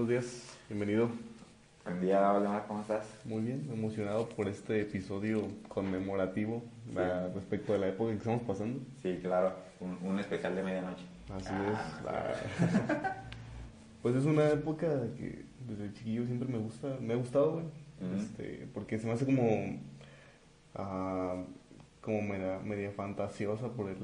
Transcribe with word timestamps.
Buenos 0.00 0.08
días, 0.24 0.56
bienvenido. 0.66 1.10
Buen 1.84 2.00
día, 2.00 2.32
hola, 2.32 2.64
¿cómo 2.66 2.80
estás? 2.80 3.04
Muy 3.26 3.42
bien, 3.42 3.68
emocionado 3.70 4.26
por 4.30 4.48
este 4.48 4.80
episodio 4.80 5.42
conmemorativo 5.68 6.62
la- 6.94 7.28
respecto 7.28 7.74
de 7.74 7.80
la 7.80 7.88
época 7.88 8.12
que 8.12 8.16
estamos 8.16 8.40
pasando. 8.44 8.80
Sí, 9.02 9.18
claro, 9.20 9.52
un, 9.78 9.98
un 10.02 10.18
especial 10.18 10.54
de 10.56 10.62
medianoche. 10.62 11.04
Así 11.34 11.48
Ah, 11.50 11.70
es. 11.70 12.02
no, 12.02 12.10
la- 12.10 13.16
pues 14.02 14.16
es 14.16 14.24
una 14.24 14.48
época 14.48 14.86
que 15.18 15.44
desde 15.68 15.92
chiquillo 15.92 16.24
siempre 16.24 16.48
me 16.48 16.56
gusta, 16.56 16.96
me 16.98 17.12
ha 17.12 17.16
gustado, 17.16 17.52
güey. 17.52 17.64
Ujú. 17.66 18.20
Este, 18.22 18.68
porque 18.72 18.98
se 18.98 19.06
me 19.06 19.12
hace 19.12 19.26
como, 19.26 19.80
ah, 20.76 21.44
como 22.00 22.22
media, 22.22 22.58
media 22.60 22.90
fantasiosa 22.92 23.68
por 23.68 23.90
el 23.90 23.98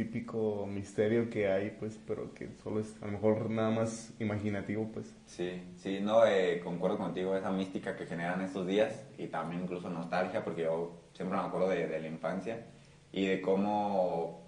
típico 0.00 0.66
misterio 0.66 1.28
que 1.28 1.52
hay, 1.52 1.76
pues, 1.78 2.00
pero 2.06 2.32
que 2.32 2.48
solo 2.62 2.80
es 2.80 2.96
a 3.02 3.06
lo 3.06 3.12
mejor 3.12 3.50
nada 3.50 3.70
más 3.70 4.14
imaginativo, 4.18 4.88
pues. 4.94 5.14
Sí, 5.26 5.62
sí, 5.76 6.00
no, 6.00 6.24
eh, 6.24 6.62
concuerdo 6.64 6.96
contigo, 6.96 7.36
esa 7.36 7.50
mística 7.50 7.96
que 7.96 8.06
generan 8.06 8.40
estos 8.40 8.66
días 8.66 9.04
y 9.18 9.26
también 9.26 9.64
incluso 9.64 9.90
nostalgia, 9.90 10.42
porque 10.42 10.62
yo 10.62 10.92
siempre 11.12 11.36
me 11.36 11.44
acuerdo 11.44 11.68
de, 11.68 11.86
de 11.86 12.00
la 12.00 12.08
infancia 12.08 12.64
y 13.12 13.26
de 13.26 13.42
cómo, 13.42 14.40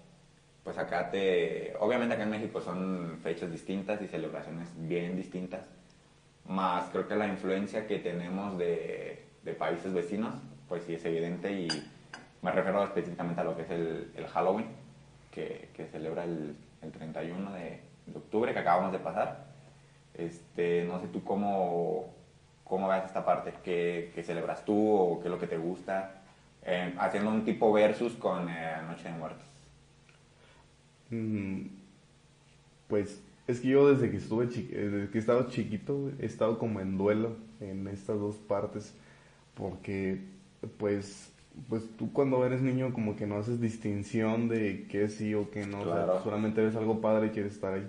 pues 0.63 0.79
acá 0.79 1.11
te, 1.11 1.75
obviamente 1.79 2.15
acá 2.15 2.23
en 2.23 2.31
México 2.31 2.59
son 2.59 3.19
fechas 3.21 3.51
distintas 3.51 4.01
y 4.01 4.07
celebraciones 4.07 4.69
bien 4.75 5.15
distintas, 5.15 5.69
más 6.47 6.89
creo 6.89 7.07
que 7.07 7.15
la 7.15 7.27
influencia 7.27 7.85
que 7.85 7.99
tenemos 7.99 8.57
de, 8.57 9.23
de 9.43 9.53
países 9.53 9.93
vecinos, 9.93 10.33
pues 10.67 10.83
sí 10.85 10.95
es 10.95 11.05
evidente 11.05 11.51
y 11.51 11.67
me 12.41 12.51
refiero 12.51 12.83
específicamente 12.83 13.41
a 13.41 13.43
lo 13.43 13.55
que 13.55 13.61
es 13.61 13.69
el, 13.69 14.11
el 14.15 14.25
Halloween, 14.25 14.81
que, 15.33 15.69
que 15.73 15.87
celebra 15.87 16.23
el, 16.25 16.55
el 16.81 16.91
31 16.91 17.51
de, 17.53 17.79
de 18.07 18.17
octubre 18.17 18.53
que 18.53 18.59
acabamos 18.59 18.91
de 18.91 18.99
pasar. 18.99 19.45
Este, 20.13 20.85
no 20.85 20.99
sé 20.99 21.07
tú 21.07 21.23
cómo, 21.23 22.13
cómo 22.63 22.87
ves 22.89 23.05
esta 23.05 23.25
parte, 23.25 23.53
qué, 23.63 24.11
qué 24.15 24.23
celebras 24.23 24.65
tú 24.65 24.75
o 24.95 25.19
qué 25.19 25.27
es 25.27 25.31
lo 25.31 25.39
que 25.39 25.47
te 25.47 25.57
gusta, 25.57 26.19
Eh, 26.65 26.93
haciendo 26.97 27.29
un 27.31 27.43
tipo 27.45 27.73
versus 27.73 28.13
con 28.15 28.47
eh, 28.49 28.81
Noche 28.87 29.09
de 29.09 29.15
Muertos. 29.17 29.45
Mm, 31.11 31.67
Pues 32.87 33.21
es 33.47 33.59
que 33.61 33.69
yo 33.69 33.89
desde 33.91 34.11
que 34.11 34.17
estuve 34.17 34.45
eh, 34.45 34.89
desde 34.89 35.09
que 35.11 35.17
estaba 35.19 35.47
chiquito 35.47 36.11
he 36.19 36.25
estado 36.25 36.59
como 36.59 36.79
en 36.79 36.97
duelo 36.97 37.37
en 37.59 37.87
estas 37.87 38.19
dos 38.19 38.37
partes 38.37 38.95
porque 39.55 40.21
pues 40.79 41.32
pues 41.69 41.83
tú 41.97 42.11
cuando 42.13 42.45
eres 42.45 42.61
niño 42.61 42.93
como 42.93 43.15
que 43.15 43.27
no 43.27 43.35
haces 43.37 43.61
distinción 43.61 44.47
de 44.49 44.85
qué 44.89 45.07
sí 45.09 45.33
o 45.35 45.49
qué 45.51 45.65
no, 45.67 45.81
o 45.81 45.83
sea, 45.83 45.93
Claro. 46.05 46.23
solamente 46.23 46.61
ves 46.63 46.75
algo 46.75 46.99
padre 47.01 47.27
y 47.27 47.29
quieres 47.31 47.53
estar 47.53 47.73
ahí. 47.73 47.87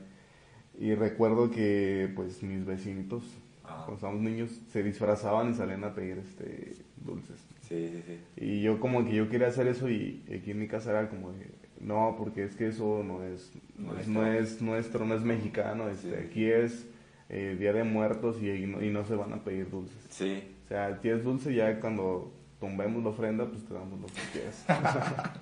Y 0.78 0.94
recuerdo 0.94 1.50
que 1.50 2.10
pues 2.14 2.42
mis 2.42 2.64
vecinitos 2.66 3.22
Ah. 3.66 3.76
cuando 3.86 3.94
estábamos 3.94 4.20
niños 4.22 4.50
se 4.70 4.82
disfrazaban 4.82 5.50
y 5.50 5.54
salían 5.54 5.84
a 5.84 5.94
pedir 5.94 6.18
este 6.18 6.72
dulces. 7.04 7.38
Sí, 7.62 7.88
sí, 7.90 8.02
sí. 8.06 8.18
Y 8.44 8.60
yo 8.60 8.78
como 8.78 9.06
que 9.06 9.14
yo 9.14 9.30
quería 9.30 9.46
hacer 9.48 9.66
eso 9.68 9.88
y 9.88 10.22
aquí 10.38 10.50
en 10.50 10.58
mi 10.58 10.68
casa 10.68 10.90
era 10.90 11.08
como 11.08 11.32
de, 11.32 11.46
no, 11.80 12.14
porque 12.18 12.44
es 12.44 12.54
que 12.56 12.68
eso 12.68 13.02
no 13.02 13.24
es, 13.24 13.52
no 13.78 13.96
es, 13.98 14.06
no 14.06 14.26
es 14.26 14.60
nuestro, 14.60 15.06
no 15.06 15.14
es 15.14 15.22
mexicano, 15.22 15.88
este, 15.88 16.10
Sí. 16.10 16.26
aquí 16.26 16.44
es 16.44 16.86
eh, 17.30 17.56
Día 17.58 17.72
de 17.72 17.84
Muertos 17.84 18.36
y, 18.42 18.50
y 18.50 18.66
no, 18.66 18.82
y 18.84 18.90
no 18.90 19.06
se 19.06 19.14
van 19.14 19.32
a 19.32 19.42
pedir 19.42 19.70
dulces. 19.70 19.96
Sí, 20.10 20.42
O 20.66 20.68
sea, 20.68 20.98
si 21.00 21.08
es 21.08 21.24
dulce 21.24 21.54
ya 21.54 21.80
cuando 21.80 22.30
tumbemos 22.64 23.02
la 23.02 23.10
ofrenda, 23.10 23.44
pues 23.46 23.62
te 23.64 23.74
damos 23.74 24.00
lo 24.00 24.06
que 24.06 24.22
quieras. 24.32 24.64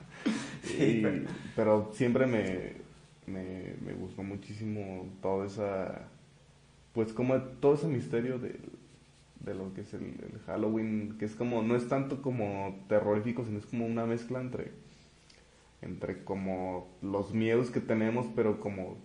Sí, 0.64 0.76
Y- 0.98 1.02
pero- 1.02 1.24
pero 1.56 1.90
siempre 1.92 2.26
me, 2.26 2.72
me, 3.26 3.74
me 3.84 3.92
gustó 3.94 4.22
muchísimo 4.22 5.06
toda 5.20 5.46
esa, 5.46 6.02
pues 6.94 7.12
como 7.12 7.36
todo 7.40 7.74
ese 7.74 7.88
misterio 7.88 8.38
de, 8.38 8.60
de 9.40 9.54
lo 9.54 9.74
que 9.74 9.80
es 9.80 9.92
el, 9.94 10.02
el 10.04 10.38
Halloween, 10.46 11.16
que 11.18 11.24
es 11.24 11.34
como, 11.34 11.62
no 11.62 11.74
es 11.74 11.88
tanto 11.88 12.22
como 12.22 12.84
terrorífico, 12.88 13.44
sino 13.44 13.58
es 13.58 13.66
como 13.66 13.86
una 13.86 14.06
mezcla 14.06 14.40
entre, 14.40 14.70
entre 15.82 16.22
como 16.22 16.88
los 17.02 17.34
miedos 17.34 17.70
que 17.70 17.80
tenemos, 17.80 18.26
pero 18.36 18.60
como, 18.60 18.98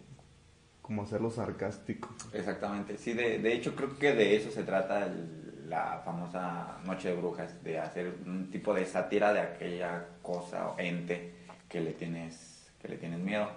como 0.84 1.01
hacerlo 1.01 1.31
sarcástico. 1.31 2.09
exactamente. 2.34 2.97
Sí, 2.99 3.13
de, 3.13 3.39
de 3.39 3.53
hecho 3.53 3.75
creo 3.75 3.97
que 3.97 4.13
de 4.13 4.35
eso 4.35 4.51
se 4.51 4.63
trata 4.63 5.07
el- 5.07 5.36
la 5.67 6.01
famosa 6.03 6.78
Noche 6.85 7.09
de 7.09 7.16
Brujas, 7.16 7.63
de 7.63 7.79
hacer 7.79 8.13
un 8.25 8.50
tipo 8.50 8.73
de 8.73 8.85
sátira 8.85 9.33
de 9.33 9.41
aquella 9.41 10.05
cosa 10.22 10.69
o 10.69 10.79
ente 10.79 11.33
que 11.67 11.81
le 11.81 11.91
tienes, 11.91 12.69
que 12.81 12.88
le 12.88 12.97
tienes 12.97 13.19
miedo. 13.19 13.47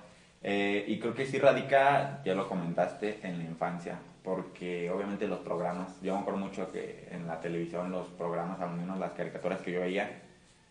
Eh, 0.42 0.84
y 0.88 0.98
creo 0.98 1.14
que 1.14 1.26
sí 1.26 1.38
radica, 1.38 2.22
ya 2.24 2.34
lo 2.34 2.48
comentaste, 2.48 3.20
en 3.22 3.38
la 3.38 3.44
infancia, 3.44 3.98
porque 4.24 4.90
obviamente 4.90 5.28
los 5.28 5.40
programas, 5.40 6.00
yo 6.00 6.14
me 6.14 6.20
acuerdo 6.20 6.40
mucho 6.40 6.72
que 6.72 7.08
en 7.10 7.26
la 7.26 7.40
televisión 7.40 7.90
los 7.90 8.08
programas, 8.08 8.60
al 8.60 8.70
menos 8.70 8.98
las 8.98 9.12
caricaturas 9.12 9.60
que 9.60 9.72
yo 9.72 9.80
veía, 9.80 10.10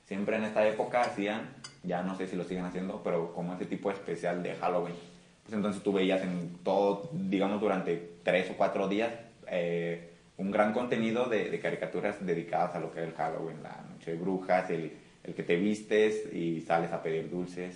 siempre 0.05 0.37
en 0.37 0.43
esta 0.43 0.67
época 0.67 1.01
hacían, 1.01 1.49
ya 1.83 2.01
no 2.01 2.15
sé 2.15 2.27
si 2.27 2.35
lo 2.35 2.43
siguen 2.43 2.65
haciendo, 2.65 3.01
pero 3.03 3.33
como 3.33 3.53
ese 3.53 3.65
tipo 3.65 3.91
especial 3.91 4.41
de 4.41 4.55
Halloween. 4.55 4.95
Pues 5.43 5.53
entonces 5.53 5.83
tú 5.83 5.93
veías 5.93 6.21
en 6.21 6.57
todo, 6.63 7.09
digamos, 7.13 7.61
durante 7.61 8.17
tres 8.23 8.49
o 8.51 8.57
cuatro 8.57 8.87
días, 8.87 9.11
eh, 9.47 10.08
un 10.39 10.51
gran 10.51 10.71
contenido 10.73 11.25
de, 11.27 11.49
de 11.51 11.59
caricaturas 11.59 12.25
dedicadas 12.25 12.73
a 12.75 12.79
lo 12.79 12.91
que 12.91 13.01
es 13.01 13.07
el 13.09 13.13
Halloween, 13.13 13.61
la 13.61 13.85
noche 13.91 14.11
de 14.11 14.17
brujas, 14.17 14.69
el, 14.69 14.91
el 15.23 15.33
que 15.35 15.43
te 15.43 15.57
vistes 15.57 16.33
y 16.33 16.61
sales 16.61 16.91
a 16.93 17.03
pedir 17.03 17.29
dulces, 17.29 17.75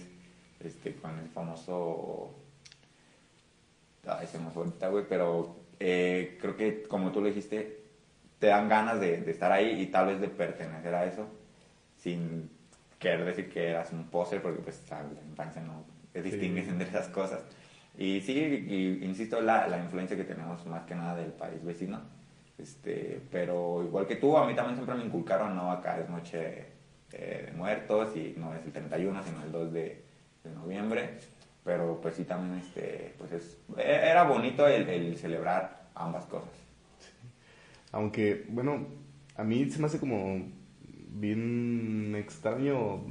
este, 0.63 0.93
con 0.95 1.19
el 1.19 1.27
famoso... 1.29 2.33
Ay, 4.07 4.27
se 4.27 4.39
me 4.39 4.49
fue 4.49 4.63
ahorita, 4.63 4.87
güey, 4.89 5.05
pero 5.07 5.55
eh, 5.79 6.37
creo 6.41 6.55
que 6.55 6.83
como 6.83 7.11
tú 7.11 7.21
lo 7.21 7.27
dijiste, 7.27 7.83
te 8.39 8.47
dan 8.47 8.67
ganas 8.69 8.99
de, 8.99 9.17
de 9.21 9.31
estar 9.31 9.51
ahí 9.51 9.81
y 9.81 9.87
tal 9.87 10.07
vez 10.07 10.19
de 10.21 10.27
pertenecer 10.29 10.93
a 10.95 11.05
eso, 11.05 11.27
sin 11.97 12.49
querer 12.99 13.25
decir 13.25 13.49
que 13.49 13.69
eras 13.69 13.91
un 13.91 14.05
poser, 14.05 14.41
porque 14.41 14.61
pues 14.61 14.81
la 14.89 15.03
infancia 15.29 15.61
no 15.61 15.83
te 16.13 16.21
Sí. 16.21 16.29
distingues 16.29 16.67
entre 16.67 16.87
esas 16.87 17.07
cosas. 17.09 17.41
Y 17.97 18.21
sí, 18.21 18.33
y, 18.33 19.03
insisto, 19.05 19.41
la, 19.41 19.67
la 19.67 19.79
influencia 19.79 20.15
que 20.17 20.23
tenemos 20.23 20.65
más 20.65 20.83
que 20.85 20.95
nada 20.95 21.15
del 21.15 21.31
país 21.31 21.63
vecino. 21.63 22.01
Este, 22.57 23.21
pero 23.31 23.83
igual 23.83 24.05
que 24.07 24.15
tú, 24.17 24.37
a 24.37 24.45
mí 24.47 24.55
también 24.55 24.75
siempre 24.75 24.95
me 24.95 25.05
inculcaron, 25.05 25.55
no, 25.55 25.71
acá 25.71 25.99
es 25.99 26.09
noche 26.09 26.65
eh, 27.11 27.45
de 27.47 27.51
muertos 27.57 28.15
y 28.15 28.35
no 28.37 28.53
es 28.53 28.63
el 28.65 28.71
31, 28.71 29.23
sino 29.23 29.43
el 29.43 29.51
2 29.51 29.73
de, 29.73 30.03
de 30.43 30.51
noviembre. 30.51 31.19
Pero 31.63 31.99
pues 32.01 32.15
sí, 32.15 32.25
también 32.25 32.59
este, 32.59 33.15
pues 33.17 33.31
es, 33.31 33.57
e- 33.77 33.81
era 34.09 34.23
bonito 34.23 34.67
el, 34.67 34.87
el 34.89 35.17
celebrar 35.17 35.87
ambas 35.95 36.25
cosas. 36.25 36.49
Aunque, 37.91 38.45
bueno, 38.49 38.85
a 39.35 39.43
mí 39.43 39.69
se 39.69 39.79
me 39.79 39.85
hace 39.85 39.99
como 39.99 40.45
bien 41.09 42.15
extraño, 42.15 43.01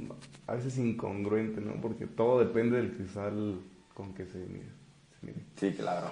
a 0.47 0.55
veces 0.55 0.77
incongruente, 0.77 1.61
¿no? 1.61 1.79
Porque 1.81 2.05
todo 2.05 2.39
depende 2.39 2.77
del 2.77 2.93
cristal 2.95 3.59
con 3.93 4.13
que 4.13 4.25
se 4.25 4.37
mire. 4.39 4.65
se 5.19 5.25
mire. 5.25 5.39
Sí, 5.55 5.73
claro. 5.73 6.07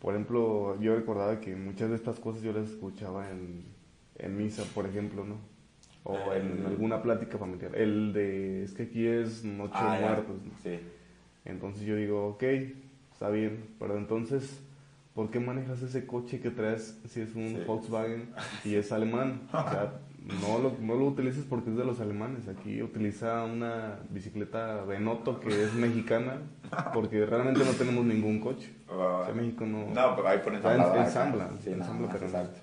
Por 0.00 0.14
ejemplo, 0.14 0.80
yo 0.80 0.94
recordaba 0.94 1.40
que 1.40 1.56
muchas 1.56 1.90
de 1.90 1.96
estas 1.96 2.20
cosas 2.20 2.42
yo 2.42 2.52
las 2.52 2.68
escuchaba 2.68 3.30
en, 3.30 3.64
en 4.16 4.36
misa, 4.36 4.62
por 4.74 4.86
ejemplo, 4.86 5.24
¿no? 5.24 5.36
O 6.04 6.32
en 6.32 6.60
El- 6.60 6.66
alguna 6.66 7.02
plática 7.02 7.36
familiar. 7.38 7.74
El 7.74 8.12
de, 8.12 8.62
es 8.62 8.72
que 8.72 8.84
aquí 8.84 9.06
es 9.06 9.44
Noche 9.44 9.72
Ah, 9.74 9.94
de. 9.96 10.00
Muertos, 10.06 10.36
¿no? 10.44 10.52
Sí. 10.62 10.78
Entonces 11.44 11.82
yo 11.82 11.96
digo, 11.96 12.28
ok, 12.28 12.42
está 13.12 13.28
bien, 13.30 13.64
pero 13.80 13.98
entonces, 13.98 14.60
¿por 15.14 15.30
qué 15.30 15.40
manejas 15.40 15.82
ese 15.82 16.06
coche 16.06 16.40
que 16.40 16.50
traes 16.50 16.98
si 17.08 17.20
es 17.20 17.34
un 17.34 17.48
Sí. 17.56 17.62
Volkswagen 17.66 18.30
y 18.64 18.76
es 18.76 18.92
alemán? 18.92 19.48
O 19.48 19.50
sea, 19.68 20.00
no 20.40 20.58
lo, 20.58 20.74
no 20.80 20.94
lo 20.94 21.06
utilices 21.06 21.44
porque 21.48 21.70
es 21.70 21.76
de 21.76 21.84
los 21.84 22.00
alemanes. 22.00 22.48
Aquí 22.48 22.82
utiliza 22.82 23.44
una 23.44 23.98
bicicleta 24.10 24.84
Benotto 24.84 25.40
que 25.40 25.48
es 25.64 25.72
mexicana 25.74 26.38
porque 26.92 27.24
realmente 27.24 27.60
no 27.64 27.70
tenemos 27.72 28.04
ningún 28.04 28.40
coche. 28.40 28.70
O 28.88 29.24
sea, 29.24 29.34
México 29.34 29.64
no... 29.64 29.86
No, 29.94 30.16
pero 30.16 30.28
ahí 30.28 30.38
por 30.38 30.54
o 30.54 30.60
sea, 30.60 30.72
ensamblador 30.74 30.96
en- 30.96 31.00
acá. 31.00 31.06
ensambla, 31.06 31.50
Sí, 31.62 31.70
ensambla, 31.70 32.08
pero 32.12 32.26
exacto. 32.26 32.58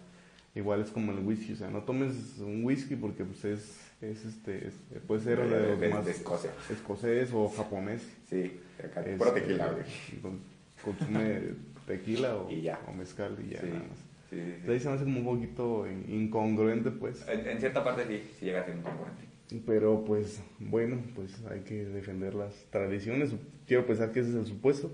igual 0.53 0.81
es 0.81 0.89
como 0.91 1.11
el 1.11 1.19
whisky, 1.19 1.53
o 1.53 1.55
sea, 1.55 1.69
no 1.69 1.81
tomes 1.83 2.37
un 2.39 2.63
whisky 2.63 2.95
porque 2.95 3.23
pues 3.25 3.43
es, 3.45 3.79
es 4.01 4.25
este, 4.25 4.67
es- 4.67 5.01
puede 5.07 5.21
ser 5.21 5.39
De- 5.39 5.59
de, 5.59 5.75
de- 5.77 5.89
más 5.89 6.05
de 6.05 6.11
Escocia. 6.11 6.51
escocés 6.69 7.31
o 7.33 7.49
japonés. 7.49 8.01
Sí, 8.29 8.59
acá, 8.79 9.01
Este, 9.01 9.17
puro 9.17 9.31
tequila, 9.31 9.67
güey. 9.71 10.21
con- 10.21 10.39
Consume 10.83 11.41
tequila 11.87 12.35
o, 12.35 12.47
o 12.47 12.93
mezcal 12.93 13.35
y 13.43 13.53
ya 13.53 13.61
Sí, 13.61 13.67
nada 13.67 13.79
más. 13.79 13.97
Sí, 14.35 14.39
sí, 14.39 14.45
sí. 14.45 14.53
Entonces 14.61 14.73
ahí 14.73 14.79
se 14.79 14.87
me 14.89 14.95
hace 14.95 15.03
como 15.05 15.19
un 15.19 15.25
poquito 15.37 15.87
in- 15.87 16.05
incongruente, 16.23 16.91
pues. 16.91 17.25
En, 17.27 17.47
en 17.47 17.59
cierta 17.59 17.83
parte 17.83 18.05
sí, 18.07 18.21
sí 18.39 18.45
llega 18.45 18.61
a 18.61 18.65
ser 18.65 18.75
incongruente. 18.75 19.23
Pero 19.65 20.03
pues, 20.05 20.41
bueno, 20.59 20.97
pues 21.15 21.43
hay 21.51 21.61
que 21.61 21.85
defender 21.85 22.33
las 22.33 22.53
tradiciones. 22.71 23.33
Quiero 23.67 23.85
pensar 23.85 24.11
que 24.11 24.21
ese 24.21 24.29
es 24.31 24.35
el 24.35 24.45
supuesto. 24.45 24.91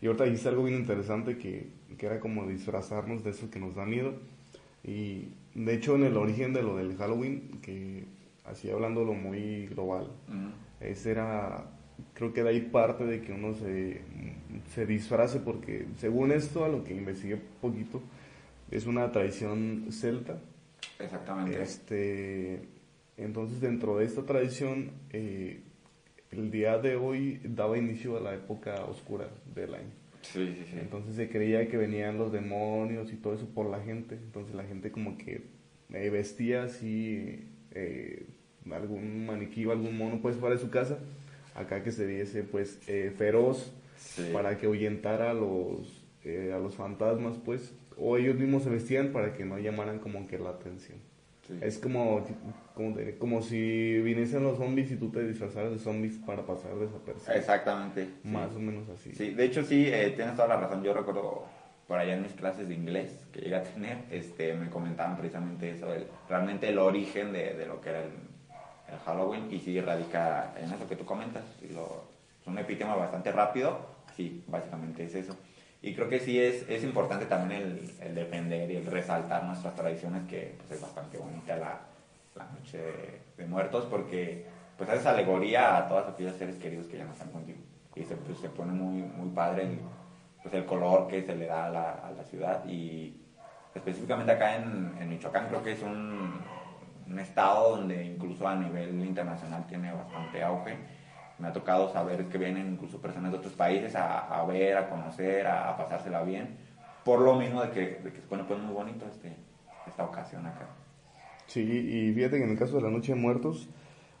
Y 0.00 0.06
ahorita 0.06 0.24
dijiste 0.24 0.48
algo 0.48 0.64
bien 0.64 0.78
interesante 0.78 1.38
que, 1.38 1.68
que 1.98 2.06
era 2.06 2.20
como 2.20 2.46
disfrazarnos 2.46 3.24
de 3.24 3.30
eso 3.30 3.50
que 3.50 3.58
nos 3.58 3.74
da 3.74 3.84
miedo. 3.84 4.14
Y 4.84 5.28
de 5.54 5.74
hecho 5.74 5.94
en 5.96 6.04
el 6.04 6.16
origen 6.16 6.52
de 6.52 6.62
lo 6.62 6.76
del 6.76 6.96
Halloween, 6.96 7.58
que 7.62 8.04
así 8.44 8.70
hablándolo 8.70 9.14
muy 9.14 9.66
global, 9.66 10.08
ese 10.80 11.12
era, 11.12 11.64
creo 12.12 12.32
que 12.34 12.42
de 12.42 12.50
ahí 12.50 12.60
parte 12.60 13.04
de 13.06 13.22
que 13.22 13.32
uno 13.32 13.54
se, 13.54 14.02
se 14.74 14.84
disfrace 14.86 15.40
porque 15.40 15.86
según 15.96 16.32
esto, 16.32 16.64
a 16.64 16.68
lo 16.68 16.84
que 16.84 16.94
investigué 16.94 17.38
poquito, 17.62 18.02
es 18.70 18.86
una 18.86 19.10
tradición 19.12 19.86
celta. 19.90 20.38
Exactamente. 20.98 21.62
Este, 21.62 22.60
entonces 23.16 23.60
dentro 23.60 23.98
de 23.98 24.04
esta 24.04 24.24
tradición, 24.24 24.92
eh, 25.10 25.60
el 26.30 26.50
día 26.50 26.78
de 26.78 26.96
hoy 26.96 27.40
daba 27.44 27.78
inicio 27.78 28.16
a 28.16 28.20
la 28.20 28.34
época 28.34 28.84
oscura 28.84 29.28
del 29.54 29.74
año. 29.74 29.90
Sí, 30.22 30.54
sí, 30.58 30.64
sí. 30.70 30.78
Entonces 30.80 31.16
se 31.16 31.28
creía 31.28 31.68
que 31.68 31.76
venían 31.76 32.18
los 32.18 32.32
demonios 32.32 33.12
y 33.12 33.16
todo 33.16 33.34
eso 33.34 33.46
por 33.48 33.66
la 33.66 33.80
gente. 33.80 34.14
Entonces 34.14 34.54
la 34.54 34.64
gente 34.64 34.90
como 34.90 35.18
que 35.18 35.42
eh, 35.92 36.10
vestía 36.10 36.64
así 36.64 37.46
eh, 37.72 38.26
algún 38.70 39.26
maniquí 39.26 39.66
o 39.66 39.72
algún 39.72 39.96
mono 39.96 40.20
pues 40.22 40.36
para 40.36 40.56
su 40.56 40.70
casa. 40.70 40.98
Acá 41.54 41.84
que 41.84 41.92
se 41.92 42.04
viese 42.04 42.42
pues 42.42 42.80
feroz 43.16 43.72
para 44.32 44.58
que 44.58 44.66
ahuyentara 44.66 45.30
a 45.30 45.34
los, 45.34 46.02
a 46.24 46.58
los 46.58 46.74
fantasmas 46.74 47.36
pues. 47.44 47.72
O 47.98 48.16
ellos 48.16 48.36
mismos 48.36 48.62
se 48.64 48.70
vestían 48.70 49.12
para 49.12 49.32
que 49.34 49.44
no 49.44 49.58
llamaran 49.58 49.98
como 49.98 50.26
que 50.26 50.38
la 50.38 50.50
atención. 50.50 50.98
Sí. 51.46 51.58
Es 51.60 51.78
como, 51.78 52.24
como, 52.74 52.96
como 53.18 53.42
si 53.42 53.98
viniesen 54.00 54.42
los 54.42 54.56
zombies 54.58 54.90
y 54.90 54.96
tú 54.96 55.10
te 55.10 55.22
disfrazaras 55.26 55.70
de 55.72 55.78
zombies 55.78 56.14
para 56.26 56.42
pasar 56.46 56.74
desapercibido. 56.76 57.34
Exactamente. 57.38 58.06
sí. 58.22 58.28
Más 58.28 58.50
o 58.54 58.58
menos 58.58 58.88
así. 58.88 59.14
Sí, 59.14 59.30
de 59.30 59.44
hecho 59.44 59.62
sí, 59.62 59.86
eh, 59.86 60.12
tienes 60.16 60.34
toda 60.36 60.48
la 60.48 60.56
razón. 60.56 60.82
Yo 60.82 60.94
recuerdo 60.94 61.44
por 61.86 61.98
allá 61.98 62.14
en 62.14 62.22
mis 62.22 62.32
clases 62.32 62.66
de 62.66 62.74
inglés 62.74 63.26
que 63.30 63.40
llegué 63.42 63.56
a 63.56 63.62
tener, 63.62 63.98
este, 64.10 64.54
me 64.54 64.70
comentaban 64.70 65.18
precisamente 65.18 65.70
eso, 65.70 65.92
el- 65.92 66.06
realmente 66.30 66.66
el 66.70 66.78
origen 66.78 67.30
de, 67.34 67.52
de 67.52 67.66
lo 67.66 67.78
que 67.82 67.90
era 67.90 68.00
el, 68.00 68.10
el 68.90 68.98
Halloween 69.04 69.52
y 69.52 69.60
sí 69.60 69.78
radica 69.82 70.54
en 70.58 70.72
eso 70.72 70.88
que 70.88 70.96
tú 70.96 71.04
comentas. 71.04 71.44
y 71.62 71.72
lo- 71.74 72.04
es 72.40 72.46
un 72.46 72.56
epítema 72.58 72.94
bastante 72.96 73.30
rápido, 73.32 73.78
sí, 74.16 74.42
básicamente 74.48 75.04
es 75.04 75.14
eso. 75.14 75.36
Y 75.84 75.94
creo 75.94 76.08
que 76.08 76.18
sí 76.18 76.40
es, 76.40 76.66
es 76.66 76.82
importante 76.82 77.26
también 77.26 77.78
el, 78.00 78.14
defender 78.14 78.70
y 78.70 78.76
el 78.76 78.86
resaltar 78.86 79.44
nuestras 79.44 79.74
tradiciones, 79.74 80.26
que 80.26 80.54
pues, 80.56 80.70
es 80.70 80.80
bastante 80.80 81.18
bonita 81.18 81.56
la, 81.56 81.78
la 82.34 82.46
noche 82.58 82.78
de, 82.78 83.20
de 83.36 83.46
muertos, 83.46 83.84
porque 83.90 84.46
pues 84.78 84.88
haces 84.88 85.04
alegoría 85.04 85.76
a 85.76 85.86
todos 85.86 86.08
aquellos 86.08 86.36
seres 86.36 86.56
queridos 86.56 86.86
que 86.86 86.96
ya 86.96 87.04
no 87.04 87.12
están 87.12 87.28
contigo. 87.28 87.58
Y 87.94 88.02
se, 88.02 88.16
pues, 88.16 88.38
se 88.38 88.48
pone 88.48 88.72
muy, 88.72 89.02
muy 89.02 89.28
padre 89.34 89.64
el, 89.64 89.78
pues, 90.42 90.54
el 90.54 90.64
color 90.64 91.06
que 91.06 91.22
se 91.22 91.36
le 91.36 91.44
da 91.44 91.66
a 91.66 91.68
la, 91.68 91.90
a 91.92 92.10
la 92.12 92.24
ciudad. 92.24 92.64
Y 92.66 93.20
específicamente 93.74 94.32
acá 94.32 94.56
en, 94.56 94.96
en 94.98 95.10
Michoacán 95.10 95.48
creo 95.48 95.62
que 95.62 95.72
es 95.72 95.82
un, 95.82 96.40
un 97.10 97.18
estado 97.18 97.76
donde 97.76 98.06
incluso 98.06 98.48
a 98.48 98.54
nivel 98.54 99.04
internacional 99.04 99.66
tiene 99.66 99.92
bastante 99.92 100.42
auge. 100.42 100.78
Me 101.38 101.48
ha 101.48 101.52
tocado 101.52 101.92
saber 101.92 102.26
que 102.26 102.38
vienen 102.38 102.72
incluso 102.72 103.00
personas 103.00 103.32
de 103.32 103.38
otros 103.38 103.54
países 103.54 103.94
a, 103.96 104.40
a 104.40 104.44
ver, 104.44 104.76
a 104.76 104.88
conocer, 104.88 105.46
a, 105.46 105.70
a 105.70 105.76
pasársela 105.76 106.22
bien, 106.22 106.56
por 107.04 107.20
lo 107.20 107.34
mismo 107.36 107.60
de 107.62 107.70
que, 107.70 107.80
de 108.02 108.12
que 108.12 108.20
se 108.20 108.26
pone 108.26 108.44
pues 108.44 108.58
muy 108.60 108.72
bonito 108.72 109.04
este, 109.06 109.36
esta 109.86 110.04
ocasión 110.04 110.46
acá. 110.46 110.68
Sí, 111.46 111.60
y 111.60 112.12
fíjate 112.14 112.38
que 112.38 112.44
en 112.44 112.50
el 112.50 112.58
caso 112.58 112.76
de 112.76 112.82
la 112.82 112.90
Noche 112.90 113.14
de 113.14 113.20
Muertos, 113.20 113.68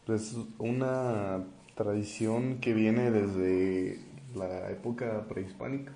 pues 0.04 0.32
es 0.32 0.38
una 0.58 1.44
tradición 1.74 2.58
que 2.60 2.74
viene 2.74 3.10
desde 3.10 3.98
la 4.34 4.70
época 4.70 5.26
prehispánica. 5.28 5.92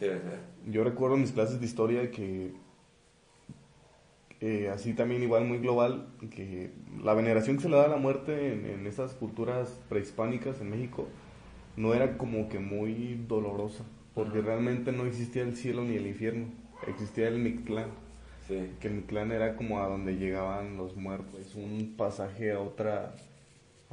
Debe 0.00 0.20
ser. 0.20 0.40
Yo 0.66 0.82
recuerdo 0.82 1.16
en 1.16 1.22
mis 1.22 1.32
clases 1.32 1.60
de 1.60 1.66
historia 1.66 2.10
que, 2.10 2.54
eh, 4.42 4.68
así 4.74 4.92
también 4.92 5.22
igual 5.22 5.44
muy 5.46 5.58
global, 5.58 6.08
que 6.30 6.72
la 7.02 7.14
veneración 7.14 7.56
que 7.56 7.62
se 7.62 7.68
le 7.70 7.76
da 7.76 7.84
a 7.84 7.88
la 7.88 7.96
muerte 7.96 8.52
en, 8.52 8.66
en 8.66 8.86
esas 8.86 9.14
culturas 9.14 9.80
prehispánicas 9.88 10.60
en 10.60 10.68
México 10.70 11.06
no 11.76 11.94
era 11.94 12.18
como 12.18 12.48
que 12.50 12.58
muy 12.58 13.24
dolorosa, 13.28 13.84
porque 14.14 14.38
Ajá. 14.40 14.48
realmente 14.48 14.92
no 14.92 15.06
existía 15.06 15.42
el 15.42 15.56
cielo 15.56 15.84
ni 15.84 15.94
el 15.96 16.06
infierno, 16.06 16.46
existía 16.86 17.28
el 17.28 17.38
Mictlán 17.38 17.86
Sí. 18.48 18.72
que 18.80 18.90
mi 18.90 19.02
clan 19.02 19.30
era 19.30 19.54
como 19.54 19.80
a 19.80 19.86
donde 19.86 20.16
llegaban 20.16 20.76
los 20.76 20.96
muertos, 20.96 21.54
un 21.54 21.94
pasaje 21.96 22.50
a 22.50 22.58
otra 22.58 23.14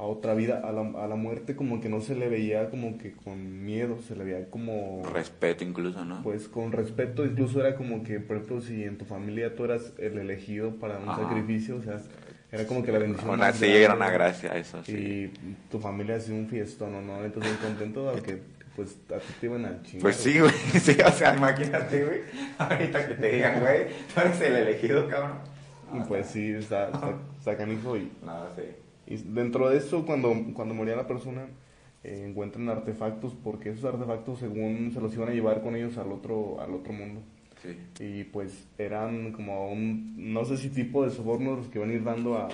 a 0.00 0.04
otra 0.04 0.32
vida, 0.34 0.62
a 0.64 0.72
la, 0.72 0.80
a 1.04 1.06
la 1.06 1.14
muerte 1.16 1.54
como 1.54 1.80
que 1.82 1.90
no 1.90 2.00
se 2.00 2.14
le 2.14 2.30
veía 2.30 2.70
como 2.70 2.96
que 2.96 3.12
con 3.12 3.64
miedo, 3.66 3.98
se 4.00 4.16
le 4.16 4.24
veía 4.24 4.48
como 4.48 5.02
Respeto 5.12 5.62
incluso, 5.62 6.04
¿no? 6.06 6.22
pues 6.22 6.48
con 6.48 6.72
respeto, 6.72 7.26
incluso 7.26 7.60
era 7.60 7.76
como 7.76 8.02
que 8.02 8.18
por 8.18 8.36
ejemplo 8.36 8.60
si 8.62 8.82
en 8.84 8.96
tu 8.96 9.04
familia 9.04 9.54
tú 9.54 9.64
eras 9.66 9.92
el 9.98 10.16
elegido 10.16 10.76
para 10.76 10.98
un 10.98 11.08
Ajá. 11.10 11.22
sacrificio, 11.28 11.76
o 11.76 11.82
sea, 11.82 12.00
era 12.50 12.66
como 12.66 12.82
que 12.82 12.92
la 12.92 12.98
bendición 12.98 13.38
más 13.38 13.54
sí, 13.56 13.66
grande. 13.66 13.84
era 13.84 13.94
una 13.94 14.10
gracia 14.10 14.56
eso, 14.56 14.82
sí. 14.84 14.92
Y 14.96 15.56
tu 15.70 15.78
familia 15.78 16.16
hacía 16.16 16.34
un 16.34 16.48
fiestón, 16.48 16.94
¿o 16.94 17.02
¿no? 17.02 17.22
Entonces 17.22 17.52
contento 17.58 18.08
aunque 18.08 18.40
pues 18.74 18.96
a 19.14 19.18
ti 19.18 19.32
te 19.38 19.46
iban 19.46 19.66
a 19.66 19.82
chingar. 19.82 20.00
Pues 20.02 20.16
sí, 20.16 20.38
güey, 20.40 20.52
sí, 20.80 20.96
o 21.06 21.12
sea, 21.12 21.36
imagínate, 21.36 22.04
güey, 22.06 22.20
ahorita 22.56 23.06
que 23.08 23.14
te 23.16 23.32
digan, 23.32 23.60
güey, 23.60 23.88
tú 24.14 24.20
eres 24.22 24.40
el 24.40 24.56
elegido, 24.56 25.06
cabrón. 25.08 25.32
Y 25.92 26.00
pues 26.08 26.26
sí, 26.28 26.52
está, 26.52 26.86
está, 26.86 27.14
está 27.38 27.56
canijo 27.58 27.96
y 27.98 28.10
No, 28.24 28.44
sí. 28.56 28.62
Y 29.10 29.16
dentro 29.16 29.68
de 29.68 29.76
eso, 29.76 30.06
cuando, 30.06 30.32
cuando 30.54 30.72
moría 30.72 30.94
la 30.94 31.08
persona, 31.08 31.48
eh, 32.04 32.24
encuentran 32.28 32.68
artefactos, 32.68 33.34
porque 33.34 33.70
esos 33.70 33.84
artefactos, 33.84 34.38
según 34.38 34.92
se 34.94 35.00
los 35.00 35.12
iban 35.14 35.28
a 35.28 35.32
llevar 35.32 35.62
con 35.62 35.74
ellos 35.74 35.98
al 35.98 36.12
otro, 36.12 36.60
al 36.60 36.72
otro 36.72 36.92
mundo. 36.92 37.20
Sí. 37.60 37.76
Y 37.98 38.24
pues 38.24 38.68
eran 38.78 39.32
como 39.32 39.70
un, 39.70 40.14
no 40.32 40.44
sé 40.44 40.56
si 40.56 40.70
tipo 40.70 41.04
de 41.04 41.10
sobornos 41.10 41.58
los 41.58 41.68
que 41.68 41.78
iban 41.78 41.90
a 41.90 41.92
ir 41.92 42.04
dando 42.04 42.38
a, 42.38 42.48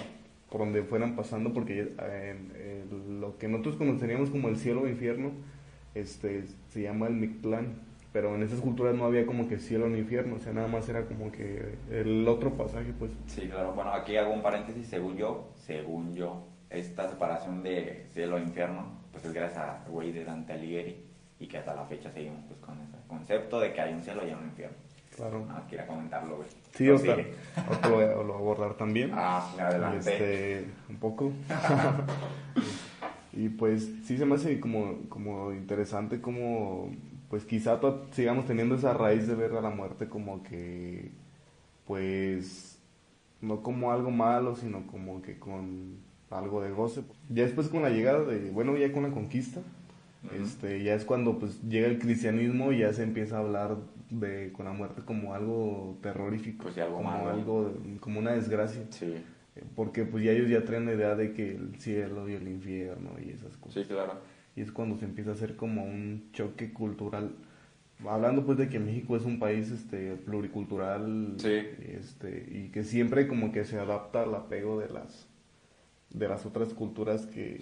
por 0.51 0.61
donde 0.63 0.83
fueran 0.83 1.15
pasando, 1.15 1.53
porque 1.53 1.83
eh, 1.83 2.37
eh, 2.55 2.85
lo 3.21 3.37
que 3.37 3.49
nosotros 3.49 3.77
conoceríamos 3.77 4.31
como 4.31 4.49
el 4.49 4.57
cielo 4.57 4.83
o 4.83 4.89
infierno, 4.89 5.33
este, 5.95 6.45
se 6.71 6.83
llama 6.83 7.07
el 7.07 7.15
Mictlán. 7.15 7.85
Pero 8.13 8.35
en 8.35 8.43
esas 8.43 8.61
culturas 8.61 8.95
no 8.95 9.05
había 9.05 9.27
como 9.27 9.47
que 9.47 9.59
cielo 9.59 9.91
ni 9.91 9.99
infierno, 9.99 10.37
o 10.37 10.39
sea, 10.39 10.55
nada 10.55 10.69
más 10.69 10.89
era 10.89 11.05
como 11.05 11.31
que 11.31 11.75
el 11.91 12.27
otro 12.27 12.55
pasaje, 12.55 12.95
pues. 12.99 13.11
Sí, 13.27 13.43
claro. 13.43 13.75
Bueno, 13.75 13.93
aquí 13.93 14.17
hago 14.17 14.33
un 14.33 14.41
paréntesis. 14.41 14.87
Según 14.87 15.19
yo, 15.19 15.51
según 15.67 16.15
yo, 16.15 16.47
esta 16.71 17.09
separación 17.09 17.63
de 17.63 18.07
cielo 18.13 18.39
e 18.39 18.43
infierno, 18.43 18.87
pues 19.13 19.25
es 19.25 19.33
gracias 19.33 19.59
a 19.59 19.85
güey 19.89 20.13
de 20.13 20.25
Dante 20.25 20.53
Alighieri 20.53 21.05
y 21.39 21.47
que 21.47 21.59
hasta 21.59 21.75
la 21.75 21.85
fecha 21.85 22.11
seguimos 22.11 22.41
pues 22.47 22.59
con 22.61 22.81
ese 22.81 22.97
concepto 23.09 23.61
de 23.61 23.73
que 23.73 23.81
hay 23.81 23.95
un 23.95 24.03
cielo 24.03 24.27
y 24.27 24.33
un 24.33 24.45
infierno. 24.45 24.77
Claro. 25.15 25.47
Quiera 25.69 25.87
comentarlo, 25.87 26.37
güey. 26.37 26.49
Sí, 26.75 26.89
ahorita, 26.89 27.17
sigue. 27.17 27.35
ahorita 27.57 27.89
lo, 27.89 27.95
voy 27.95 28.05
a, 28.05 28.09
lo 28.09 28.25
voy 28.25 28.33
a 28.33 28.37
abordar 28.37 28.75
también. 28.75 29.11
Ah, 29.15 29.51
sí, 29.51 29.61
adelante. 29.61 30.13
Este, 30.13 30.67
un 30.91 30.97
poco. 30.97 31.33
y 33.33 33.49
pues 33.49 33.89
sí 34.05 34.19
se 34.19 34.27
me 34.27 34.35
hace 34.35 34.61
como, 34.61 35.09
como 35.09 35.53
interesante 35.53 36.21
como 36.21 36.91
pues 37.29 37.45
quizá 37.45 37.81
sigamos 38.13 38.47
teniendo 38.47 38.77
esa 38.77 38.95
raíz 38.95 39.27
de 39.27 39.35
ver 39.35 39.53
a 39.53 39.61
la 39.61 39.71
muerte 39.71 40.09
como 40.09 40.43
que 40.43 41.11
pues 41.87 42.66
no 43.47 43.63
como 43.63 43.93
algo 43.93 44.11
malo, 44.11 44.57
sino 44.57 44.87
como 44.87 45.23
que 45.23 45.39
con 45.39 45.97
algo 46.31 46.61
de 46.63 46.71
goce. 46.71 47.03
Ya 47.31 47.45
después 47.45 47.69
con 47.69 47.83
la 47.83 47.91
llegada 47.91 48.25
de, 48.25 48.51
bueno, 48.51 48.77
ya 48.77 48.93
con 48.93 49.05
la 49.05 49.11
conquista, 49.11 49.61
este, 50.35 50.83
ya 50.83 50.95
es 50.95 51.05
cuando 51.05 51.39
pues 51.39 51.63
llega 51.63 51.87
el 51.87 51.99
cristianismo 51.99 52.73
y 52.73 52.79
ya 52.79 52.93
se 52.93 53.03
empieza 53.05 53.37
a 53.37 53.41
hablar 53.41 53.77
de 54.11 54.53
con 54.53 54.65
la 54.67 54.73
muerte 54.73 55.03
como 55.05 55.35
algo 55.35 55.99
terrorífico, 56.03 56.65
Pues 56.65 56.79
algo 56.79 56.97
como 56.97 57.11
malo. 57.11 57.31
algo 57.31 57.73
como 58.01 58.19
una 58.21 58.33
desgracia. 58.33 58.83
Sí, 58.91 59.15
Eh, 59.57 59.63
Porque 59.75 60.05
pues 60.05 60.23
ya 60.25 60.33
ellos 60.33 60.51
ya 60.51 60.65
traen 60.65 60.85
la 60.87 60.93
idea 60.95 61.15
de 61.15 61.33
que 61.33 61.53
el 61.57 61.77
cielo 61.81 62.29
y 62.29 62.35
el 62.35 62.47
infierno 62.49 63.11
y 63.25 63.31
esas 63.31 63.57
cosas. 63.57 63.83
sí, 63.83 63.89
claro. 63.89 64.15
Y 64.55 64.61
es 64.63 64.73
cuando 64.73 64.97
se 64.97 65.05
empieza 65.05 65.31
a 65.31 65.35
hacer 65.35 65.55
como 65.57 65.85
un 65.85 66.29
choque 66.33 66.73
cultural. 66.73 67.31
Hablando 68.05 68.45
pues 68.45 68.59
de 68.59 68.69
que 68.69 68.79
México 68.79 69.17
es 69.17 69.25
un 69.25 69.39
país 69.39 69.71
este 69.71 70.17
pluricultural 70.17 71.35
Sí. 71.39 71.63
este 71.81 72.47
y 72.51 72.69
que 72.69 72.85
siempre 72.85 73.27
como 73.27 73.53
que 73.53 73.65
se 73.65 73.79
adapta 73.79 74.23
al 74.23 74.35
apego 74.35 74.79
de 74.81 74.89
las 74.91 75.27
de 76.11 76.29
las 76.29 76.45
otras 76.47 76.75
culturas 76.75 77.27
que 77.27 77.61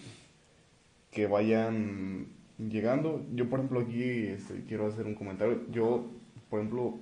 que 1.13 1.27
vayan 1.29 2.27
llegando. 2.59 3.25
Yo 3.33 3.49
por 3.49 3.61
ejemplo 3.61 3.81
aquí 3.81 4.03
este, 4.03 4.65
quiero 4.67 4.87
hacer 4.87 5.07
un 5.07 5.15
comentario. 5.15 5.61
Yo 5.71 6.07
por 6.51 6.59
ejemplo 6.61 6.99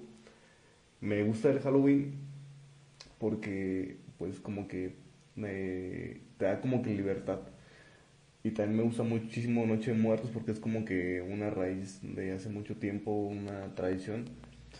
me 1.01 1.23
gusta 1.25 1.51
el 1.51 1.61
Halloween 1.61 2.13
porque 3.19 3.97
pues 4.19 4.41
como 4.41 4.69
que 4.69 4.95
me 5.37 6.21
te 6.37 6.45
da 6.45 6.61
como 6.61 6.83
que 6.83 6.91
libertad. 6.95 7.41
Y 8.45 8.51
también 8.51 8.79
me 8.79 8.83
gusta 8.83 9.03
muchísimo 9.05 9.65
Noche 9.67 9.93
de 9.93 9.99
Muertos 9.99 10.31
porque 10.33 10.51
es 10.51 10.59
como 10.61 10.85
que 10.85 11.23
una 11.23 11.51
raíz 11.51 12.01
de 12.03 12.33
hace 12.33 12.49
mucho 12.49 12.77
tiempo, 12.77 13.13
una 13.13 13.75
tradición. 13.75 14.25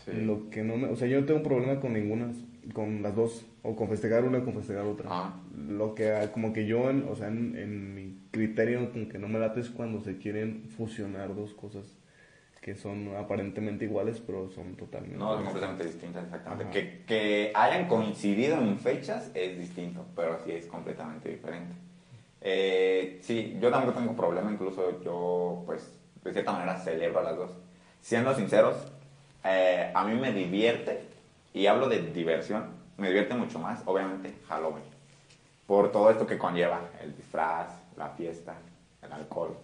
Sí. 0.05 0.11
Lo 0.11 0.49
que 0.49 0.63
no 0.63 0.75
me, 0.75 0.87
o 0.87 0.95
sea, 0.95 1.07
yo 1.07 1.21
no 1.21 1.25
tengo 1.25 1.43
problema 1.43 1.79
con 1.79 1.93
ninguna, 1.93 2.31
con 2.73 3.01
las 3.01 3.15
dos, 3.15 3.45
o 3.61 3.75
con 3.75 3.87
festejar 3.87 4.25
una 4.25 4.39
o 4.39 4.43
con 4.43 4.53
festejar 4.55 4.83
otra. 4.85 5.07
Ah. 5.09 5.41
Lo 5.69 5.95
que, 5.95 6.11
como 6.33 6.51
que 6.51 6.65
yo, 6.65 6.89
en- 6.89 7.05
o 7.09 7.15
sea, 7.15 7.27
en, 7.29 7.55
en 7.55 7.95
mi 7.95 8.17
criterio, 8.31 8.91
como 8.91 9.07
que 9.07 9.17
no 9.19 9.29
me 9.29 9.39
late 9.39 9.61
es 9.61 9.69
cuando 9.69 10.01
se 10.01 10.17
quieren 10.17 10.63
fusionar 10.75 11.33
dos 11.35 11.53
cosas 11.53 11.85
que 12.59 12.75
son 12.75 13.09
aparentemente 13.17 13.85
iguales, 13.85 14.21
pero 14.25 14.49
son 14.49 14.75
totalmente. 14.75 15.17
No, 15.17 15.35
completamente 15.43 15.85
distinta, 15.85 16.21
exactamente. 16.21 16.71
Que, 16.71 17.03
que 17.05 17.51
hayan 17.55 17.87
coincidido 17.87 18.57
en 18.61 18.77
fechas 18.79 19.31
es 19.35 19.59
distinto, 19.59 20.05
pero 20.15 20.39
sí 20.45 20.51
es 20.51 20.65
completamente 20.67 21.29
diferente. 21.29 21.73
Eh, 22.45 23.19
sí, 23.23 23.57
yo 23.61 23.71
tampoco 23.71 23.97
tengo 23.97 24.15
problema, 24.15 24.51
incluso 24.51 25.01
yo, 25.01 25.63
pues, 25.65 25.89
de 26.23 26.33
cierta 26.33 26.51
manera 26.51 26.77
celebro 26.77 27.19
a 27.19 27.23
las 27.23 27.37
dos. 27.37 27.51
siendo 28.01 28.35
sinceros, 28.35 28.75
eh, 29.45 29.91
a 29.95 30.03
mí 30.03 30.19
me 30.19 30.33
divierte, 30.33 31.07
y 31.53 31.67
hablo 31.67 31.87
de 31.87 32.01
diversión, 32.11 32.65
me 32.97 33.07
divierte 33.07 33.33
mucho 33.33 33.59
más, 33.59 33.81
obviamente, 33.85 34.35
Halloween. 34.49 34.83
Por 35.65 35.91
todo 35.91 36.11
esto 36.11 36.27
que 36.27 36.37
conlleva, 36.37 36.81
el 37.01 37.15
disfraz, 37.15 37.69
la 37.95 38.09
fiesta, 38.09 38.55
el 39.01 39.13
alcohol. 39.13 39.55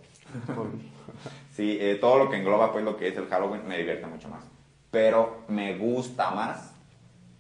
sí, 1.52 1.78
eh, 1.82 1.98
todo 2.00 2.18
lo 2.18 2.30
que 2.30 2.38
engloba 2.38 2.72
pues 2.72 2.86
lo 2.86 2.96
que 2.96 3.10
es 3.10 3.18
el 3.18 3.28
Halloween 3.28 3.68
me 3.68 3.78
divierte 3.78 4.08
mucho 4.08 4.30
más. 4.30 4.44
Pero 4.90 5.44
me 5.50 5.78
gusta 5.78 6.32
más 6.32 6.74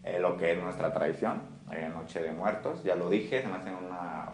eh, 0.03 0.19
lo 0.19 0.37
que 0.37 0.51
es 0.51 0.61
nuestra 0.61 0.93
tradición, 0.93 1.41
eh, 1.71 1.89
Noche 1.93 2.21
de 2.21 2.31
Muertos, 2.31 2.83
ya 2.83 2.95
lo 2.95 3.09
dije, 3.09 3.41
se 3.41 3.47
me 3.47 3.55
hace 3.55 3.71
una 3.73 4.29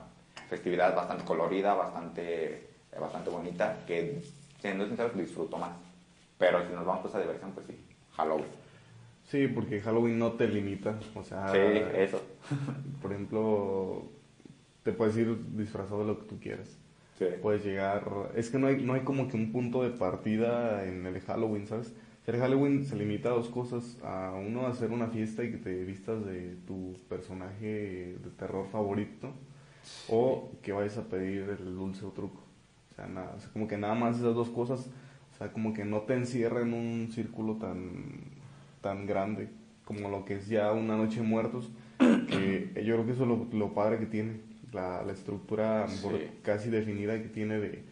festividad 0.55 0.95
bastante 0.95 1.25
colorida, 1.25 1.73
bastante, 1.73 2.67
bastante 2.99 3.29
bonita, 3.29 3.77
que 3.85 4.21
siendo 4.59 4.87
sinceros 4.87 5.15
disfruto 5.17 5.57
más. 5.57 5.71
Pero 6.37 6.65
si 6.65 6.73
nos 6.73 6.85
vamos 6.85 7.01
pues 7.03 7.15
a 7.15 7.19
diversión, 7.19 7.51
pues 7.51 7.67
sí, 7.67 7.75
Halloween. 8.15 8.65
Sí, 9.25 9.47
porque 9.47 9.81
Halloween 9.81 10.17
no 10.17 10.33
te 10.33 10.47
limita, 10.47 10.97
o 11.15 11.23
sea... 11.23 11.49
Sí, 11.49 11.57
eso. 11.95 12.21
por 13.01 13.11
ejemplo, 13.11 14.03
te 14.83 14.91
puedes 14.93 15.17
ir 15.17 15.37
disfrazado 15.57 16.01
de 16.01 16.05
lo 16.05 16.19
que 16.19 16.25
tú 16.25 16.39
quieras. 16.39 16.77
Sí. 17.17 17.25
Puedes 17.41 17.65
llegar... 17.65 18.03
Es 18.35 18.49
que 18.49 18.57
no 18.57 18.67
hay, 18.67 18.81
no 18.81 18.93
hay 18.93 19.01
como 19.01 19.27
que 19.27 19.35
un 19.35 19.51
punto 19.51 19.83
de 19.83 19.89
partida 19.89 20.85
en 20.85 21.05
el 21.05 21.19
Halloween, 21.21 21.67
¿sabes? 21.67 21.93
El 22.27 22.37
Halloween 22.37 22.85
se 22.85 22.95
limita 22.95 23.29
a 23.29 23.33
dos 23.33 23.49
cosas. 23.49 23.97
A 24.03 24.33
uno, 24.33 24.67
a 24.67 24.69
hacer 24.69 24.91
una 24.91 25.07
fiesta 25.07 25.43
y 25.43 25.51
que 25.51 25.57
te 25.57 25.83
vistas 25.83 26.25
de 26.25 26.55
tu 26.67 26.93
personaje 27.09 28.17
de 28.23 28.29
terror 28.37 28.67
favorito. 28.71 29.33
O 30.09 30.51
que 30.61 30.71
vayas 30.71 30.97
a 30.97 31.03
pedir 31.03 31.43
el 31.59 31.75
dulce 31.75 32.05
o 32.05 32.09
truco. 32.09 32.41
O 32.91 32.95
sea, 32.95 33.07
nada, 33.07 33.33
o 33.35 33.39
sea, 33.39 33.49
como 33.51 33.67
que 33.67 33.77
nada 33.77 33.95
más 33.95 34.17
esas 34.17 34.35
dos 34.35 34.49
cosas. 34.49 34.87
O 35.33 35.37
sea, 35.37 35.51
como 35.51 35.73
que 35.73 35.83
no 35.83 36.01
te 36.01 36.13
encierra 36.13 36.61
en 36.61 36.73
un 36.73 37.09
círculo 37.11 37.55
tan, 37.55 38.03
tan 38.81 39.05
grande 39.05 39.49
como 39.83 40.09
lo 40.09 40.23
que 40.25 40.35
es 40.35 40.47
ya 40.47 40.71
una 40.71 40.95
noche 40.95 41.21
de 41.21 41.27
muertos. 41.27 41.69
Que 41.99 42.71
yo 42.85 42.95
creo 42.95 43.05
que 43.05 43.11
eso 43.11 43.23
es 43.23 43.29
lo, 43.29 43.47
lo 43.51 43.73
padre 43.73 43.99
que 43.99 44.05
tiene. 44.05 44.39
La, 44.71 45.03
la 45.03 45.13
estructura 45.13 45.87
Sí. 45.87 45.99
por- 46.03 46.19
casi 46.41 46.69
definida 46.69 47.21
que 47.21 47.29
tiene 47.29 47.59
de... 47.59 47.83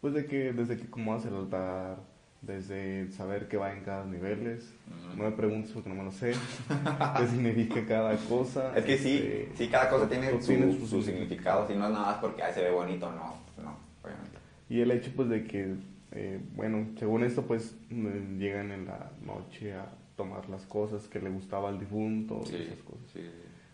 Pues 0.00 0.12
de 0.14 0.26
que 0.26 0.52
desde 0.52 0.76
que 0.76 0.84
acomodas 0.84 1.24
el 1.26 1.34
altar, 1.34 1.98
desde 2.46 3.10
saber 3.10 3.48
qué 3.48 3.56
va 3.56 3.72
en 3.72 3.82
cada 3.82 4.04
niveles. 4.04 4.72
No 5.16 5.24
me 5.24 5.32
preguntes 5.32 5.72
porque 5.72 5.88
no 5.88 5.96
me 5.96 6.04
lo 6.04 6.12
sé. 6.12 6.32
qué 7.18 7.26
significa 7.26 7.84
cada 7.86 8.16
cosa. 8.16 8.76
Es 8.76 8.84
que 8.84 8.98
sí, 8.98 9.16
este, 9.16 9.52
sí, 9.56 9.68
cada 9.68 9.88
cosa 9.90 10.08
tiene 10.08 10.30
su, 10.30 10.46
tiene 10.46 10.72
su 10.78 10.86
su 10.86 11.02
significado, 11.02 11.66
si 11.66 11.74
no 11.74 11.86
es 11.86 11.92
nada 11.92 12.06
más 12.06 12.16
porque 12.18 12.42
ay, 12.42 12.54
se 12.54 12.62
ve 12.62 12.70
bonito, 12.70 13.10
no, 13.10 13.34
no, 13.62 13.76
obviamente. 14.02 14.38
Y 14.68 14.80
el 14.80 14.90
hecho 14.90 15.10
pues 15.14 15.28
de 15.28 15.44
que, 15.44 15.74
eh, 16.12 16.40
bueno, 16.54 16.86
según 16.98 17.24
esto 17.24 17.42
pues 17.42 17.74
llegan 17.90 18.70
en 18.70 18.86
la 18.86 19.10
noche 19.24 19.74
a 19.74 19.86
tomar 20.16 20.48
las 20.48 20.64
cosas 20.64 21.08
que 21.08 21.20
le 21.20 21.30
gustaba 21.30 21.68
al 21.68 21.78
difunto 21.78 22.42
y 22.50 22.54
esas 22.62 22.78
cosas. 22.78 23.10
sí, 23.12 23.20
sí. 23.20 23.30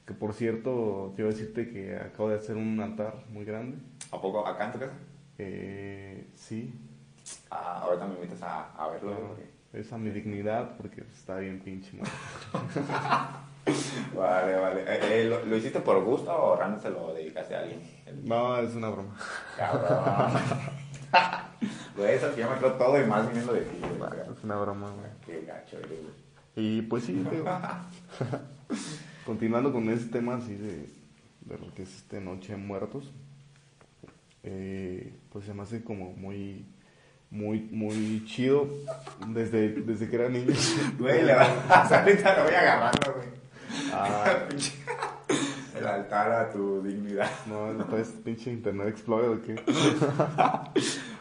Que 0.06 0.14
por 0.14 0.34
cierto, 0.34 1.12
quiero 1.14 1.30
decirte 1.30 1.70
que 1.70 1.96
acabo 1.96 2.28
de 2.28 2.36
hacer 2.36 2.56
un 2.56 2.80
altar 2.80 3.24
muy 3.30 3.44
grande. 3.44 3.78
¿A 4.10 4.20
poco 4.20 4.44
acá 4.44 4.66
en 4.66 4.72
tu 4.72 4.78
casa? 4.80 4.92
Eh, 5.38 6.26
sí, 6.34 6.72
Ah, 7.54 7.80
ahorita 7.84 8.06
me 8.06 8.14
invitas 8.14 8.42
a, 8.42 8.70
a 8.72 8.88
verlo. 8.88 9.36
es 9.74 9.92
a 9.92 9.98
mi 9.98 10.10
dignidad 10.10 10.76
porque 10.78 11.02
está 11.02 11.36
bien 11.38 11.60
pinche 11.60 11.92
muerto. 11.96 12.14
Vale, 14.16 14.56
vale. 14.56 14.80
Eh, 14.82 14.98
eh, 15.02 15.24
¿lo, 15.28 15.44
lo 15.46 15.56
hiciste 15.56 15.78
por 15.80 16.02
gusto 16.02 16.32
o 16.36 16.56
realmente 16.56 16.82
se 16.82 16.90
lo 16.90 17.14
dedicaste 17.14 17.54
a 17.54 17.60
alguien? 17.60 17.80
El- 18.06 18.24
No, 18.28 18.58
es 18.58 18.74
una 18.74 18.88
broma. 18.90 19.14
Cabrón. 19.56 20.32
Güey, 21.96 22.14
eso 22.16 22.34
que 22.34 22.40
yo 22.40 22.50
me 22.50 22.56
creo 22.56 22.72
todo 22.72 23.00
y 23.00 23.04
más 23.06 23.28
viniendo 23.28 23.52
de 23.52 23.60
ti. 23.60 23.76
Es 24.36 24.42
una 24.44 24.56
broma, 24.56 24.90
güey. 24.90 25.10
Qué 25.24 25.46
gacho 25.46 25.76
eres, 25.78 25.90
güey. 25.90 26.12
Y 26.56 26.82
pues 26.82 27.04
sí, 27.04 27.12
digo, 27.30 27.44
continuando 29.26 29.72
con 29.72 29.88
ese 29.90 30.06
tema 30.08 30.36
así 30.36 30.54
de, 30.56 30.88
de 31.42 31.58
lo 31.58 31.72
que 31.74 31.82
es 31.82 31.94
este 31.96 32.20
Noche 32.20 32.52
de 32.52 32.58
Muertos, 32.58 33.12
eh, 34.42 35.14
pues 35.30 35.44
se 35.44 35.54
me 35.54 35.62
hace 35.62 35.84
como 35.84 36.12
muy, 36.14 36.66
muy, 37.32 37.60
muy 37.72 38.24
chido 38.26 38.68
desde, 39.28 39.70
desde 39.70 40.08
que 40.08 40.16
era 40.16 40.28
niño. 40.28 40.54
Güey, 40.98 41.24
le 41.24 41.34
vas 41.34 41.90
ahorita 41.92 42.36
lo 42.38 42.44
voy 42.44 42.54
agarrando, 42.54 43.12
güey. 43.14 43.28
Ah, 43.92 44.24
El 45.78 45.86
altar 45.88 46.30
a 46.30 46.50
tu 46.52 46.82
dignidad. 46.82 47.28
no, 47.46 47.72
no 47.72 47.96
es 47.96 48.08
pinche 48.24 48.50
Internet 48.52 48.88
Explorer 48.88 49.30
o 49.30 49.42
qué. 49.42 49.54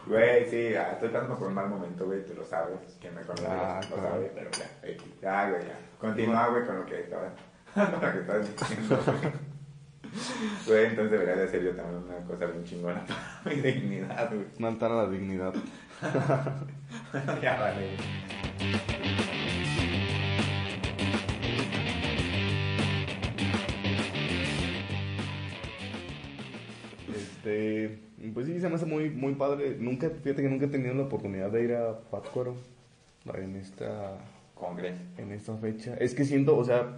Güey, 0.05 0.49
sí, 0.49 0.69
ya, 0.73 0.91
estoy 0.91 1.09
pasando 1.09 1.35
por 1.37 1.47
un 1.47 1.53
mal 1.55 1.69
momento, 1.69 2.05
güey, 2.05 2.23
tú 2.25 2.33
lo 2.35 2.45
sabes. 2.45 2.77
Quien 2.99 3.15
me 3.15 3.21
conoce 3.21 3.47
Ah, 3.47 3.79
lo 3.89 3.95
claro. 3.95 4.09
sabe, 4.11 4.31
pero 4.35 4.51
ya, 4.51 4.87
X. 4.89 5.03
ya, 5.21 5.49
güey, 5.49 5.61
ya. 5.63 5.79
Continúa, 5.99 6.47
güey, 6.49 6.65
con 6.65 6.75
lo 6.79 6.85
que 6.85 6.99
estaba, 6.99 7.33
con 7.73 7.91
lo 8.01 8.11
que 8.11 8.19
estabas 8.19 8.49
diciendo, 8.59 8.99
güey. 9.05 9.33
Güey, 10.67 10.85
entonces 10.87 11.11
debería 11.11 11.35
de 11.37 11.43
hacer 11.45 11.63
yo 11.63 11.71
también 11.75 12.03
una 12.03 12.27
cosa 12.27 12.45
bien 12.47 12.63
chingona 12.65 13.05
para 13.05 13.55
mi 13.55 13.61
dignidad, 13.61 14.27
güey. 14.29 14.45
Un 14.59 14.65
altar 14.65 14.91
a 14.91 14.95
la 14.95 15.09
dignidad. 15.09 15.53
ya, 17.41 17.59
vale. 17.59 17.89
Este, 27.15 27.99
pues 28.33 28.47
sí, 28.47 28.59
se 28.59 28.67
me 28.67 28.75
hace 28.75 28.85
muy, 28.85 29.11
muy 29.11 29.35
padre. 29.35 29.77
Nunca, 29.79 30.09
fíjate 30.09 30.41
que 30.41 30.49
nunca 30.49 30.65
he 30.65 30.69
tenido 30.69 30.95
la 30.95 31.03
oportunidad 31.03 31.51
de 31.51 31.63
ir 31.63 31.73
a 31.73 31.99
Pátzcuaro 32.09 32.55
en 33.35 33.55
esta 33.55 34.17
Congreso. 34.55 34.99
en 35.17 35.31
esta 35.31 35.55
fecha. 35.57 35.95
Es 35.95 36.15
que 36.15 36.25
siento, 36.25 36.57
o 36.57 36.63
sea, 36.63 36.97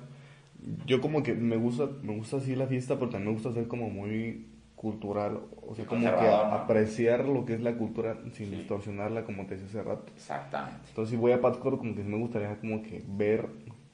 yo 0.86 1.02
como 1.02 1.24
que 1.24 1.34
me 1.34 1.58
gusta, 1.58 1.90
me 2.02 2.16
gusta 2.16 2.38
así 2.38 2.56
la 2.56 2.68
fiesta, 2.68 2.96
pero 2.96 3.10
también 3.10 3.32
me 3.32 3.34
gusta 3.34 3.52
ser 3.52 3.68
como 3.68 3.90
muy 3.90 4.53
cultural, 4.84 5.40
o 5.66 5.74
sea, 5.76 5.86
como 5.86 6.02
que 6.02 6.28
apreciar 6.28 7.24
lo 7.26 7.46
que 7.46 7.54
es 7.54 7.62
la 7.62 7.76
cultura 7.78 8.18
sin 8.34 8.50
Sí. 8.50 8.56
distorsionarla, 8.58 9.24
como 9.24 9.46
te 9.46 9.56
decía 9.56 9.70
hace 9.70 9.82
rato. 9.82 10.12
Exactamente. 10.14 10.90
Entonces, 10.90 11.12
si 11.12 11.16
voy 11.16 11.32
a 11.32 11.40
Pátzcuaro, 11.40 11.78
como 11.78 11.96
que 11.96 12.04
me 12.04 12.18
gustaría 12.18 12.60
como 12.60 12.84
que 12.84 13.02
ver 13.08 13.48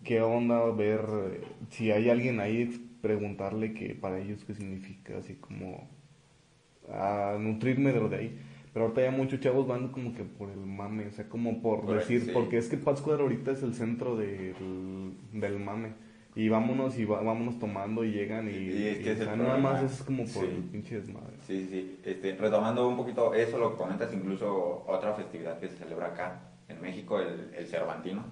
qué 0.03 0.21
onda, 0.21 0.65
ver 0.71 1.01
eh, 1.31 1.41
si 1.69 1.91
hay 1.91 2.09
alguien 2.09 2.39
ahí, 2.39 2.97
preguntarle 3.03 3.75
que 3.75 3.93
para 3.93 4.17
ellos 4.17 4.43
qué 4.45 4.55
significa, 4.55 5.19
así 5.19 5.35
como 5.35 5.87
a 6.91 7.37
nutrirme 7.39 7.93
de 7.93 7.99
lo 7.99 8.09
de 8.09 8.17
ahí. 8.17 8.39
Pero 8.73 8.85
ahorita 8.85 9.03
ya 9.03 9.11
muchos 9.11 9.39
chavos 9.41 9.67
van 9.67 9.89
como 9.89 10.15
que 10.15 10.23
por 10.23 10.49
el 10.49 10.65
mame, 10.65 11.05
o 11.05 11.11
sea, 11.11 11.29
como 11.29 11.61
por 11.61 11.85
decir, 11.85 12.21
sí. 12.25 12.31
porque 12.33 12.57
es 12.57 12.67
que 12.67 12.77
Pátzcuaro 12.77 13.23
ahorita 13.25 13.51
es 13.51 13.61
el 13.61 13.75
centro 13.75 14.15
del, 14.15 14.55
del 15.33 15.59
mame. 15.59 15.93
Y 16.39 16.47
vámonos 16.47 16.97
y 16.97 17.03
va- 17.03 17.21
vámonos 17.21 17.59
tomando 17.59 18.05
y 18.05 18.11
llegan 18.11 18.47
y, 18.47 18.51
Y 18.53 18.87
es 18.87 18.97
que 18.99 19.03
y, 19.03 19.09
es 19.09 19.19
o 19.19 19.23
el 19.23 19.27
sea, 19.27 19.35
nada 19.35 19.57
más 19.57 19.83
es 19.83 20.03
como 20.03 20.23
por 20.23 20.45
Sí. 20.45 20.55
el 20.55 20.63
pinche 20.71 20.95
desmadre. 21.01 21.33
Sí, 21.45 21.67
sí, 21.69 21.99
este, 22.05 22.33
retomando 22.37 22.87
un 22.87 22.95
poquito 22.95 23.33
eso, 23.33 23.57
lo 23.57 23.71
que 23.71 23.75
comentas, 23.77 24.13
incluso 24.13 24.85
otra 24.87 25.13
festividad 25.15 25.59
que 25.59 25.67
se 25.67 25.75
celebra 25.75 26.07
acá 26.07 26.39
en 26.69 26.79
México, 26.81 27.19
el, 27.19 27.53
el 27.57 27.67
Cervantino. 27.67 28.23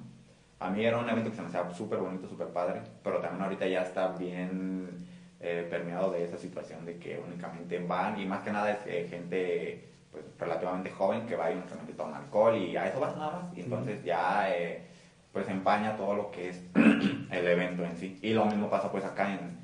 A 0.61 0.69
mí 0.69 0.85
era 0.85 0.99
un 0.99 1.09
evento 1.09 1.31
que 1.31 1.35
se 1.35 1.41
me 1.41 1.49
hacía 1.49 1.69
súper 1.73 1.99
bonito, 1.99 2.29
súper 2.29 2.47
padre, 2.47 2.79
pero 3.03 3.19
también 3.19 3.43
ahorita 3.43 3.67
ya 3.67 3.81
está 3.81 4.07
bien 4.13 4.87
eh, 5.41 5.67
permeado 5.69 6.09
de 6.13 6.23
esa 6.23 6.37
situación 6.37 6.85
de 6.85 6.97
que 6.99 7.19
únicamente 7.27 7.77
van, 7.79 8.17
y 8.21 8.25
más 8.25 8.39
que 8.41 8.51
nada 8.53 8.71
es 8.71 8.77
eh, 8.87 9.05
gente 9.09 9.83
pues, 10.13 10.23
relativamente 10.39 10.91
joven 10.91 11.25
que 11.27 11.35
va 11.35 11.51
y 11.51 11.55
únicamente 11.55 11.91
toma 11.91 12.19
alcohol 12.19 12.55
y 12.55 12.77
a 12.77 12.87
eso 12.87 13.01
vas 13.01 13.17
nada 13.17 13.41
más, 13.41 13.57
y 13.57 13.61
entonces 13.63 14.01
ya 14.05 14.47
eh, 14.55 14.81
pues 15.37 15.49
empaña 15.49 15.95
todo 15.95 16.15
lo 16.15 16.31
que 16.31 16.49
es 16.49 16.63
el 16.73 17.47
evento 17.47 17.83
en 17.83 17.95
sí. 17.95 18.17
Y 18.23 18.33
lo 18.33 18.45
mismo 18.45 18.71
pasa 18.71 18.91
pues 18.91 19.05
acá 19.05 19.31
en, 19.31 19.59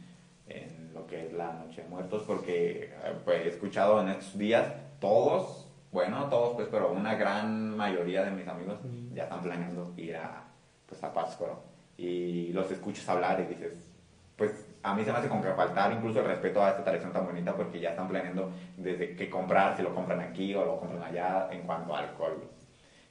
en 0.47 0.93
lo 0.93 1.07
que 1.07 1.25
es 1.25 1.33
la 1.33 1.51
Noche 1.51 1.81
de 1.81 1.87
Muertos, 1.87 2.21
porque 2.27 2.91
eh, 3.03 3.13
pues, 3.25 3.43
he 3.43 3.49
escuchado 3.49 3.99
en 3.99 4.09
estos 4.09 4.37
días, 4.37 4.71
todos, 4.99 5.67
bueno, 5.91 6.19
no 6.19 6.25
todos 6.29 6.53
pues, 6.53 6.67
pero 6.69 6.91
una 6.91 7.15
gran 7.15 7.75
mayoría 7.75 8.23
de 8.23 8.29
mis 8.29 8.47
amigos 8.47 8.77
ya 9.15 9.23
están 9.23 9.41
planeando 9.41 9.91
ir 9.97 10.15
a, 10.15 10.43
pues, 10.85 11.03
a 11.03 11.11
Pátzcuaro. 11.11 11.63
Y 11.97 12.53
los 12.53 12.69
escuchas 12.69 13.09
hablar 13.09 13.39
y 13.39 13.55
dices, 13.55 13.89
pues 14.37 14.67
a 14.83 14.93
mí 14.93 15.03
se 15.03 15.11
me 15.11 15.17
hace 15.17 15.27
como 15.27 15.41
que 15.41 15.53
faltar 15.53 15.91
incluso 15.91 16.19
el 16.19 16.27
respeto 16.27 16.63
a 16.63 16.69
esta 16.69 16.83
tradición 16.83 17.11
tan 17.11 17.25
bonita 17.25 17.55
porque 17.55 17.79
ya 17.79 17.89
están 17.89 18.07
planeando 18.07 18.51
desde 18.77 19.15
qué 19.15 19.27
comprar, 19.27 19.75
si 19.75 19.81
lo 19.81 19.95
compran 19.95 20.19
aquí 20.19 20.53
o 20.53 20.63
lo 20.63 20.79
compran 20.79 21.01
allá 21.01 21.47
en 21.51 21.63
cuanto 21.63 21.95
a 21.95 21.99
alcohol. 22.01 22.43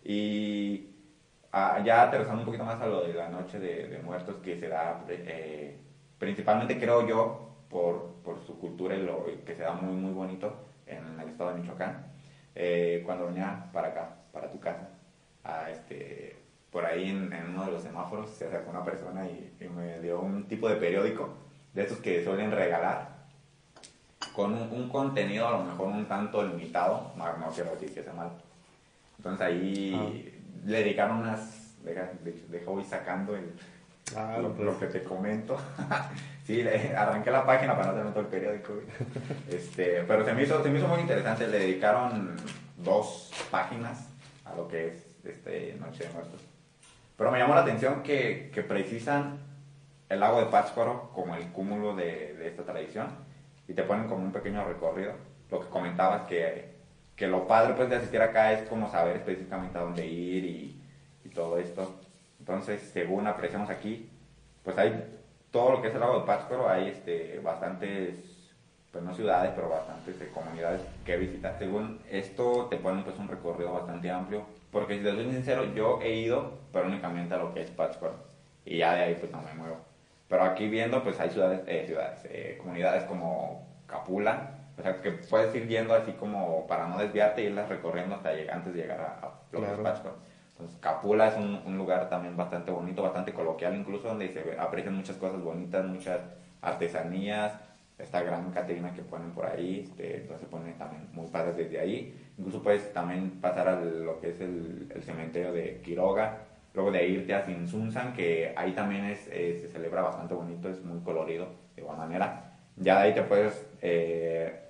Y 0.05 0.92
ah, 1.53 1.81
ya 1.85 2.03
aterrizando 2.03 2.41
un 2.41 2.47
poquito 2.47 2.65
más 2.65 2.81
a 2.81 2.87
lo 2.87 3.03
de 3.05 3.15
la 3.15 3.29
noche 3.29 3.59
de, 3.59 3.89
de 3.89 3.99
muertos 3.99 4.37
que 4.43 4.59
se 4.59 4.69
da 4.69 5.05
eh, 5.09 5.77
principalmente 6.19 6.79
creo 6.79 7.07
yo 7.07 7.49
por, 7.69 8.15
por 8.25 8.41
su 8.47 8.59
cultura 8.59 8.95
y 8.95 9.03
lo 9.03 9.27
que 9.45 9.55
se 9.55 9.63
da 9.63 9.73
muy 9.73 9.95
muy 9.95 10.13
bonito 10.13 10.55
en 10.87 11.21
el 11.21 11.29
estado 11.29 11.55
de 11.55 11.61
Michoacán. 11.61 12.07
Eh, 12.55 13.03
cuando 13.07 13.27
venía 13.27 13.67
para 13.73 13.89
acá, 13.89 14.15
para 14.33 14.51
tu 14.51 14.61
casa, 14.61 14.91
a 15.43 15.71
este, 15.71 16.37
por 16.71 16.85
ahí 16.85 17.11
en, 17.11 17.33
en 17.33 17.49
uno 17.51 17.65
de 17.65 17.73
los 17.73 17.83
semáforos 17.83 18.31
se 18.31 18.47
acercó 18.47 18.71
una 18.71 18.85
persona 18.85 19.27
y, 19.27 19.53
y 19.61 19.69
me 19.69 20.01
dio 20.01 20.21
un 20.21 20.45
tipo 20.45 20.69
de 20.69 20.77
periódico 20.77 21.31
de 21.73 21.85
esos 21.85 21.99
que 21.99 22.23
suelen 22.23 22.51
regalar 22.51 23.09
con 24.35 24.53
un, 24.55 24.71
un 24.71 24.89
contenido 24.89 25.49
a 25.49 25.53
lo 25.53 25.65
mejor 25.65 25.89
un 25.89 26.07
tanto 26.07 26.43
limitado, 26.43 27.13
no, 27.17 27.37
no 27.39 27.49
quiero 27.49 27.71
decir 27.73 27.95
que 27.95 28.03
sea 28.03 28.13
mal. 28.13 28.31
Entonces 29.17 29.47
ahí 29.47 30.32
le 30.65 30.79
dedicaron 30.79 31.19
unas, 31.19 31.75
deja, 31.85 32.11
de, 32.23 32.85
sacando 32.89 33.37
el, 33.37 33.53
Ah, 34.17 34.37
lo, 34.43 34.53
pues, 34.53 34.67
lo 34.67 34.79
que 34.79 34.87
te 34.87 35.03
comento. 35.03 35.57
sí, 36.45 36.63
le- 36.63 36.95
arranqué 36.95 37.31
la 37.31 37.47
página 37.47 37.75
para 37.77 37.93
no 37.93 37.95
tener 37.95 38.11
todo 38.13 38.21
el 38.21 38.27
periódico. 38.27 38.75
Este, 39.49 40.03
pero 40.07 40.25
se 40.25 40.33
me, 40.35 40.43
hizo, 40.43 40.63
se 40.63 40.71
me 40.71 40.79
hizo 40.79 40.89
muy 40.89 41.01
interesante. 41.01 41.47
Le 41.49 41.59
dedicaron 41.61 42.37
dos 42.79 43.31
páginas 43.51 44.09
a 44.45 44.55
lo 44.55 44.69
que 44.69 44.89
es 44.89 45.07
este, 45.25 45.77
Noche 45.81 46.05
de 46.05 46.11
Muertos. 46.13 46.41
Pero 47.17 47.31
me 47.31 47.39
llamó 47.39 47.55
la 47.55 47.61
atención 47.63 48.03
que, 48.03 48.51
que 48.53 48.63
precisan 48.63 49.39
el 50.09 50.21
lago 50.21 50.41
de 50.41 50.47
Pátzcuaro 50.47 51.11
como 51.15 51.37
el 51.37 51.47
cúmulo 51.53 51.95
de, 51.95 52.35
de 52.35 52.49
esta 52.49 52.65
tradición 52.65 53.07
y 53.69 53.73
te 53.75 53.83
ponen 53.85 54.09
como 54.09 54.25
un 54.25 54.33
pequeño 54.33 54.65
recorrido. 54.65 55.13
Lo 55.51 55.61
que 55.61 55.69
comentabas 55.69 56.23
que, 56.27 56.75
que 57.17 57.27
lo 57.27 57.47
padre 57.47 57.75
pues 57.75 57.89
de 57.89 57.97
asistir 57.97 58.21
acá 58.21 58.53
es 58.53 58.69
como 58.69 58.91
saber 58.91 59.17
específicamente 59.17 59.79
a 59.79 59.83
dónde 59.83 60.07
ir 60.07 60.45
y, 60.45 60.81
y 61.25 61.29
todo 61.29 61.59
esto. 61.59 62.01
Entonces, 62.39 62.83
según 62.93 63.27
apreciamos 63.27 63.71
aquí, 63.71 64.11
pues 64.65 64.77
hay 64.79 65.05
todo 65.53 65.71
lo 65.73 65.83
que 65.83 65.89
es 65.89 65.95
el 65.95 66.01
lago 66.01 66.21
de 66.21 66.27
Pátzcuaro, 66.27 66.69
hay 66.69 66.89
este, 66.89 67.39
bastantes, 67.41 68.51
pues 68.91 69.05
no 69.05 69.15
ciudades, 69.15 69.53
pero 69.55 69.69
bastantes 69.69 70.21
eh, 70.21 70.31
comunidades 70.35 70.81
que 71.05 71.17
visitar. 71.17 71.57
Según 71.59 72.01
esto, 72.11 72.67
te 72.71 72.79
ponen 72.79 73.05
pues 73.05 73.19
un 73.19 73.29
recorrido 73.29 73.73
bastante 73.73 74.11
amplio, 74.11 74.45
porque 74.71 74.99
si 74.99 75.05
te 75.05 75.13
soy 75.13 75.31
sincero, 75.31 75.73
yo 75.75 76.01
he 76.03 76.15
ido, 76.15 76.59
pero 76.73 76.87
únicamente 76.87 77.35
a 77.35 77.39
lo 77.39 77.53
que 77.53 77.63
es 77.63 77.71
Pátzcuaro, 77.71 78.17
y 78.65 78.79
ya 78.79 78.95
de 78.95 79.03
ahí 79.03 79.17
pues 79.21 79.31
no 79.31 79.43
me 79.43 79.53
muevo. 79.55 79.77
Pero 80.29 80.45
aquí 80.45 80.69
viendo, 80.69 81.03
pues 81.03 81.21
hay 81.21 81.29
ciudades, 81.29 81.61
eh, 81.67 81.85
ciudades, 81.87 82.21
eh, 82.25 82.57
comunidades 82.59 83.05
como 83.05 83.69
Capula, 83.87 84.62
o 84.83 84.85
sea, 84.85 85.01
que 85.01 85.13
puedes 85.13 85.55
ir 85.55 85.69
yendo 85.69 85.95
así 85.95 86.13
como 86.15 86.67
para 86.67 86.89
no 86.89 86.99
desviarte 86.99 87.43
y 87.43 87.47
irlas 87.47 87.69
recorriendo 87.69 88.17
hasta 88.17 88.33
llegar, 88.35 88.57
antes 88.57 88.75
de 88.75 88.81
llegar 88.83 89.01
a, 89.01 89.27
a 89.27 89.31
lo 89.53 89.65
que 89.65 89.71
es 89.71 89.77
Claro. 89.77 89.83
Pátzcuaro. 89.83 90.17
Entonces, 90.53 90.77
Capula 90.81 91.29
es 91.29 91.37
un, 91.37 91.61
un 91.65 91.79
lugar 91.79 92.09
también 92.09 92.37
bastante 92.37 92.71
bonito, 92.71 93.03
bastante 93.03 93.33
coloquial, 93.33 93.75
incluso 93.77 94.09
donde 94.09 94.29
se 94.29 94.57
aprecian 94.59 94.95
muchas 94.95 95.17
cosas 95.17 95.41
bonitas, 95.43 95.85
muchas 95.85 96.21
artesanías, 96.61 97.53
esta 97.99 98.23
gran 98.23 98.51
Caterina 98.51 98.93
que 98.93 99.03
ponen 99.03 99.33
por 99.33 99.47
ahí, 99.47 99.81
este, 99.81 100.17
entonces 100.17 100.41
se 100.41 100.47
pone 100.47 100.73
también 100.75 101.09
muy 101.13 101.27
padre 101.29 101.53
desde 101.53 101.79
ahí. 101.81 102.13
Incluso 102.37 102.63
puedes 102.63 102.93
también 102.93 103.41
pasar 103.41 103.69
a 103.69 103.81
lo 103.81 104.19
que 104.21 104.31
es 104.31 104.41
el, 104.41 104.89
el 104.95 105.03
cementerio 105.03 105.53
de 105.53 105.81
Quiroga, 105.83 106.49
luego 106.75 106.91
de 106.91 107.07
irte 107.07 107.35
a 107.35 107.43
Sinsunzan, 107.43 108.13
que 108.13 108.53
ahí 108.57 108.73
también 108.73 109.05
es, 109.07 109.29
eh, 109.31 109.57
se 109.61 109.69
celebra 109.69 110.03
bastante 110.03 110.35
bonito, 110.35 110.69
es 110.69 110.83
muy 110.83 111.01
colorido 111.01 111.47
de 111.77 111.83
igual 111.83 111.99
manera. 111.99 112.53
Ya 112.77 112.99
de 112.99 113.03
ahí 113.09 113.15
te 113.15 113.23
puedes 113.23 113.67
eh, 113.83 114.62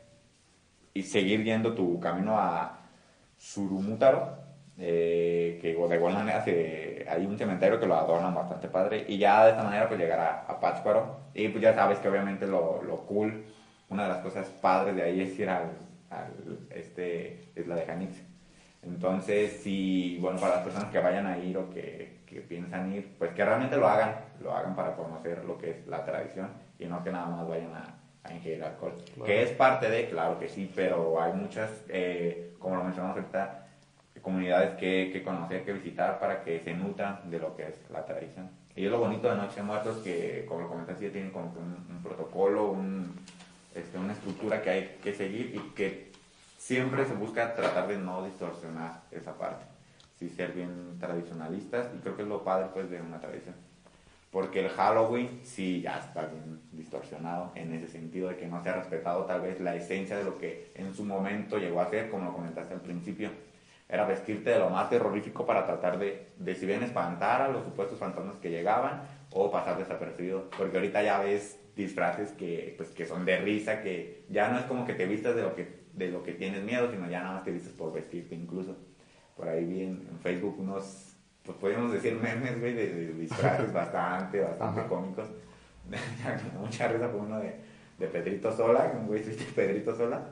y 0.94 1.02
seguir 1.02 1.44
yendo 1.44 1.74
tu 1.74 1.98
camino 2.00 2.38
a 2.38 2.78
Surumútaro, 3.36 4.38
eh, 4.78 5.58
que 5.60 5.68
de 5.74 5.96
igual 5.96 6.14
manera 6.14 6.42
se- 6.44 7.04
hay 7.08 7.26
un 7.26 7.36
cementerio 7.38 7.78
que 7.80 7.86
lo 7.86 7.94
adornan 7.96 8.34
bastante 8.34 8.68
padre, 8.68 9.04
y 9.08 9.18
ya 9.18 9.44
de 9.44 9.50
esta 9.52 9.62
manera 9.64 9.88
pues 9.88 10.00
llegar 10.00 10.20
a, 10.20 10.40
a 10.48 10.60
Pátzcuaro, 10.60 11.16
y 11.34 11.48
pues 11.48 11.62
ya 11.62 11.74
sabes 11.74 11.98
que 11.98 12.08
obviamente 12.08 12.46
lo, 12.46 12.82
lo 12.82 12.98
cool, 13.06 13.44
una 13.90 14.04
de 14.04 14.08
las 14.10 14.18
cosas 14.22 14.48
padres 14.48 14.96
de 14.96 15.02
ahí 15.02 15.20
es 15.22 15.38
ir 15.38 15.48
al, 15.50 15.70
al 16.10 16.58
este, 16.70 17.50
Isla 17.56 17.74
de 17.76 17.82
Janix. 17.86 18.22
Entonces, 18.82 19.60
si, 19.62 20.18
bueno, 20.20 20.40
para 20.40 20.56
las 20.56 20.64
personas 20.64 20.90
que 20.90 20.98
vayan 20.98 21.26
a 21.26 21.38
ir 21.38 21.56
o 21.58 21.70
que, 21.70 22.22
que 22.26 22.40
piensan 22.40 22.92
ir, 22.92 23.14
pues 23.18 23.30
que 23.32 23.44
realmente 23.44 23.76
lo 23.76 23.86
hagan, 23.88 24.16
lo 24.40 24.52
hagan 24.54 24.74
para 24.74 24.96
conocer 24.96 25.44
lo 25.44 25.56
que 25.58 25.70
es 25.70 25.86
la 25.86 26.04
tradición 26.04 26.50
y 26.78 26.86
no 26.86 27.02
que 27.04 27.12
nada 27.12 27.26
más 27.26 27.46
vayan 27.48 27.72
a 27.74 28.01
ingerir 28.30 28.62
alcohol. 28.62 28.94
Que 29.24 29.42
es 29.42 29.50
parte 29.50 29.90
de, 29.90 30.08
claro 30.08 30.38
que 30.38 30.48
sí, 30.48 30.70
pero 30.74 31.20
hay 31.20 31.32
muchas, 31.32 31.70
eh, 31.88 32.54
como 32.58 32.76
lo 32.76 32.84
mencionamos 32.84 33.16
ahorita, 33.16 33.66
comunidades 34.20 34.76
que, 34.78 35.10
que 35.12 35.22
conocer, 35.22 35.64
que 35.64 35.72
visitar 35.72 36.20
para 36.20 36.42
que 36.42 36.60
se 36.60 36.74
nutran 36.74 37.28
de 37.30 37.38
lo 37.38 37.56
que 37.56 37.68
es 37.68 37.90
la 37.90 38.04
tradición. 38.04 38.50
Y 38.74 38.84
es 38.84 38.90
lo 38.90 38.98
bonito 38.98 39.28
de 39.28 39.36
Noche 39.36 39.56
de 39.56 39.62
Muertos 39.62 39.98
que, 39.98 40.44
como 40.48 40.62
lo 40.62 40.68
comentaste, 40.68 41.06
ya 41.06 41.12
tienen 41.12 41.30
como 41.30 41.46
un, 41.46 41.94
un 41.94 42.02
protocolo, 42.02 42.70
un, 42.70 43.16
este, 43.74 43.98
una 43.98 44.12
estructura 44.12 44.62
que 44.62 44.70
hay 44.70 44.98
que 45.02 45.12
seguir 45.12 45.54
y 45.54 45.74
que 45.74 46.12
siempre 46.56 47.04
se 47.04 47.14
busca 47.14 47.54
tratar 47.54 47.88
de 47.88 47.98
no 47.98 48.24
distorsionar 48.24 49.02
esa 49.10 49.36
parte. 49.36 49.64
Sí 50.18 50.28
ser 50.28 50.52
bien 50.52 50.96
tradicionalistas 51.00 51.88
y 51.94 51.98
creo 51.98 52.16
que 52.16 52.22
es 52.22 52.28
lo 52.28 52.44
padre 52.44 52.68
pues 52.72 52.88
de 52.88 53.00
una 53.00 53.20
tradición. 53.20 53.56
Porque 54.32 54.60
el 54.60 54.70
Halloween 54.70 55.40
sí 55.42 55.82
ya 55.82 55.98
está 55.98 56.24
bien 56.24 56.62
distorsionado 56.72 57.52
en 57.54 57.74
ese 57.74 57.86
sentido 57.86 58.30
de 58.30 58.36
que 58.38 58.46
no 58.46 58.62
se 58.62 58.70
ha 58.70 58.72
respetado 58.72 59.26
tal 59.26 59.42
vez 59.42 59.60
la 59.60 59.76
esencia 59.76 60.16
de 60.16 60.24
lo 60.24 60.38
que 60.38 60.72
en 60.74 60.94
su 60.94 61.04
momento 61.04 61.58
llegó 61.58 61.82
a 61.82 61.90
ser, 61.90 62.08
como 62.08 62.24
lo 62.24 62.32
comentaste 62.32 62.72
al 62.72 62.80
principio. 62.80 63.30
Era 63.90 64.06
vestirte 64.06 64.48
de 64.48 64.58
lo 64.58 64.70
más 64.70 64.88
terrorífico 64.88 65.44
para 65.44 65.66
tratar 65.66 65.98
de, 65.98 66.28
de 66.38 66.54
si 66.54 66.64
bien 66.64 66.82
espantar 66.82 67.42
a 67.42 67.48
los 67.48 67.62
supuestos 67.62 67.98
fantasmas 67.98 68.38
que 68.38 68.48
llegaban 68.48 69.02
o 69.32 69.50
pasar 69.50 69.76
desapercibido. 69.76 70.48
Porque 70.56 70.78
ahorita 70.78 71.02
ya 71.02 71.18
ves 71.20 71.58
disfraces 71.76 72.32
que, 72.32 72.72
pues, 72.78 72.88
que 72.88 73.04
son 73.04 73.26
de 73.26 73.36
risa, 73.36 73.82
que 73.82 74.24
ya 74.30 74.48
no 74.48 74.58
es 74.58 74.64
como 74.64 74.86
que 74.86 74.94
te 74.94 75.04
vistas 75.04 75.36
de 75.36 75.42
lo 75.42 75.54
que, 75.54 75.82
de 75.92 76.08
lo 76.08 76.22
que 76.22 76.32
tienes 76.32 76.62
miedo, 76.62 76.90
sino 76.90 77.10
ya 77.10 77.20
nada 77.20 77.34
más 77.34 77.44
te 77.44 77.50
vistes 77.50 77.72
por 77.72 77.92
vestirte 77.92 78.34
incluso. 78.34 78.78
Por 79.36 79.46
ahí 79.46 79.66
vi 79.66 79.82
en, 79.82 80.08
en 80.10 80.18
Facebook 80.20 80.58
unos, 80.58 81.11
pues 81.44 81.56
podríamos 81.58 81.92
decir 81.92 82.14
memes, 82.14 82.60
güey, 82.60 82.74
de, 82.74 82.92
de 82.92 83.12
disfraces 83.14 83.72
bastante, 83.72 84.40
bastante 84.40 84.80
Ajá. 84.80 84.88
cómicos. 84.88 85.28
Mucha 86.60 86.88
risa 86.88 87.10
por 87.10 87.20
uno 87.22 87.40
de, 87.40 87.56
de 87.98 88.06
Pedrito 88.06 88.54
Sola, 88.56 88.92
un 88.98 89.06
güey 89.06 89.22
de 89.22 89.32
Pedrito 89.44 89.96
Sola. 89.96 90.22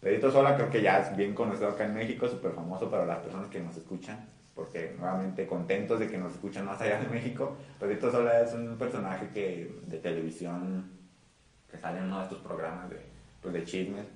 Pedrito 0.00 0.30
Sola 0.30 0.56
creo 0.56 0.70
que 0.70 0.82
ya 0.82 1.00
es 1.00 1.16
bien 1.16 1.34
conocido 1.34 1.68
acá 1.68 1.84
en 1.84 1.94
México, 1.94 2.28
súper 2.28 2.52
famoso 2.52 2.90
para 2.90 3.06
las 3.06 3.18
personas 3.18 3.48
que 3.48 3.60
nos 3.60 3.76
escuchan, 3.76 4.28
porque 4.54 4.94
nuevamente 4.98 5.46
contentos 5.46 5.98
de 6.00 6.08
que 6.08 6.18
nos 6.18 6.32
escuchan 6.32 6.66
más 6.66 6.80
allá 6.80 7.00
de 7.00 7.08
México. 7.08 7.56
Pedrito 7.78 8.10
Sola 8.10 8.40
es 8.40 8.52
un 8.52 8.76
personaje 8.76 9.28
que, 9.32 9.80
de 9.86 9.98
televisión 9.98 10.90
que 11.70 11.78
sale 11.78 11.98
en 11.98 12.04
uno 12.04 12.18
de 12.18 12.24
estos 12.24 12.38
programas 12.40 12.90
de, 12.90 13.00
pues, 13.40 13.54
de 13.54 13.64
chismes, 13.64 14.06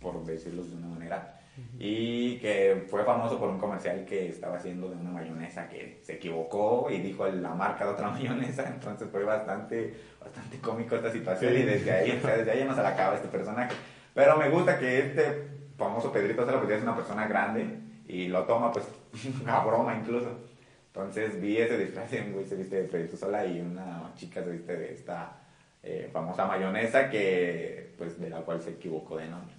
por 0.00 0.24
decirlo 0.24 0.62
de 0.64 0.76
una 0.76 0.88
manera, 0.88 1.40
y 1.78 2.38
que 2.38 2.86
fue 2.88 3.04
famoso 3.04 3.38
por 3.38 3.50
un 3.50 3.58
comercial 3.58 4.04
que 4.06 4.28
estaba 4.28 4.56
haciendo 4.56 4.88
de 4.88 4.96
una 4.96 5.10
mayonesa 5.10 5.68
que 5.68 6.00
se 6.02 6.14
equivocó 6.14 6.88
y 6.90 6.98
dijo 6.98 7.26
la 7.26 7.54
marca 7.54 7.84
de 7.84 7.90
otra 7.90 8.08
mayonesa, 8.10 8.66
entonces 8.68 9.08
fue 9.10 9.24
bastante, 9.24 9.94
bastante 10.20 10.58
cómico 10.58 10.96
esta 10.96 11.10
situación 11.12 11.52
Sí. 11.52 11.58
y 11.60 11.62
desde 11.64 11.92
ahí, 11.92 12.18
o 12.18 12.20
sea, 12.20 12.36
desde 12.36 12.50
ahí 12.52 12.64
no 12.64 12.74
se 12.74 12.82
la 12.82 12.90
acaba 12.90 13.16
este 13.16 13.28
personaje. 13.28 13.74
Pero 14.14 14.36
me 14.36 14.48
gusta 14.48 14.78
que 14.78 14.98
este 14.98 15.48
famoso 15.76 16.12
Pedrito 16.12 16.44
Sola 16.46 16.62
ya 16.68 16.76
es 16.76 16.82
una 16.82 16.96
persona 16.96 17.26
grande 17.26 17.66
y 18.06 18.28
lo 18.28 18.44
toma 18.44 18.72
pues 18.72 18.86
a 19.46 19.64
broma 19.64 19.94
incluso. 19.96 20.38
Entonces 20.86 21.40
vi 21.40 21.56
ese 21.58 21.78
disfraz 21.78 22.12
un 22.12 22.32
güey 22.32 22.46
se 22.46 22.56
viste 22.56 22.82
de 22.82 22.88
Pedrito 22.88 23.16
Sola 23.16 23.44
y 23.46 23.60
una 23.60 24.12
chica 24.14 24.42
se 24.42 24.50
viste 24.50 24.76
de 24.76 24.92
esta 24.92 25.38
eh, 25.82 26.08
famosa 26.12 26.46
mayonesa 26.46 27.10
que 27.10 27.94
pues 27.98 28.20
de 28.20 28.30
la 28.30 28.40
cual 28.40 28.60
se 28.62 28.70
equivocó 28.70 29.16
de 29.16 29.28
nombre. 29.28 29.54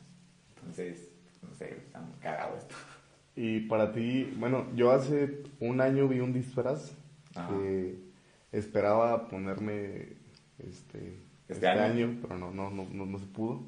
Entonces, 0.56 1.12
no 1.47 1.53
sé, 1.56 1.69
está 1.77 1.99
muy 2.01 2.15
cagado 2.19 2.58
esto. 2.58 2.75
Y 3.36 3.62
para 3.62 3.91
ti, 3.91 4.32
bueno, 4.38 4.67
yo 4.75 4.91
hace 4.91 5.43
un 5.60 5.82
año 5.82 6.08
vi 6.08 6.19
un 6.19 6.34
disfraz 6.34 6.93
Ajá. 7.36 7.49
que 7.49 7.95
esperaba 8.51 9.27
ponerme 9.27 10.13
este, 10.60 11.17
¿Este 11.47 11.53
este, 11.53 11.67
año? 11.67 11.82
año? 12.08 12.17
pero 12.21 12.38
no, 12.38 12.51
no, 12.51 12.69
no, 12.69 12.86
no, 12.91 13.06
no 13.06 13.19
se 13.19 13.25
pudo. 13.25 13.62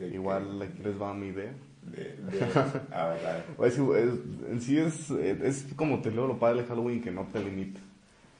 Igual 0.00 0.60
aquí 0.60 0.82
les 0.82 1.00
va 1.00 1.14
mi 1.14 1.28
idea. 1.28 1.52
de, 1.82 2.16
de- 2.16 2.40
a 2.92 3.06
ver, 3.08 3.26
a 3.26 3.32
ver. 3.34 3.44
Pues, 3.56 3.78
es- 3.78 4.50
en 4.50 4.60
sí 4.60 4.76
es, 4.78 5.10
es 5.10 5.66
como 5.76 6.00
te 6.00 6.10
leo 6.10 6.26
lo 6.26 6.38
padre 6.40 6.62
de 6.62 6.68
Halloween 6.68 7.00
que 7.00 7.12
no 7.12 7.24
te 7.32 7.38
limita. 7.42 7.78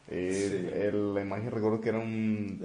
Eh, 0.09 0.49
Sí. 0.73 0.79
el- 0.81 1.15
la 1.15 1.21
imagen 1.23 1.51
recuerdo 1.53 1.81
que 1.81 1.89
era 1.91 1.99
un, 1.99 2.61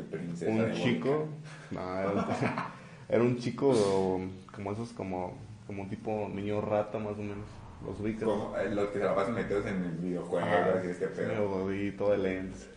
un 0.47 0.71
chico, 0.73 1.27
no, 1.69 1.99
era, 1.99 2.71
era 3.09 3.23
un 3.23 3.37
chico 3.37 4.19
como 4.53 4.71
esos 4.71 4.89
como, 4.93 5.37
como 5.67 5.87
tipo 5.87 6.29
niño 6.33 6.61
rata 6.61 6.97
más 6.99 7.13
o 7.13 7.21
menos, 7.21 7.45
los 7.85 7.99
ubicas. 7.99 8.23
Como, 8.23 8.55
eh, 8.57 8.69
los 8.73 8.89
que 8.89 8.99
se 8.99 9.05
la 9.05 9.15
pasan 9.15 9.35
metidos 9.35 9.65
en 9.65 9.83
el 9.83 9.91
videojuego 9.97 10.47
y 10.83 10.87
este 10.89 11.07
pedo. 11.07 11.49
gordito 11.49 12.11
de 12.11 12.17
lentes. 12.17 12.69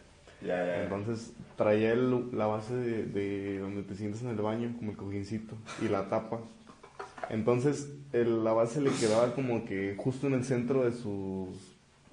Ya, 0.42 0.56
ya, 0.58 0.66
ya. 0.66 0.82
Entonces 0.84 1.32
traía 1.56 1.92
el- 1.92 2.36
la 2.36 2.46
base 2.46 2.74
de, 2.74 3.04
de 3.04 3.58
donde 3.60 3.82
te 3.82 3.94
sientas 3.94 4.22
en 4.22 4.28
el 4.28 4.36
baño, 4.36 4.74
como 4.78 4.90
el 4.90 4.96
cojincito, 4.96 5.54
y 5.82 5.88
la 5.88 6.08
tapa. 6.08 6.40
Entonces 7.30 7.90
el- 8.12 8.44
la 8.44 8.52
base 8.52 8.80
le 8.80 8.90
quedaba 8.90 9.34
como 9.34 9.64
que 9.64 9.94
justo 9.96 10.26
en 10.26 10.34
el 10.34 10.44
centro 10.44 10.84
de 10.84 10.92
su, 10.92 11.48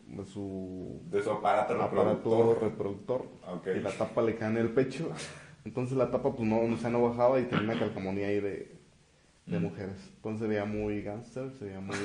de 0.08 0.26
su 0.26 1.02
De 1.10 1.22
su 1.22 1.32
aparato 1.32 1.74
aparato 1.82 2.16
reproductor. 2.16 2.64
reproductor. 2.64 3.26
Ok. 3.54 3.68
Y 3.76 3.80
la 3.82 3.92
tapa 3.92 4.22
le 4.22 4.36
cae 4.36 4.50
en 4.50 4.58
el 4.58 4.70
pecho. 4.70 5.10
Entonces 5.66 5.98
la 5.98 6.10
tapa 6.10 6.34
pues 6.34 6.48
no, 6.48 6.60
o 6.62 6.78
sea, 6.78 6.90
no 6.90 7.04
bajaba 7.08 7.40
y 7.40 7.44
tenía 7.44 7.66
una 7.66 7.80
calcamonía 7.80 8.28
ahí 8.28 8.40
de, 8.40 8.72
de 9.46 9.60
Mm. 9.60 9.64
mujeres. 9.64 9.98
Entonces 10.18 10.42
se 10.42 10.48
veía 10.48 10.66
muy 10.66 11.02
gangster, 11.02 11.52
se 11.58 11.66
veía 11.66 11.80
muy... 11.80 11.98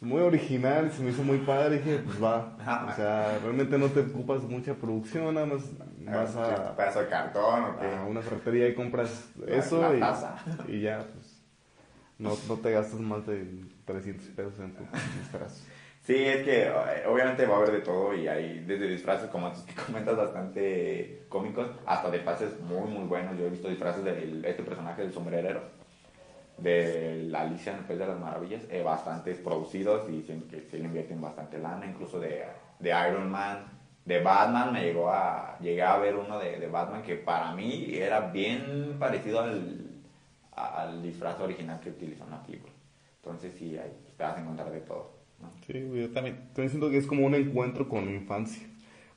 Muy 0.00 0.20
original, 0.20 0.90
se 0.90 1.00
me 1.00 1.10
hizo 1.10 1.22
muy 1.22 1.38
padre, 1.38 1.76
dije, 1.78 2.00
pues 2.04 2.20
va. 2.20 2.56
O 2.90 2.96
sea, 2.96 3.38
realmente 3.40 3.78
no 3.78 3.86
te 3.86 4.00
ocupas 4.00 4.42
mucha 4.42 4.74
producción, 4.74 5.32
nada 5.32 5.46
más 5.46 5.62
vas 6.00 6.34
Un 6.34 6.42
a, 6.42 6.76
pedazo 6.76 7.02
de 7.02 7.06
cartón 7.08 7.64
o 7.66 7.78
qué. 7.78 7.86
a 7.86 8.02
una 8.04 8.20
ferretería 8.20 8.66
y 8.68 8.74
compras 8.74 9.28
eso 9.46 9.94
y, 9.94 10.72
y 10.72 10.80
ya, 10.80 11.06
pues 11.14 11.40
no, 12.18 12.32
no 12.48 12.56
te 12.56 12.72
gastas 12.72 12.98
más 12.98 13.24
de 13.28 13.46
300 13.84 14.26
pesos 14.30 14.58
en 14.58 14.72
tu 14.74 14.82
disfraz. 15.20 15.62
Sí, 16.04 16.16
es 16.16 16.42
que 16.42 16.64
eh, 16.64 17.06
obviamente 17.08 17.46
va 17.46 17.54
a 17.54 17.58
haber 17.58 17.70
de 17.70 17.80
todo 17.82 18.12
y 18.12 18.26
hay 18.26 18.58
desde 18.66 18.88
disfraces 18.88 19.30
como 19.30 19.46
estos 19.46 19.62
que 19.62 19.74
comentas 19.86 20.16
bastante 20.16 21.26
cómicos 21.28 21.70
hasta 21.86 22.10
de 22.10 22.18
pases 22.18 22.58
muy 22.60 22.90
muy 22.90 23.04
buenos. 23.06 23.38
Yo 23.38 23.46
he 23.46 23.50
visto 23.50 23.68
disfraces 23.68 24.02
de 24.02 24.42
este 24.44 24.64
personaje 24.64 25.02
del 25.02 25.12
sombrerero 25.12 25.60
de 26.58 27.24
la 27.28 27.42
Alicia 27.42 27.72
en 27.72 27.78
el 27.78 27.84
País 27.84 27.98
de 27.98 28.06
las 28.06 28.20
Maravillas, 28.20 28.62
eh, 28.70 28.82
bastantes 28.82 29.38
producidos 29.38 30.08
y 30.10 30.20
que 30.22 30.60
se 30.70 30.78
le 30.78 30.84
invierten 30.84 31.20
bastante 31.20 31.58
lana, 31.58 31.86
incluso 31.86 32.20
de, 32.20 32.42
de 32.78 32.90
Iron 32.90 33.30
Man, 33.30 33.64
de 34.04 34.20
Batman, 34.20 34.72
me 34.72 34.82
llegó 34.82 35.10
a, 35.10 35.58
llegué 35.60 35.82
a 35.82 35.96
ver 35.98 36.16
uno 36.16 36.38
de, 36.38 36.58
de 36.58 36.66
Batman 36.68 37.02
que 37.02 37.16
para 37.16 37.52
mí 37.54 37.94
era 37.94 38.20
bien 38.30 38.96
parecido 38.98 39.40
al, 39.40 39.90
al 40.52 41.02
disfraz 41.02 41.40
original 41.40 41.80
que 41.80 41.90
utilizó 41.90 42.24
en 42.24 42.30
la 42.30 42.42
película. 42.42 42.72
Entonces 43.16 43.52
sí, 43.58 43.76
ahí 43.78 43.92
te 44.16 44.22
vas 44.22 44.36
a 44.36 44.40
encontrar 44.40 44.70
de 44.70 44.80
todo. 44.80 45.12
Sí, 45.66 45.72
yo 45.72 46.10
también, 46.10 46.36
también 46.48 46.70
siento 46.70 46.90
que 46.90 46.98
es 46.98 47.06
como 47.06 47.26
un 47.26 47.34
encuentro 47.34 47.88
con 47.88 48.04
la 48.06 48.12
infancia. 48.12 48.68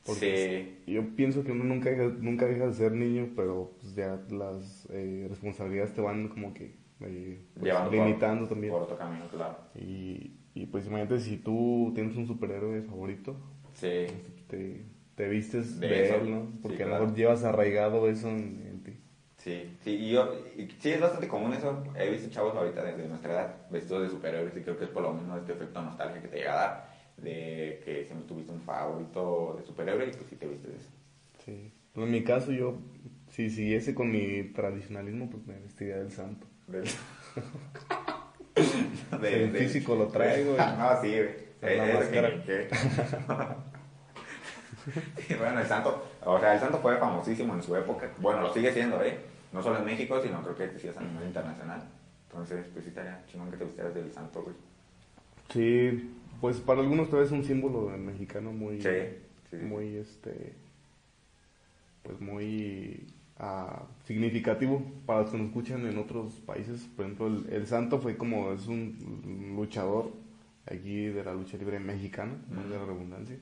Porque 0.05 0.83
yo 0.85 1.15
pienso 1.15 1.43
que 1.43 1.51
uno 1.51 1.63
nunca 1.63 1.89
deja, 1.89 2.03
nunca 2.19 2.45
deja 2.45 2.67
de 2.67 2.73
ser 2.73 2.91
niño, 2.91 3.29
pero 3.35 3.71
pues 3.81 3.95
ya 3.95 4.19
las 4.29 4.87
eh, 4.91 5.25
responsabilidades 5.27 5.95
te 5.95 6.01
van 6.01 6.27
como 6.27 6.53
que 6.53 6.75
eh, 7.01 7.41
pues, 7.59 7.91
limitando 7.91 8.47
también. 8.47 8.73
Por 8.73 8.83
otro 8.83 8.97
camino, 8.97 9.27
claro. 9.27 9.57
Y, 9.75 10.31
y 10.53 10.65
pues 10.67 10.85
imagínate 10.87 11.19
si 11.19 11.37
tú 11.37 11.91
tienes 11.93 12.15
un 12.15 12.27
superhéroe 12.27 12.81
favorito, 12.83 13.35
sí. 13.73 14.05
te, 14.47 14.85
te 15.15 15.27
vistes 15.27 15.79
de, 15.79 16.15
él, 16.15 16.31
¿no? 16.31 16.51
Porque 16.61 16.83
a 16.83 16.87
lo 16.87 16.93
mejor 16.93 17.15
llevas 17.15 17.43
arraigado 17.43 18.09
eso 18.09 18.29
en, 18.29 18.81
ti. 18.83 18.93
Sí, 19.37 19.77
sí, 19.83 19.91
y 19.91 20.11
yo, 20.11 20.33
sí 20.79 20.91
es 20.91 20.99
bastante 20.99 21.27
común 21.27 21.53
eso. 21.53 21.83
He 21.95 22.09
visto 22.09 22.29
chavos 22.29 22.55
ahorita 22.55 22.83
desde 22.83 23.07
nuestra 23.07 23.33
edad 23.33 23.55
vestidos 23.69 24.03
de 24.03 24.09
superhéroes 24.09 24.55
y 24.57 24.61
creo 24.61 24.77
que 24.77 24.85
es 24.85 24.89
por 24.89 25.03
lo 25.03 25.13
menos 25.13 25.39
este 25.39 25.53
efecto 25.53 25.81
nostalgia 25.81 26.21
que 26.21 26.27
te 26.27 26.37
llega 26.37 26.53
a 26.53 26.55
dar 26.55 26.95
de 27.17 27.81
que 27.85 28.05
siempre 28.05 28.27
tuviste 28.27 28.51
un 28.51 28.61
favorito 28.61 29.55
de 29.57 29.65
superhéroe 29.65 30.07
y 30.07 30.11
pues 30.11 30.25
sí 30.29 30.35
te 30.35 30.47
viste 30.47 30.67
de 30.67 30.75
eso. 30.75 30.89
Sí. 31.45 31.71
en 31.95 32.11
mi 32.11 32.23
caso 32.23 32.51
yo, 32.51 32.77
si 33.29 33.49
siguiese 33.49 33.93
con 33.93 34.11
mi 34.11 34.51
tradicionalismo, 34.53 35.29
pues 35.29 35.45
me 35.45 35.59
vestiría 35.59 35.97
del 35.97 36.11
santo. 36.11 36.47
Del... 36.67 36.83
de, 39.21 39.43
el 39.43 39.57
físico 39.57 39.95
lo 39.95 40.07
traigo. 40.07 40.55
no, 40.57 41.01
sí, 41.01 41.09
güey. 41.09 41.45
bueno, 45.39 45.59
el 45.59 45.67
santo, 45.67 46.07
o 46.23 46.39
sea, 46.39 46.53
el 46.53 46.59
santo 46.59 46.77
fue 46.77 46.95
famosísimo 46.97 47.55
en 47.55 47.63
su 47.63 47.75
época. 47.75 48.11
Bueno, 48.19 48.41
lo 48.41 48.53
sigue 48.53 48.71
siendo, 48.71 49.03
¿eh? 49.03 49.17
No 49.51 49.63
solo 49.63 49.79
en 49.79 49.85
México, 49.85 50.21
sino 50.21 50.43
creo 50.43 50.55
que 50.55 50.79
sí 50.79 50.87
es 50.87 50.95
a 50.97 51.01
nivel 51.01 51.25
internacional. 51.27 51.81
Entonces, 52.29 52.67
pues 52.71 52.83
sí 52.83 52.89
estaría 52.89 53.23
chingón 53.27 53.49
que 53.49 53.57
te 53.57 53.65
vistieras 53.65 53.95
del 53.95 54.13
santo, 54.13 54.43
güey. 54.43 54.55
Sí, 55.51 56.11
pues 56.41 56.57
para 56.57 56.81
algunos 56.81 57.09
todavía 57.09 57.27
es 57.27 57.31
un 57.31 57.43
símbolo 57.43 57.89
mexicano 57.97 58.51
muy, 58.51 58.79
muy, 59.53 59.97
este, 59.97 60.53
pues 62.03 62.19
muy 62.19 63.07
uh, 63.39 63.83
significativo 64.05 64.81
para 65.05 65.21
los 65.21 65.31
que 65.31 65.37
nos 65.37 65.47
escuchan 65.47 65.85
en 65.85 65.97
otros 65.97 66.33
países. 66.45 66.81
Por 66.95 67.05
ejemplo, 67.05 67.27
el, 67.27 67.67
santo 67.67 67.99
fue 67.99 68.17
como, 68.17 68.51
es 68.51 68.67
un 68.67 69.53
luchador 69.55 70.11
aquí 70.65 71.05
de 71.05 71.23
la 71.23 71.33
lucha 71.33 71.57
libre 71.57 71.79
mexicana, 71.79 72.33
no 72.49 72.63
de 72.63 72.77
la 72.77 72.85
redundancia. 72.85 73.37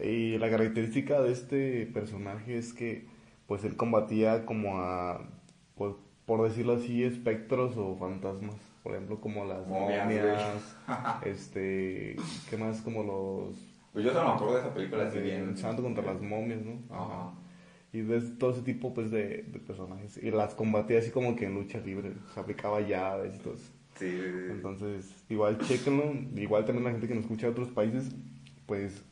Y 0.00 0.38
la 0.38 0.50
característica 0.50 1.20
de 1.20 1.32
este 1.32 1.86
personaje 1.86 2.56
es 2.56 2.72
que 2.72 3.06
pues 3.46 3.64
él 3.64 3.76
combatía 3.76 4.46
como 4.46 4.78
a, 4.78 5.20
pues, 5.76 5.94
por 6.24 6.42
decirlo 6.42 6.74
así, 6.74 7.04
espectros 7.04 7.76
o 7.76 7.96
fantasmas. 7.96 8.56
Por 8.82 8.92
ejemplo, 8.94 9.20
como 9.20 9.44
las 9.44 9.66
momias, 9.66 10.76
este, 11.24 12.16
¿qué 12.48 12.56
más? 12.56 12.80
Como 12.80 13.02
los... 13.02 13.56
Pues 13.92 14.04
yo 14.04 14.12
solo 14.12 14.28
me 14.28 14.34
acuerdo 14.34 14.54
de 14.54 14.60
esa 14.60 14.74
película 14.74 15.06
así 15.06 15.18
bien... 15.18 15.56
Santo 15.56 15.82
contra 15.82 16.02
las 16.02 16.20
momias, 16.20 16.62
¿no? 16.62 16.78
Ajá. 16.90 17.32
Y 17.92 18.00
ves 18.00 18.38
todo 18.38 18.52
ese 18.52 18.62
tipo 18.62 18.94
pues 18.94 19.10
de, 19.10 19.42
de, 19.42 19.58
personajes. 19.58 20.18
Y 20.22 20.30
las 20.30 20.54
combatía 20.54 20.98
así 20.98 21.10
como 21.10 21.36
que 21.36 21.44
en 21.44 21.54
lucha 21.54 21.78
libre. 21.80 22.12
Se 22.32 22.40
aplicaba 22.40 22.80
llaves 22.80 23.34
y 23.36 23.38
todo 23.38 23.54
eso. 23.54 23.70
Sí, 23.98 24.18
Entonces, 24.50 25.14
igual 25.28 25.58
chequenlo. 25.58 26.14
Igual 26.34 26.64
también 26.64 26.84
la 26.84 26.90
gente 26.92 27.06
que 27.06 27.14
nos 27.14 27.24
escucha 27.24 27.46
de 27.46 27.52
otros 27.52 27.68
países, 27.68 28.10
pues 28.66 29.04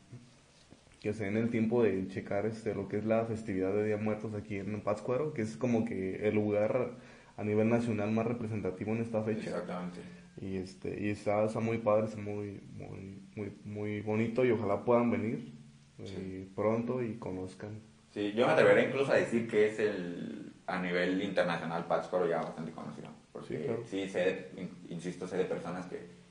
que 1.01 1.13
se 1.13 1.25
den 1.25 1.35
el 1.35 1.49
tiempo 1.49 1.81
de 1.81 2.07
checar 2.07 2.45
este, 2.45 2.75
lo 2.75 2.87
que 2.87 2.97
es 2.97 3.05
la 3.05 3.25
festividad 3.25 3.73
de 3.73 3.87
Día 3.87 3.97
Muertos 3.97 4.35
aquí 4.35 4.57
en 4.57 4.81
Pátzcuaro, 4.81 5.33
que 5.33 5.41
es 5.41 5.57
como 5.57 5.83
que 5.83 6.27
el 6.27 6.35
lugar 6.35 6.91
a 7.37 7.43
nivel 7.43 7.69
nacional 7.69 8.11
más 8.11 8.27
representativo 8.27 8.91
en 8.91 9.01
esta 9.01 9.23
fecha. 9.23 9.49
Exactamente. 9.49 9.99
Y, 10.39 10.57
este, 10.57 11.03
y 11.03 11.09
está, 11.09 11.43
está 11.43 11.59
muy 11.59 11.79
padre, 11.79 12.05
está 12.05 12.21
muy, 12.21 12.61
muy, 12.77 13.19
muy, 13.35 13.51
muy 13.65 14.01
bonito 14.01 14.45
y 14.45 14.51
ojalá 14.51 14.85
puedan 14.85 15.09
venir 15.09 15.51
eh, 15.97 16.47
pronto 16.55 17.01
y 17.03 17.15
conozcan. 17.15 17.79
Sí, 18.11 18.33
yo 18.33 18.45
me 18.45 18.53
atrevería 18.53 18.87
incluso 18.87 19.11
a 19.11 19.15
decir 19.15 19.49
que 19.49 19.69
es 19.69 19.79
el, 19.79 20.53
a 20.67 20.79
nivel 20.79 21.21
internacional 21.21 21.85
Pátzcuaro 21.85 22.27
ya 22.27 22.41
bastante 22.41 22.71
conocido. 22.71 23.09
Porque 23.31 23.79
sí, 23.85 24.07
sé, 24.09 24.51
insisto, 24.89 25.27
sé 25.27 25.37
de 25.37 25.45
personas 25.45 25.85
que 25.85 26.21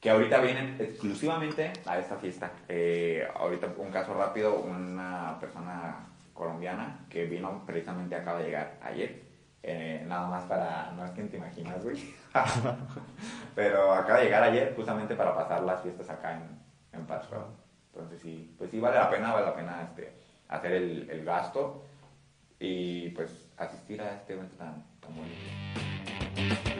que 0.00 0.10
ahorita 0.10 0.40
vienen 0.40 0.76
exclusivamente 0.78 1.72
a 1.84 1.98
esta 1.98 2.16
fiesta. 2.16 2.52
Eh, 2.68 3.26
ahorita 3.34 3.74
un 3.78 3.90
caso 3.90 4.14
rápido, 4.14 4.60
una 4.60 5.36
persona 5.40 6.06
colombiana 6.32 7.06
que 7.08 7.24
vino 7.24 7.64
precisamente 7.66 8.14
acaba 8.14 8.38
de 8.38 8.44
llegar 8.44 8.78
ayer. 8.82 9.24
Eh, 9.62 10.04
nada 10.06 10.28
más 10.28 10.44
para, 10.44 10.92
no 10.92 11.04
es 11.04 11.10
que 11.10 11.24
te 11.24 11.38
imaginas, 11.38 11.82
güey. 11.82 12.14
Pero 13.56 13.92
acaba 13.92 14.20
de 14.20 14.26
llegar 14.26 14.44
ayer 14.44 14.74
justamente 14.76 15.16
para 15.16 15.34
pasar 15.34 15.62
las 15.62 15.82
fiestas 15.82 16.08
acá 16.08 16.36
en, 16.36 17.00
en 17.00 17.04
Pátzcuaro. 17.04 17.48
Entonces 17.92 18.20
sí, 18.20 18.54
pues 18.56 18.70
sí 18.70 18.78
vale 18.78 18.98
la 18.98 19.10
pena, 19.10 19.32
vale 19.32 19.46
la 19.46 19.56
pena 19.56 19.82
este, 19.82 20.12
hacer 20.48 20.72
el, 20.72 21.10
el 21.10 21.24
gasto 21.24 21.82
y 22.58 23.10
pues 23.10 23.48
asistir 23.56 24.00
a 24.00 24.14
este 24.14 24.34
evento 24.34 24.56
tan, 24.56 24.84
tan 25.00 25.14
bonito. 25.14 26.76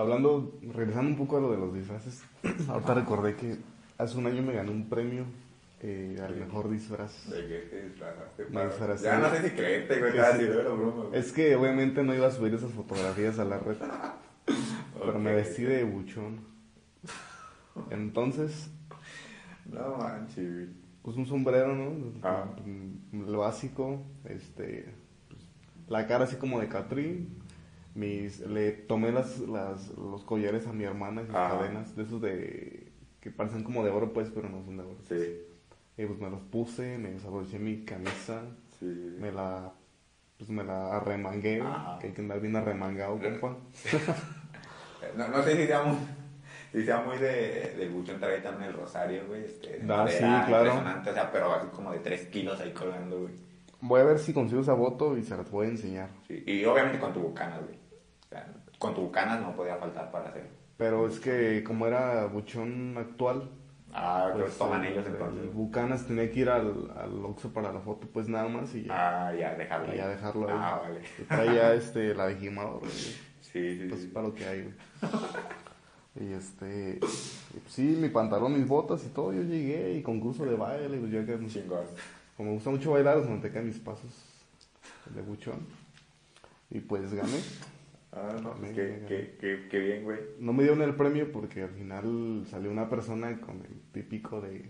hablando, 0.00 0.58
regresando 0.74 1.10
un 1.10 1.16
poco 1.16 1.36
a 1.36 1.40
lo 1.40 1.50
de 1.50 1.58
los 1.58 1.74
disfraces, 1.74 2.22
ahorita 2.68 2.94
recordé 2.94 3.36
que 3.36 3.56
hace 3.98 4.16
un 4.16 4.26
año 4.26 4.42
me 4.42 4.52
gané 4.52 4.70
un 4.70 4.88
premio 4.88 5.24
eh, 5.80 6.16
al 6.22 6.36
mejor 6.36 6.70
disfraz. 6.70 7.28
¿De 7.30 7.46
qué 7.46 7.58
te 7.70 7.82
disfrazaste? 7.82 9.04
Ya 9.04 9.18
no 9.18 9.30
sé 9.30 9.48
si 9.48 9.50
creerte, 9.54 9.98
güey. 9.98 10.12
Es 11.12 11.32
que 11.32 11.54
obviamente 11.56 12.02
no 12.02 12.14
iba 12.14 12.26
a 12.26 12.30
subir 12.30 12.54
esas 12.54 12.72
fotografías 12.72 13.38
a 13.38 13.44
la 13.44 13.58
red, 13.58 13.76
pero 14.98 15.18
me 15.18 15.34
vestí 15.34 15.62
de 15.62 15.84
buchón. 15.84 16.40
Entonces... 17.90 18.70
No 19.66 19.96
manches, 19.98 20.70
Pues 21.02 21.16
un 21.16 21.26
sombrero, 21.26 21.74
¿no? 21.74 22.12
Ah. 22.22 22.46
Lo 23.12 23.38
básico, 23.40 24.02
este... 24.24 24.92
Pues, 25.28 25.40
la 25.88 26.06
cara 26.06 26.24
así 26.24 26.36
como 26.36 26.60
de 26.60 26.68
Catrín 26.68 27.38
mis, 27.98 28.40
le 28.40 28.70
tomé 28.72 29.12
las, 29.12 29.40
las, 29.40 29.88
los 29.96 30.22
collares 30.24 30.66
a 30.66 30.72
mi 30.72 30.84
hermana, 30.84 31.22
las 31.22 31.32
cadenas, 31.32 31.96
de 31.96 32.02
esos 32.04 32.20
de, 32.20 32.92
que 33.20 33.30
parecen 33.30 33.64
como 33.64 33.84
de 33.84 33.90
oro 33.90 34.12
pues, 34.12 34.30
pero 34.30 34.48
no 34.48 34.62
son 34.64 34.76
de 34.76 34.84
oro. 34.84 34.98
Sí. 35.08 35.42
Y 35.96 36.06
pues 36.06 36.18
me 36.20 36.30
los 36.30 36.40
puse, 36.42 36.96
me 36.96 37.10
desabroché 37.10 37.58
mi 37.58 37.84
camisa, 37.84 38.42
me 38.80 39.32
la, 39.32 39.72
pues 40.36 40.48
me 40.48 40.62
la 40.62 40.96
arremangué, 40.96 41.62
que 42.00 42.06
hay 42.06 42.12
que 42.12 42.20
andar 42.20 42.40
bien 42.40 42.54
arremangado, 42.54 43.18
compa. 43.40 43.56
No, 45.16 45.28
no 45.28 45.42
sé 45.42 45.56
si 45.56 45.66
sea 45.66 45.82
muy, 45.82 45.96
si 46.72 46.84
sea 46.84 47.00
muy 47.00 47.18
de, 47.18 47.74
de 47.78 47.88
buchón 47.88 48.20
también 48.20 48.62
el 48.62 48.72
rosario, 48.72 49.26
güey, 49.26 49.44
este, 49.44 49.80
ah, 49.88 50.06
sí, 50.08 50.18
claro. 50.18 50.66
impresionante, 50.66 51.10
o 51.10 51.14
sea, 51.14 51.32
pero 51.32 51.52
así 51.52 51.68
como 51.68 51.92
de 51.92 51.98
3 51.98 52.26
kilos 52.26 52.60
ahí 52.60 52.72
colgando, 52.72 53.20
güey. 53.20 53.34
Voy 53.80 54.00
a 54.00 54.04
ver 54.04 54.18
si 54.18 54.32
consigo 54.32 54.60
esa 54.60 54.74
foto 54.74 55.16
y 55.16 55.22
se 55.22 55.36
las 55.36 55.50
voy 55.50 55.66
a 55.66 55.70
enseñar. 55.70 56.08
Sí, 56.26 56.42
y 56.46 56.64
obviamente 56.64 56.98
con 56.98 57.12
tu 57.12 57.20
bucana, 57.20 57.58
güey 57.58 57.78
con 58.78 58.94
tu 58.94 59.02
bucanas 59.02 59.40
no 59.40 59.54
podía 59.54 59.76
faltar 59.76 60.10
para 60.10 60.28
hacer. 60.28 60.48
Pero 60.76 61.06
es 61.08 61.18
que 61.18 61.64
como 61.64 61.86
era 61.86 62.26
buchón 62.26 62.96
actual. 62.96 63.50
Ah, 63.92 64.30
pues, 64.34 64.56
toman 64.58 64.84
ellos 64.84 65.04
entonces. 65.06 65.52
Bucanas 65.52 66.06
tenía 66.06 66.30
que 66.30 66.40
ir 66.40 66.50
al, 66.50 66.90
al 66.96 67.24
Oxxo 67.24 67.52
para 67.52 67.72
la 67.72 67.80
foto, 67.80 68.06
pues 68.12 68.28
nada 68.28 68.46
más 68.48 68.74
y 68.74 68.84
ya. 68.84 69.28
Ah, 69.28 69.34
ya 69.34 69.54
dejarlo 69.54 69.90
ahí. 69.90 69.96
Ya 69.96 70.08
dejarlo 70.08 70.48
ahí. 70.48 70.54
Ah, 70.56 70.80
vale. 70.82 71.00
Traía 71.26 71.74
este, 71.74 72.14
la 72.14 72.26
de 72.26 72.36
Gimador, 72.36 72.82
Sí, 73.52 73.78
sí, 73.78 73.86
Pues 73.88 74.02
sí. 74.02 74.06
para 74.08 74.28
lo 74.28 74.34
que 74.34 74.44
hay, 74.44 74.62
güey. 74.62 74.74
Y 76.20 76.32
este, 76.32 76.98
sí, 77.68 77.96
mi 78.00 78.08
pantalón, 78.08 78.54
mis 78.54 78.66
botas 78.66 79.04
y 79.04 79.08
todo, 79.08 79.32
yo 79.32 79.42
llegué 79.42 79.94
y 79.94 80.02
concurso 80.02 80.44
de 80.44 80.56
baile, 80.56 80.98
pues 80.98 81.12
yo 81.12 81.24
que 81.24 81.46
Chingón. 81.46 81.84
Como 82.36 82.48
me 82.48 82.54
gusta 82.56 82.70
mucho 82.70 82.90
bailar, 82.90 83.18
pues 83.18 83.28
manteca 83.28 83.60
mis 83.62 83.78
pasos 83.78 84.10
de 85.14 85.22
buchón. 85.22 85.60
Y 86.70 86.80
pues 86.80 87.14
gané. 87.14 87.38
Ah, 88.12 88.36
no, 88.42 88.54
qué, 88.60 89.36
qué, 89.40 89.68
qué, 89.70 89.78
bien, 89.78 90.02
güey. 90.02 90.18
No 90.40 90.52
me 90.52 90.64
dieron 90.64 90.82
el 90.82 90.94
premio 90.96 91.30
porque 91.30 91.62
al 91.62 91.70
final 91.70 92.44
salió 92.50 92.70
una 92.70 92.88
persona 92.88 93.40
con 93.40 93.56
el 93.56 93.80
típico 93.92 94.40
de 94.40 94.64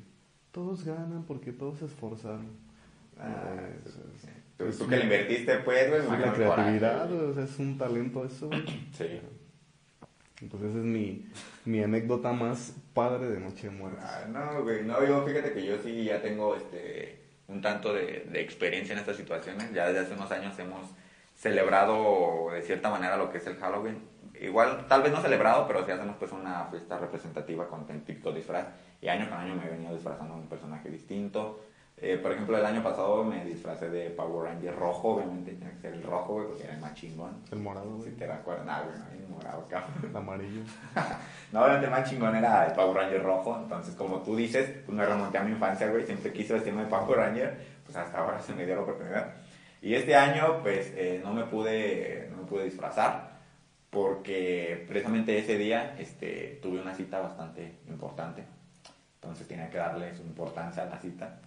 todos 0.52 0.84
ganan 0.84 1.24
porque 1.24 1.52
todos 1.52 1.78
se 1.78 1.86
esforzaron. 1.86 2.67
Ah, 3.18 3.44
Eh, 3.58 3.80
sí. 4.20 4.28
Tú, 4.56 4.64
tú 4.70 4.88
que 4.88 4.96
le 4.96 5.04
invertiste, 5.04 5.56
pues, 5.58 5.88
güey. 5.88 6.20
la 6.20 6.32
creatividad, 6.32 7.12
o 7.12 7.32
sea, 7.32 7.44
es 7.44 7.58
un 7.58 7.78
talento 7.78 8.24
eso, 8.24 8.48
güey. 8.48 8.64
Sí. 8.92 9.20
Entonces 10.40 10.70
esa 10.70 10.78
es 10.78 10.84
mi, 10.84 11.26
mi 11.64 11.82
anécdota 11.82 12.32
más 12.32 12.74
padre 12.94 13.28
de 13.28 13.40
Noche 13.40 13.68
de 13.68 13.74
Muertos. 13.76 14.04
Ah, 14.04 14.24
no, 14.28 14.62
güey, 14.62 14.84
no, 14.84 15.04
yo 15.04 15.24
fíjate 15.26 15.52
que 15.52 15.64
yo 15.66 15.76
sí 15.82 16.04
ya 16.04 16.22
tengo 16.22 16.54
este 16.56 17.18
un 17.48 17.60
tanto 17.62 17.94
de, 17.94 18.26
de 18.30 18.40
experiencia 18.40 18.92
en 18.92 18.98
estas 19.00 19.16
situaciones. 19.16 19.72
Ya 19.72 19.86
desde 19.88 20.00
hace 20.00 20.14
unos 20.14 20.30
años 20.30 20.56
hemos 20.58 20.86
celebrado 21.34 22.50
de 22.52 22.62
cierta 22.62 22.90
manera 22.90 23.16
lo 23.16 23.30
que 23.30 23.38
es 23.38 23.46
el 23.46 23.56
Halloween. 23.56 23.98
Igual, 24.40 24.86
tal 24.86 25.02
vez 25.02 25.10
no 25.12 25.20
celebrado, 25.20 25.66
pero 25.66 25.84
sí 25.84 25.90
hacemos 25.90 26.16
pues 26.18 26.30
una 26.30 26.66
fiesta 26.66 26.98
representativa 26.98 27.66
con 27.68 27.86
el 27.90 28.02
típico 28.02 28.30
disfraz. 28.32 28.66
Y 29.00 29.08
año 29.08 29.28
con 29.28 29.38
año 29.38 29.54
me 29.56 29.66
he 29.66 29.70
venido 29.70 29.94
disfrazando 29.94 30.34
de 30.34 30.40
un 30.42 30.48
personaje 30.48 30.90
distinto. 30.90 31.64
Eh, 32.00 32.16
por 32.22 32.30
ejemplo, 32.30 32.56
el 32.56 32.64
año 32.64 32.80
pasado 32.82 33.24
me 33.24 33.44
disfracé 33.44 33.90
de 33.90 34.10
Power 34.10 34.50
Ranger 34.52 34.76
rojo, 34.76 35.14
obviamente 35.16 35.52
tenía 35.52 35.70
que 35.74 35.80
ser 35.80 35.94
el 35.94 36.02
rojo, 36.04 36.34
güey, 36.34 36.46
porque 36.46 36.62
era 36.64 36.74
el 36.74 36.80
más 36.80 36.94
chingón. 36.94 37.42
El 37.50 37.58
morado, 37.58 37.96
Si 37.98 38.02
güey. 38.10 38.12
te 38.12 38.30
acuerdas, 38.30 38.66
nah, 38.66 38.82
güey, 38.82 38.96
no, 38.98 39.04
el 39.24 39.28
morado, 39.28 39.66
cabrón. 39.68 39.92
El 40.10 40.16
amarillo. 40.16 40.60
No, 41.50 41.60
obviamente 41.62 41.86
el 41.86 41.90
más 41.92 42.08
chingón 42.10 42.36
era 42.36 42.66
el 42.66 42.72
Power 42.74 42.94
Ranger 42.94 43.22
rojo. 43.22 43.58
Entonces, 43.62 43.94
como 43.94 44.18
tú 44.18 44.36
dices, 44.36 44.68
pues 44.84 44.96
me 44.96 45.06
remonté 45.06 45.38
a 45.38 45.42
mi 45.42 45.52
infancia, 45.52 45.88
güey. 45.88 46.04
Siempre 46.04 46.30
quise 46.30 46.52
vestirme 46.52 46.82
de 46.84 46.88
Power 46.90 47.16
Ranger. 47.18 47.58
Pues 47.86 47.96
hasta 47.96 48.18
ahora 48.18 48.38
se 48.38 48.52
me 48.54 48.66
dio 48.66 48.74
la 48.76 48.82
oportunidad. 48.82 49.32
Y 49.80 49.94
este 49.94 50.14
año, 50.14 50.60
pues, 50.62 50.92
eh, 50.94 51.20
no 51.24 51.32
me 51.32 51.44
pude, 51.44 52.28
no 52.30 52.42
me 52.42 52.44
pude 52.46 52.64
disfrazar. 52.64 53.30
Porque 53.88 54.84
precisamente 54.86 55.38
ese 55.38 55.56
día 55.56 55.96
este, 55.98 56.58
tuve 56.62 56.82
una 56.82 56.94
cita 56.94 57.18
bastante 57.20 57.78
importante. 57.88 58.44
Entonces 59.14 59.48
tenía 59.48 59.70
que 59.70 59.78
darle 59.78 60.14
su 60.14 60.22
importancia 60.24 60.82
a 60.82 60.86
la 60.86 60.98
cita. 60.98 61.40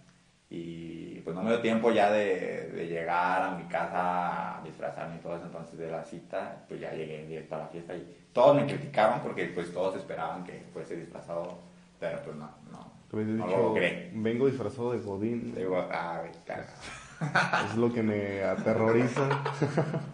Y 0.54 1.22
pues 1.22 1.34
no 1.36 1.42
me 1.44 1.50
dio 1.52 1.62
tiempo 1.62 1.92
ya 1.92 2.12
de, 2.12 2.70
de 2.76 2.88
llegar 2.88 3.42
a 3.42 3.52
mi 3.56 3.64
casa 3.70 4.58
a 4.60 4.64
disfrazarme 4.64 5.16
y 5.16 5.20
todo 5.20 5.38
eso. 5.38 5.46
Entonces 5.46 5.80
de 5.80 5.90
la 5.90 6.04
cita, 6.04 6.66
pues 6.68 6.82
ya 6.82 6.92
llegué 6.92 7.26
directo 7.26 7.56
a 7.56 7.60
la 7.60 7.68
fiesta 7.68 7.96
y 7.96 8.06
todos 8.34 8.58
me 8.58 8.66
criticaban 8.68 9.22
porque 9.22 9.46
pues 9.46 9.74
todos 9.74 9.96
esperaban 9.96 10.44
que 10.44 10.64
fuese 10.74 10.98
disfrazado. 10.98 11.58
Pero 12.00 12.22
pues 12.24 12.36
no, 12.36 12.50
no. 12.72 12.92
No 13.14 13.20
lo 13.20 13.26
dicho, 13.46 13.58
logré. 13.58 14.12
vengo 14.14 14.48
disfrazado 14.48 14.92
de 14.92 15.00
Godín. 15.00 15.54
Digo, 15.56 15.78
ah, 15.92 16.22
vete 16.24 16.54
a- 16.54 17.66
Es 17.70 17.76
lo 17.78 17.92
que 17.94 18.04
me 18.04 18.44
aterroriza. 18.44 19.22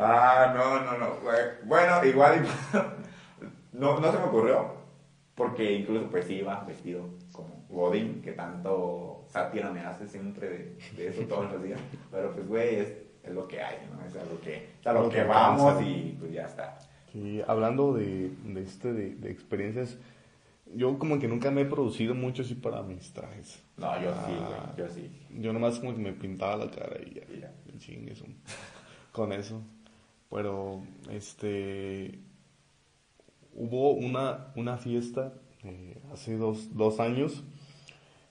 Ah, 0.00 0.54
no, 0.56 0.80
no, 0.84 0.96
no. 0.98 1.06
Bueno, 1.64 2.04
igual 2.04 2.46
no, 3.72 4.00
no 4.00 4.12
se 4.12 4.18
me 4.18 4.24
ocurrió. 4.24 4.72
Porque 5.34 5.72
incluso 5.72 6.06
pues 6.10 6.28
iba 6.30 6.64
vestido 6.66 7.08
como 7.32 7.57
Godín, 7.68 8.22
que 8.22 8.32
tanto 8.32 9.24
sátira 9.28 9.70
me 9.70 9.80
hace 9.80 10.08
siempre 10.08 10.48
de, 10.48 10.78
de 10.96 11.08
eso 11.08 11.22
todos 11.22 11.52
los 11.52 11.62
días. 11.62 11.80
Pero 12.10 12.32
pues, 12.34 12.46
güey, 12.48 12.74
es, 12.76 12.88
es 13.22 13.32
lo 13.32 13.46
que 13.46 13.60
hay, 13.60 13.76
¿no? 13.92 14.04
Es 14.06 14.16
a 14.16 14.24
lo 14.24 14.40
que, 14.40 14.56
es 14.80 14.86
a 14.86 14.92
lo 14.92 15.02
Lo 15.02 15.08
que 15.10 15.16
que 15.16 15.24
vamos 15.24 15.82
y 15.82 16.16
pues 16.18 16.32
ya 16.32 16.46
está. 16.46 16.78
Sí, 17.12 17.40
hablando 17.46 17.92
de, 17.94 18.30
de 18.44 18.62
este, 18.62 18.92
de, 18.92 19.14
de 19.16 19.30
experiencias, 19.30 19.98
yo 20.74 20.98
como 20.98 21.18
que 21.18 21.28
nunca 21.28 21.50
me 21.50 21.62
he 21.62 21.64
producido 21.66 22.14
mucho 22.14 22.42
así 22.42 22.54
para 22.54 22.82
mis 22.82 23.12
trajes. 23.12 23.62
No, 23.78 23.94
yo 24.02 24.12
sí, 24.12 24.32
Ah, 24.38 24.72
güey, 24.74 24.86
yo 24.88 24.94
sí. 24.94 25.10
Yo 25.38 25.52
nomás 25.52 25.78
como 25.78 25.94
que 25.94 26.00
me 26.02 26.12
pintaba 26.12 26.56
la 26.64 26.70
cara 26.70 26.96
y 27.04 27.14
ya. 27.14 27.22
Y 27.34 27.40
ya. 27.40 27.52
chingue 27.78 28.14
su- 28.14 28.26
Con 29.12 29.32
eso. 29.32 29.62
Pero, 30.30 30.82
este. 31.10 32.18
Hubo 33.54 33.92
una, 33.92 34.52
una 34.56 34.76
fiesta 34.76 35.32
eh, 35.64 35.96
hace 36.12 36.36
dos, 36.36 36.76
dos 36.76 37.00
años 37.00 37.42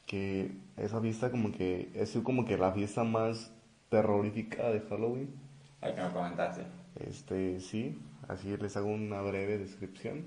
que 0.08 0.58
esa 0.78 1.00
fiesta 1.02 1.30
como 1.30 1.52
que 1.52 1.92
es 1.94 2.18
como 2.24 2.46
que 2.46 2.58
la 2.58 2.72
fiesta 2.72 3.04
más 3.04 3.52
terrorífica 3.90 4.70
de 4.70 4.82
Halloween. 4.90 5.36
Hay 5.82 5.94
que 5.94 6.02
me 6.02 6.10
comentaste. 6.10 6.64
Este, 6.96 7.60
sí, 7.60 8.02
así 8.28 8.58
les 8.58 8.76
hago 8.76 8.88
una 8.88 9.22
breve 9.22 9.60
descripción. 9.60 10.26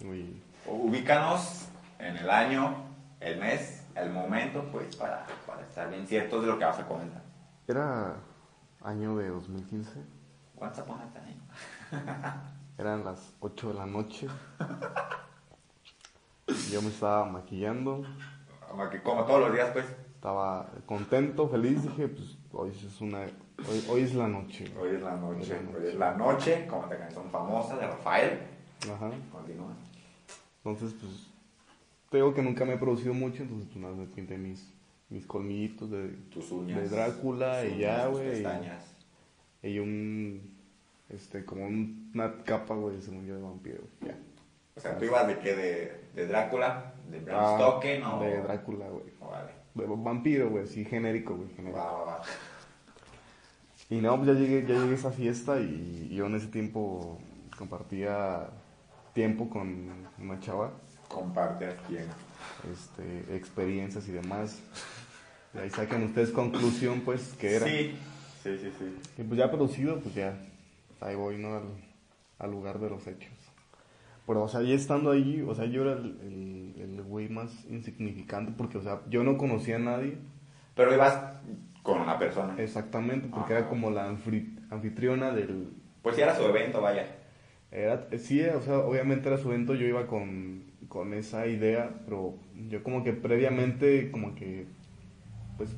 Y 0.00 0.40
Ubícanos 0.66 1.66
en 1.98 2.16
el 2.16 2.30
año, 2.30 2.74
el 3.20 3.38
mes, 3.38 3.84
el 3.96 4.10
momento, 4.10 4.64
pues 4.72 4.94
para, 4.96 5.26
para 5.46 5.62
estar 5.62 5.90
bien 5.90 6.06
ciertos 6.06 6.40
de 6.42 6.46
lo 6.46 6.58
que 6.58 6.64
vas 6.64 6.78
a 6.78 6.86
comentar. 6.86 7.22
era 7.66 8.16
año 8.82 9.16
de 9.16 9.28
2015, 9.28 9.90
¿Cuántos 10.54 10.84
pones 10.84 11.06
ahí? 11.16 11.40
eran 12.78 13.04
las 13.04 13.32
8 13.40 13.68
de 13.68 13.74
la 13.74 13.86
noche. 13.86 14.28
Yo 16.70 16.80
me 16.82 16.88
estaba 16.88 17.24
maquillando, 17.24 18.04
Como, 18.70 18.88
que, 18.90 19.02
como 19.02 19.24
todos 19.24 19.40
los 19.40 19.52
días, 19.52 19.70
pues. 19.72 19.86
estaba 20.14 20.70
contento, 20.86 21.48
feliz, 21.48 21.82
dije, 21.82 22.08
pues 22.08 22.36
hoy 22.52 22.70
es 22.70 23.00
una 23.00 23.20
hoy, 23.20 23.84
hoy 23.88 24.00
es 24.02 24.14
la 24.14 24.28
noche. 24.28 24.64
Hoy 24.80 24.96
es 24.96 25.02
la 25.02 25.16
noche. 25.16 25.54
Hoy 25.54 25.54
es 25.54 25.54
la 25.54 25.56
noche. 25.56 25.78
Hoy 25.80 25.88
es 25.88 25.94
la 25.94 26.14
noche, 26.16 26.66
como 26.68 26.86
la 26.86 26.98
canción 26.98 27.30
famosa 27.30 27.76
de 27.76 27.86
Rafael. 27.86 28.38
Ajá. 28.92 29.10
Continúa. 29.32 29.72
Entonces, 30.64 30.94
pues 31.00 31.26
te 32.10 32.16
digo 32.18 32.34
que 32.34 32.42
nunca 32.42 32.64
me 32.64 32.74
he 32.74 32.78
producido 32.78 33.14
mucho, 33.14 33.42
entonces 33.42 33.68
pues 33.72 33.80
nada, 33.82 33.94
me 33.94 34.06
pinté 34.06 34.36
mis 34.38 34.72
mis 35.10 35.24
colmillitos 35.24 35.90
de, 35.90 36.08
Tus 36.30 36.50
uñas. 36.52 36.78
de 36.82 36.88
Drácula 36.90 37.62
tus 37.62 37.72
y 37.72 37.78
ya, 37.78 38.06
güey. 38.08 38.26
y- 38.26 38.30
Pestañas. 38.30 38.94
Y 39.62 39.78
un 39.78 40.58
este 41.08 41.44
como 41.46 41.66
un- 41.66 42.10
una 42.14 42.42
capa, 42.44 42.74
güey, 42.74 43.00
según 43.00 43.24
yo 43.24 43.36
de 43.36 43.40
vampiro. 43.42 43.80
O 44.78 44.80
sea, 44.80 44.96
tú 44.96 45.04
ibas 45.04 45.26
de 45.26 45.38
qué? 45.40 45.54
De, 45.54 46.00
de 46.14 46.26
Drácula, 46.28 46.94
de 47.10 47.18
Bram 47.20 47.36
Ah, 47.44 47.54
Stoker, 47.56 48.00
¿no? 48.00 48.20
De 48.20 48.40
Drácula, 48.42 48.86
güey. 48.88 49.04
Oh, 49.20 49.28
vale. 49.28 49.50
De 49.74 49.84
vampiro, 49.86 50.48
güey, 50.50 50.66
sí, 50.66 50.84
genérico, 50.84 51.34
güey, 51.36 51.48
genérico. 51.54 51.78
Va, 51.78 51.92
va, 51.92 52.04
va. 52.04 52.22
Y 53.90 53.96
no, 53.96 54.16
pues 54.16 54.28
ya 54.28 54.34
llegué, 54.34 54.62
ya 54.66 54.74
llegué 54.78 54.92
a 54.92 54.94
esa 54.94 55.10
fiesta 55.10 55.58
y 55.60 56.08
yo 56.14 56.26
en 56.26 56.36
ese 56.36 56.46
tiempo 56.46 57.18
compartía 57.58 58.48
tiempo 59.14 59.48
con 59.50 60.06
una 60.18 60.40
chava, 60.40 60.72
Comparte 61.08 61.66
a 61.66 61.76
quién. 61.88 62.04
este, 62.72 63.34
experiencias 63.36 64.06
y 64.08 64.12
demás. 64.12 64.60
Y 65.54 65.58
ahí 65.58 65.70
sacan 65.70 66.04
ustedes 66.04 66.30
conclusión, 66.30 67.00
pues, 67.00 67.32
que 67.40 67.56
era. 67.56 67.66
Sí, 67.66 67.98
sí, 68.42 68.58
sí, 68.58 68.72
sí. 68.78 68.98
Y 69.16 69.22
pues 69.24 69.38
ya 69.38 69.50
producido, 69.50 69.98
pues 70.00 70.14
ya, 70.14 70.38
ahí 71.00 71.16
voy, 71.16 71.38
¿no? 71.38 71.56
Al, 71.56 71.62
al 72.38 72.50
lugar 72.50 72.78
de 72.78 72.90
los 72.90 73.06
hechos. 73.06 73.32
Pero, 74.28 74.42
o 74.44 74.48
sea, 74.48 74.62
ya 74.62 74.74
estando 74.74 75.10
ahí, 75.10 75.42
o 75.44 75.54
sea, 75.56 75.64
yo 75.64 75.82
era 75.82 75.94
el, 75.94 76.74
el, 76.76 76.82
el 76.82 77.02
güey 77.02 77.28
más 77.28 77.64
insignificante 77.68 78.52
porque, 78.56 78.78
o 78.78 78.82
sea, 78.82 79.00
yo 79.08 79.24
no 79.24 79.36
conocía 79.38 79.76
a 79.76 79.80
nadie. 79.80 80.18
Pero 80.76 80.94
ibas 80.94 81.18
con 81.82 82.00
una 82.02 82.18
persona. 82.18 82.54
Exactamente, 82.58 83.26
porque 83.28 83.54
Ajá. 83.54 83.60
era 83.60 83.68
como 83.70 83.90
la 83.90 84.08
anfri- 84.08 84.54
anfitriona 84.70 85.32
del... 85.32 85.70
Pues 86.02 86.14
si 86.14 86.22
era 86.22 86.36
su 86.36 86.44
evento, 86.44 86.80
vaya. 86.80 87.06
Era, 87.72 88.06
sí, 88.18 88.42
o 88.44 88.60
sea, 88.60 88.78
obviamente 88.78 89.28
era 89.28 89.38
su 89.38 89.48
evento, 89.50 89.74
yo 89.74 89.86
iba 89.86 90.06
con, 90.06 90.62
con 90.88 91.12
esa 91.14 91.46
idea, 91.46 91.90
pero 92.04 92.34
yo 92.68 92.82
como 92.82 93.02
que 93.02 93.12
previamente, 93.14 94.10
como 94.10 94.34
que, 94.34 94.66
pues, 95.56 95.74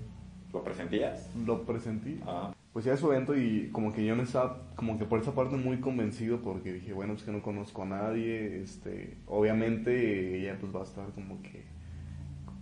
¿Lo 0.53 0.65
presentías? 0.65 1.31
lo 1.47 1.63
presentí. 1.65 2.21
Ah. 2.27 2.53
Pues 2.73 2.85
ya 2.85 2.97
su 2.97 3.11
evento 3.13 3.37
y 3.37 3.69
como 3.73 3.93
que 3.93 4.05
yo 4.05 4.15
no 4.15 4.23
estaba, 4.23 4.61
como 4.77 4.97
que 4.97 5.05
por 5.05 5.21
esa 5.21 5.35
parte 5.35 5.57
muy 5.57 5.79
convencido 5.81 6.41
porque 6.41 6.73
dije, 6.73 6.93
bueno, 6.93 7.15
pues 7.15 7.25
que 7.25 7.33
no 7.33 7.43
conozco 7.43 7.83
a 7.83 7.87
nadie, 7.87 8.63
este, 8.63 9.17
obviamente 9.27 10.39
ella 10.39 10.57
pues 10.61 10.75
va 10.75 10.81
a 10.81 10.85
estar 10.85 11.09
como 11.13 11.43
que 11.43 11.65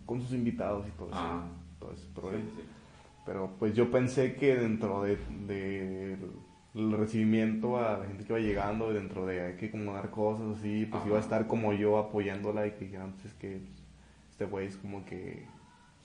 con 0.07 0.23
sus 0.23 0.33
invitados 0.33 0.87
y 0.89 0.91
todo 0.93 1.09
eso, 1.11 1.19
Ah. 1.21 1.47
todo 1.79 1.93
ese 1.93 2.07
problema. 2.15 2.43
sí. 2.57 2.63
Pero 3.27 3.51
pues 3.59 3.75
yo 3.75 3.91
pensé 3.91 4.35
que 4.37 4.57
dentro 4.57 5.03
de, 5.03 5.19
de 5.47 6.17
el 6.75 6.93
recibimiento 6.93 7.77
a 7.79 7.99
la 7.99 8.07
gente 8.07 8.25
que 8.25 8.33
iba 8.33 8.41
llegando, 8.41 8.91
dentro 8.95 9.27
de 9.27 9.43
hay 9.43 9.57
que 9.57 9.67
acomodar 9.67 10.09
cosas 10.11 10.57
así, 10.59 10.87
pues 10.87 11.01
Ajá. 11.03 11.09
iba 11.11 11.19
a 11.19 11.21
estar 11.21 11.47
como 11.47 11.75
yo 11.75 11.99
apoyándola 11.99 12.67
y 12.67 12.71
que 12.71 12.87
dijeran, 12.87 13.13
pues 13.13 13.27
es 13.27 13.35
que 13.35 13.61
este 14.31 14.47
güey 14.47 14.69
es 14.69 14.79
como 14.79 15.05
que 15.05 15.45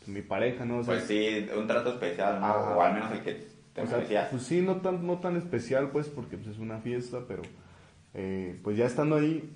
mi 0.08 0.22
pareja, 0.22 0.66
¿no? 0.66 0.80
O 0.80 0.84
sea, 0.84 0.96
Pues 0.96 1.06
sí, 1.06 1.48
un 1.58 1.66
trato 1.68 1.92
especial. 1.94 2.44
O 2.44 2.82
al 2.82 2.94
menos 2.96 3.12
el 3.14 3.22
que 3.24 3.53
te 3.74 3.82
o 3.82 3.88
sea, 3.88 4.30
pues 4.30 4.44
sí, 4.44 4.62
no 4.62 4.78
tan, 4.78 5.06
no 5.06 5.20
tan 5.20 5.36
especial, 5.36 5.90
pues, 5.92 6.08
porque 6.08 6.38
pues, 6.38 6.50
es 6.50 6.60
una 6.60 6.80
fiesta, 6.80 7.26
pero 7.28 7.42
eh, 8.14 8.60
pues 8.64 8.78
ya 8.78 8.86
estando 8.86 9.16
ahí, 9.16 9.50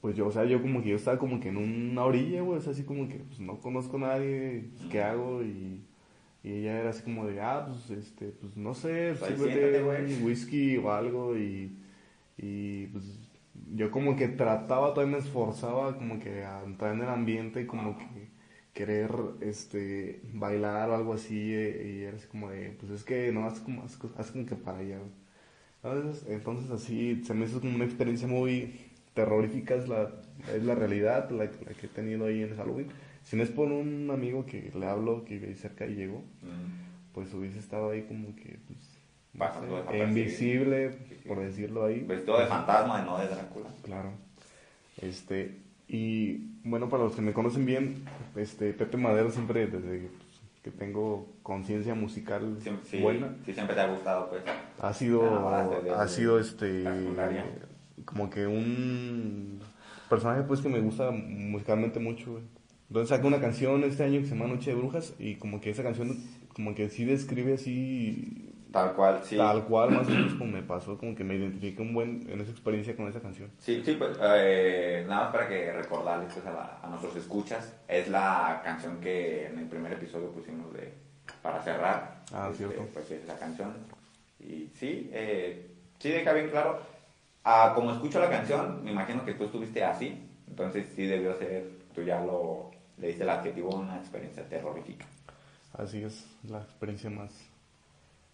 pues 0.00 0.16
yo, 0.16 0.26
o 0.26 0.32
sea, 0.32 0.44
yo 0.44 0.60
como 0.60 0.82
que 0.82 0.90
yo 0.90 0.96
estaba 0.96 1.18
como 1.18 1.40
que 1.40 1.48
en 1.48 1.56
una 1.56 2.04
orilla, 2.04 2.42
güey, 2.42 2.58
o 2.58 2.60
sea, 2.60 2.72
así 2.72 2.84
como 2.84 3.08
que 3.08 3.16
pues 3.16 3.40
no 3.40 3.58
conozco 3.60 3.96
a 3.98 4.00
nadie, 4.00 4.70
pues, 4.76 4.90
¿qué 4.90 5.02
hago? 5.02 5.42
Y, 5.44 5.84
y 6.42 6.52
ella 6.52 6.80
era 6.80 6.90
así 6.90 7.02
como 7.02 7.26
de, 7.26 7.40
ah, 7.40 7.66
pues, 7.68 7.90
este, 7.98 8.26
pues 8.28 8.56
no 8.56 8.74
sé, 8.74 9.14
Pues 9.18 9.30
ahí 9.30 9.36
sírvete 9.36 9.82
un 9.82 10.24
whisky 10.24 10.76
o 10.76 10.92
algo, 10.92 11.36
y, 11.36 11.76
y 12.36 12.86
pues 12.88 13.18
yo 13.74 13.90
como 13.90 14.16
que 14.16 14.28
trataba, 14.28 14.94
todavía 14.94 15.16
me 15.16 15.18
esforzaba 15.18 15.96
como 15.96 16.18
que 16.18 16.44
a 16.44 16.62
entrar 16.64 16.94
en 16.94 17.02
el 17.02 17.08
ambiente 17.08 17.62
y 17.62 17.66
como 17.66 17.96
que 17.98 18.17
querer 18.78 19.10
este 19.40 20.20
bailar 20.32 20.90
o 20.90 20.94
algo 20.94 21.12
así 21.14 21.52
eh, 21.54 21.96
y 21.98 22.02
era 22.04 22.16
así 22.16 22.26
como 22.28 22.48
de 22.50 22.70
pues 22.78 22.90
es 22.92 23.02
que 23.04 23.32
no 23.32 23.44
haz 23.46 23.58
como 23.60 23.82
haz, 23.82 23.98
haz 24.16 24.30
como 24.30 24.46
que 24.46 24.54
para 24.54 24.78
allá 24.78 24.98
entonces, 25.82 26.26
entonces 26.28 26.70
así 26.70 27.22
se 27.24 27.34
me 27.34 27.46
hizo 27.46 27.60
como 27.60 27.74
una 27.74 27.84
experiencia 27.84 28.26
muy 28.28 28.52
terrorífica 29.14 29.74
es 29.74 29.88
la 29.88 30.10
es 30.54 30.62
la 30.64 30.74
realidad 30.74 31.30
la, 31.30 31.44
la 31.44 31.74
que 31.78 31.86
he 31.86 31.88
tenido 31.88 32.26
ahí 32.26 32.42
en 32.42 32.56
Halloween 32.56 32.88
Si 33.22 33.36
no 33.36 33.42
es 33.42 33.50
por 33.50 33.68
un 33.70 34.10
amigo 34.10 34.46
que 34.46 34.70
le 34.74 34.86
hablo, 34.86 35.24
que 35.24 35.38
vive 35.38 35.54
cerca 35.56 35.84
y 35.86 35.94
llegó, 35.94 36.20
Mm. 36.42 37.12
pues 37.14 37.34
hubiese 37.34 37.58
estado 37.58 37.90
ahí 37.90 38.02
como 38.10 38.34
que, 38.36 38.58
pues, 38.66 38.78
no 39.34 39.90
sé, 39.90 39.98
invisible, 39.98 40.92
Sí, 40.92 40.98
sí. 41.22 41.28
por 41.28 41.38
decirlo 41.40 41.84
ahí. 41.84 42.00
Vestido 42.08 42.38
de 42.40 42.46
fantasma 42.46 43.02
y 43.02 43.04
no 43.04 43.18
de 43.18 43.26
Drácula. 43.28 43.68
Claro. 43.82 44.10
Este, 45.02 45.58
y 45.88 46.48
bueno, 46.64 46.88
para 46.88 47.04
los 47.04 47.14
que 47.14 47.22
me 47.22 47.32
conocen 47.32 47.64
bien, 47.64 48.04
este, 48.36 48.72
Pepe 48.72 48.98
Madero 48.98 49.30
siempre, 49.30 49.66
desde 49.66 50.08
pues, 50.08 50.40
que 50.62 50.70
tengo 50.70 51.26
conciencia 51.42 51.94
musical 51.94 52.58
Sí, 52.62 52.70
sí, 52.84 53.00
buena, 53.00 53.34
sí, 53.46 53.54
siempre 53.54 53.74
te 53.74 53.80
ha 53.80 53.86
gustado, 53.86 54.28
pues. 54.28 54.42
ha 54.80 54.92
sido, 54.92 55.48
ha 55.48 56.08
sido 56.08 56.38
este, 56.38 56.84
como 58.04 58.28
que 58.28 58.46
un 58.46 59.60
personaje 60.10 60.42
pues 60.42 60.60
que 60.60 60.68
me 60.68 60.80
gusta 60.80 61.10
musicalmente 61.10 62.00
mucho, 62.00 62.32
güey. 62.32 62.44
Entonces 62.88 63.10
saca 63.10 63.26
una 63.26 63.40
canción 63.40 63.84
este 63.84 64.04
año 64.04 64.20
que 64.20 64.26
se 64.26 64.34
llama 64.34 64.48
Noche 64.48 64.70
de 64.70 64.76
Brujas 64.76 65.14
y 65.18 65.34
como 65.36 65.60
que 65.60 65.70
esa 65.70 65.82
canción 65.82 66.16
como 66.54 66.74
que 66.74 66.88
sí 66.88 67.04
describe 67.04 67.54
así 67.54 68.47
Tal 68.72 68.92
cual, 68.94 69.20
sí. 69.24 69.36
tal 69.36 69.64
cual 69.64 69.90
más 69.92 70.06
o 70.08 70.10
menos 70.10 70.34
como 70.34 70.52
me 70.52 70.62
pasó, 70.62 70.98
como 70.98 71.14
que 71.14 71.24
me 71.24 71.34
identifiqué 71.36 71.80
un 71.80 71.94
buen 71.94 72.28
en 72.30 72.40
esa 72.40 72.50
experiencia 72.50 72.94
con 72.94 73.08
esa 73.08 73.20
canción. 73.20 73.50
Sí, 73.58 73.82
sí, 73.84 73.94
pues 73.94 74.16
eh, 74.22 75.04
nada 75.08 75.24
más 75.24 75.32
para 75.32 75.48
que 75.48 75.72
recordarles 75.72 76.32
pues, 76.34 76.44
a, 76.46 76.50
la- 76.52 76.78
a 76.82 76.86
nuestros 76.88 77.16
escuchas, 77.16 77.74
es 77.88 78.08
la 78.08 78.60
canción 78.62 79.00
que 79.00 79.46
en 79.46 79.58
el 79.58 79.66
primer 79.68 79.92
episodio 79.94 80.30
pusimos 80.32 80.70
de 80.74 80.92
para 81.40 81.62
cerrar. 81.62 82.24
Ah, 82.32 82.48
Este, 82.50 82.66
cierto. 82.66 82.86
Pues 82.92 83.10
es 83.10 83.26
la 83.26 83.38
canción. 83.38 83.72
Y 84.40 84.70
sí, 84.78 85.08
eh, 85.12 85.70
sí 85.98 86.10
deja 86.10 86.32
bien 86.34 86.50
claro. 86.50 86.80
Ah, 87.44 87.72
como 87.74 87.92
escucho 87.92 88.20
la 88.20 88.28
canción, 88.28 88.84
me 88.84 88.90
imagino 88.92 89.24
que 89.24 89.32
tú 89.32 89.44
estuviste 89.44 89.82
así, 89.82 90.28
entonces 90.46 90.86
sí 90.94 91.06
debió 91.06 91.34
ser, 91.38 91.66
tú 91.94 92.02
ya 92.02 92.20
lo, 92.22 92.70
le 92.98 93.08
diste 93.08 93.22
el 93.22 93.30
adjetivo 93.30 93.70
una 93.74 93.96
experiencia 93.96 94.46
terrorífica. 94.46 95.06
Así 95.72 96.02
es 96.02 96.26
la 96.44 96.58
experiencia 96.58 97.08
más, 97.08 97.30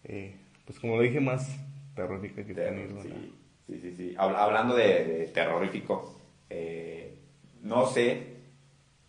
eh, 0.05 0.35
pues 0.65 0.79
como 0.79 0.95
lo 0.97 1.01
dije, 1.03 1.19
más 1.19 1.49
terrorífica 1.95 2.45
que 2.45 2.53
Terror, 2.53 3.01
sí, 3.01 3.33
sí, 3.67 3.79
sí, 3.81 3.93
sí. 3.95 4.15
Habla- 4.17 4.43
hablando 4.43 4.75
de, 4.75 5.05
de 5.05 5.27
terrorífico, 5.27 6.17
eh, 6.49 7.17
no 7.61 7.85
sé, 7.87 8.35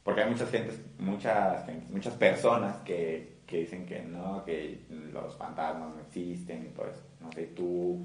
porque 0.03 0.23
hay 0.23 0.31
muchas 0.31 0.51
gentes, 0.51 0.81
muchas, 0.99 1.65
muchas 1.91 2.15
personas 2.15 2.77
que, 2.79 3.39
que 3.47 3.59
dicen 3.61 3.87
que 3.87 4.03
no, 4.03 4.45
que 4.45 4.81
los 5.13 5.37
fantasmas 5.37 5.95
no 5.95 6.01
existen 6.01 6.67
y 6.67 6.75
todo 6.75 6.87
eso. 6.89 7.03
No 7.21 7.33
sé, 7.33 7.47
¿tú, 7.47 8.05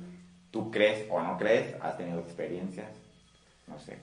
tú 0.49 0.71
crees 0.71 1.05
o 1.09 1.21
no 1.21 1.37
crees? 1.37 1.75
¿Has 1.81 1.97
tenido 1.97 2.19
experiencias? 2.19 2.89
No 3.67 3.77
sé, 3.79 3.97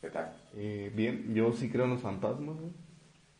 ¿qué 0.00 0.10
tal? 0.10 0.32
Eh, 0.56 0.90
bien, 0.94 1.34
yo 1.34 1.52
sí 1.52 1.68
creo 1.68 1.84
en 1.84 1.90
los 1.90 2.00
fantasmas. 2.02 2.56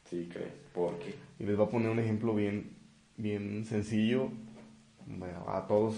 Sí, 0.09 0.29
crees. 0.33 0.53
¿Por 0.75 0.99
qué? 0.99 1.15
Y 1.39 1.45
les 1.45 1.57
voy 1.57 1.67
a 1.67 1.71
poner 1.71 1.89
un 1.91 2.01
ejemplo 2.01 2.35
bien, 2.35 2.77
bien 3.17 3.65
sencillo 3.65 4.33
bueno, 5.19 5.45
a 5.49 5.67
todos, 5.67 5.97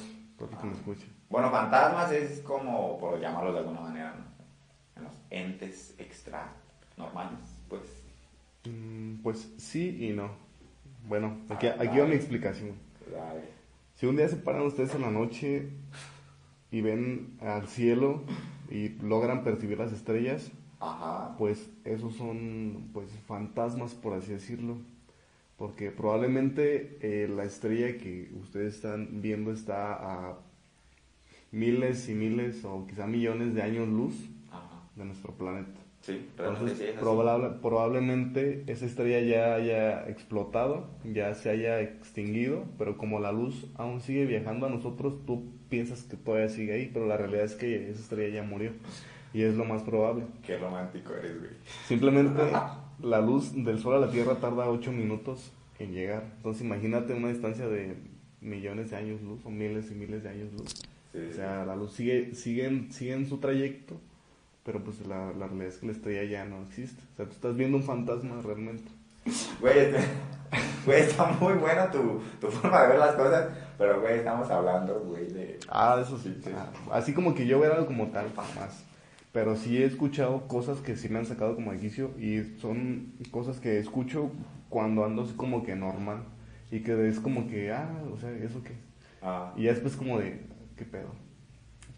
que 0.60 0.66
me 0.66 0.72
escuchen. 0.72 1.08
Bueno, 1.28 1.50
fantasmas 1.50 2.12
es 2.12 2.40
como, 2.40 2.98
por 2.98 3.20
llamarlo 3.20 3.52
de 3.52 3.60
alguna 3.60 3.80
manera, 3.80 4.14
¿no? 4.14 5.00
En 5.00 5.04
los 5.04 5.14
entes 5.30 5.94
extra 5.98 6.52
normales, 6.96 7.38
pues. 7.68 7.82
Mm, 8.64 9.22
pues 9.22 9.52
sí 9.58 10.08
y 10.08 10.12
no. 10.12 10.30
Bueno, 11.08 11.38
aquí, 11.48 11.66
aquí 11.66 11.98
va 11.98 12.06
mi 12.06 12.14
explicación. 12.14 12.72
Dale. 13.10 13.42
Si 13.94 14.06
un 14.06 14.16
día 14.16 14.28
se 14.28 14.36
paran 14.36 14.62
ustedes 14.62 14.94
en 14.94 15.02
la 15.02 15.10
noche 15.10 15.70
y 16.70 16.80
ven 16.80 17.38
al 17.40 17.68
cielo 17.68 18.22
y 18.70 18.90
logran 19.00 19.44
percibir 19.44 19.78
las 19.78 19.92
estrellas, 19.92 20.50
Ajá. 20.80 21.36
pues 21.38 21.70
esos 21.84 22.14
son 22.16 22.90
pues 22.92 23.08
fantasmas 23.26 23.94
por 23.94 24.14
así 24.14 24.32
decirlo 24.32 24.78
porque 25.62 25.92
probablemente 25.92 26.98
eh, 27.02 27.28
la 27.28 27.44
estrella 27.44 27.96
que 27.96 28.28
ustedes 28.40 28.74
están 28.74 29.22
viendo 29.22 29.52
está 29.52 29.92
a 29.94 30.38
miles 31.52 32.08
y 32.08 32.14
miles 32.14 32.64
o 32.64 32.84
quizá 32.88 33.06
millones 33.06 33.54
de 33.54 33.62
años 33.62 33.86
luz 33.86 34.14
Ajá. 34.50 34.82
de 34.96 35.04
nuestro 35.04 35.32
planeta 35.34 35.70
Sí, 36.00 36.26
entonces 36.36 36.78
sí 36.78 36.82
es 36.86 36.90
así. 36.96 36.98
probable- 36.98 37.60
probablemente 37.62 38.64
esa 38.66 38.86
estrella 38.86 39.20
ya 39.20 39.54
haya 39.54 40.08
explotado 40.08 40.88
ya 41.04 41.32
se 41.36 41.48
haya 41.50 41.80
extinguido 41.80 42.64
pero 42.76 42.98
como 42.98 43.20
la 43.20 43.30
luz 43.30 43.66
aún 43.76 44.00
sigue 44.00 44.26
viajando 44.26 44.66
a 44.66 44.68
nosotros 44.68 45.24
tú 45.26 45.44
piensas 45.68 46.02
que 46.02 46.16
todavía 46.16 46.48
sigue 46.48 46.72
ahí 46.72 46.90
pero 46.92 47.06
la 47.06 47.16
realidad 47.16 47.44
es 47.44 47.54
que 47.54 47.88
esa 47.88 48.00
estrella 48.00 48.34
ya 48.34 48.42
murió 48.42 48.72
y 49.32 49.42
es 49.42 49.54
lo 49.54 49.64
más 49.64 49.84
probable 49.84 50.24
Qué 50.44 50.58
romántico 50.58 51.14
eres, 51.14 51.38
güey. 51.38 51.52
Simplemente 51.86 52.42
la 53.02 53.20
luz 53.20 53.52
del 53.54 53.78
sol 53.78 53.94
a 53.94 53.98
la 54.06 54.10
Tierra 54.10 54.36
tarda 54.36 54.68
8 54.68 54.92
minutos 54.92 55.52
en 55.78 55.92
llegar. 55.92 56.24
Entonces 56.36 56.62
imagínate 56.62 57.14
una 57.14 57.28
distancia 57.28 57.66
de 57.68 57.96
millones 58.40 58.90
de 58.90 58.96
años 58.96 59.20
luz 59.22 59.40
o 59.44 59.50
miles 59.50 59.90
y 59.90 59.94
miles 59.94 60.22
de 60.22 60.28
años 60.30 60.52
luz. 60.52 60.74
Sí, 61.12 61.18
O 61.30 61.34
sea, 61.34 61.64
la 61.64 61.76
luz 61.76 61.92
sigue, 61.92 62.34
sigue, 62.34 62.66
en, 62.66 62.92
sigue 62.92 63.12
en 63.12 63.28
su 63.28 63.38
trayecto, 63.38 63.96
pero 64.64 64.82
pues 64.82 65.06
la, 65.06 65.32
la 65.32 65.46
realidad 65.46 65.68
es 65.68 65.76
que 65.78 65.86
la 65.86 65.92
estrella 65.92 66.24
ya 66.24 66.44
no 66.44 66.62
existe. 66.62 67.02
O 67.12 67.16
sea, 67.16 67.26
tú 67.26 67.32
estás 67.32 67.56
viendo 67.56 67.76
un 67.76 67.82
fantasma 67.82 68.40
realmente. 68.42 68.90
Güey, 69.60 69.78
este- 69.78 69.98
güey, 70.86 71.00
está 71.02 71.26
muy 71.40 71.52
buena 71.54 71.90
tu, 71.90 72.20
tu 72.40 72.48
forma 72.48 72.82
de 72.82 72.88
ver 72.88 72.98
las 72.98 73.14
cosas, 73.14 73.50
pero, 73.78 74.00
güey, 74.00 74.18
estamos 74.18 74.50
hablando, 74.50 75.00
güey, 75.00 75.26
de... 75.28 75.58
Ah, 75.68 75.98
eso 76.02 76.18
sí. 76.18 76.34
Sí. 76.42 76.50
Ah, 76.54 76.70
así 76.92 77.12
como 77.12 77.34
que 77.34 77.46
yo 77.46 77.60
ver 77.60 77.72
algo 77.72 77.86
como 77.86 78.08
tal, 78.08 78.26
más. 78.34 78.84
Pero 79.32 79.56
sí 79.56 79.78
he 79.78 79.86
escuchado 79.86 80.46
cosas 80.46 80.78
que 80.80 80.96
sí 80.96 81.08
me 81.08 81.18
han 81.18 81.26
sacado 81.26 81.54
como 81.54 81.72
de 81.72 81.78
quicio 81.78 82.10
y 82.18 82.42
son 82.60 83.14
cosas 83.30 83.60
que 83.60 83.78
escucho 83.78 84.30
cuando 84.68 85.04
ando 85.04 85.22
así 85.22 85.32
como 85.34 85.62
que 85.62 85.74
normal. 85.74 86.24
Y 86.70 86.80
que 86.80 87.08
es 87.08 87.18
como 87.20 87.48
que, 87.48 87.72
ah, 87.72 87.90
o 88.12 88.18
sea, 88.18 88.30
¿eso 88.30 88.62
qué? 88.62 88.72
Ah, 89.22 89.52
Y 89.56 89.64
ya 89.64 89.72
después 89.72 89.96
como 89.96 90.18
de, 90.18 90.42
¿qué 90.76 90.84
pedo? 90.84 91.08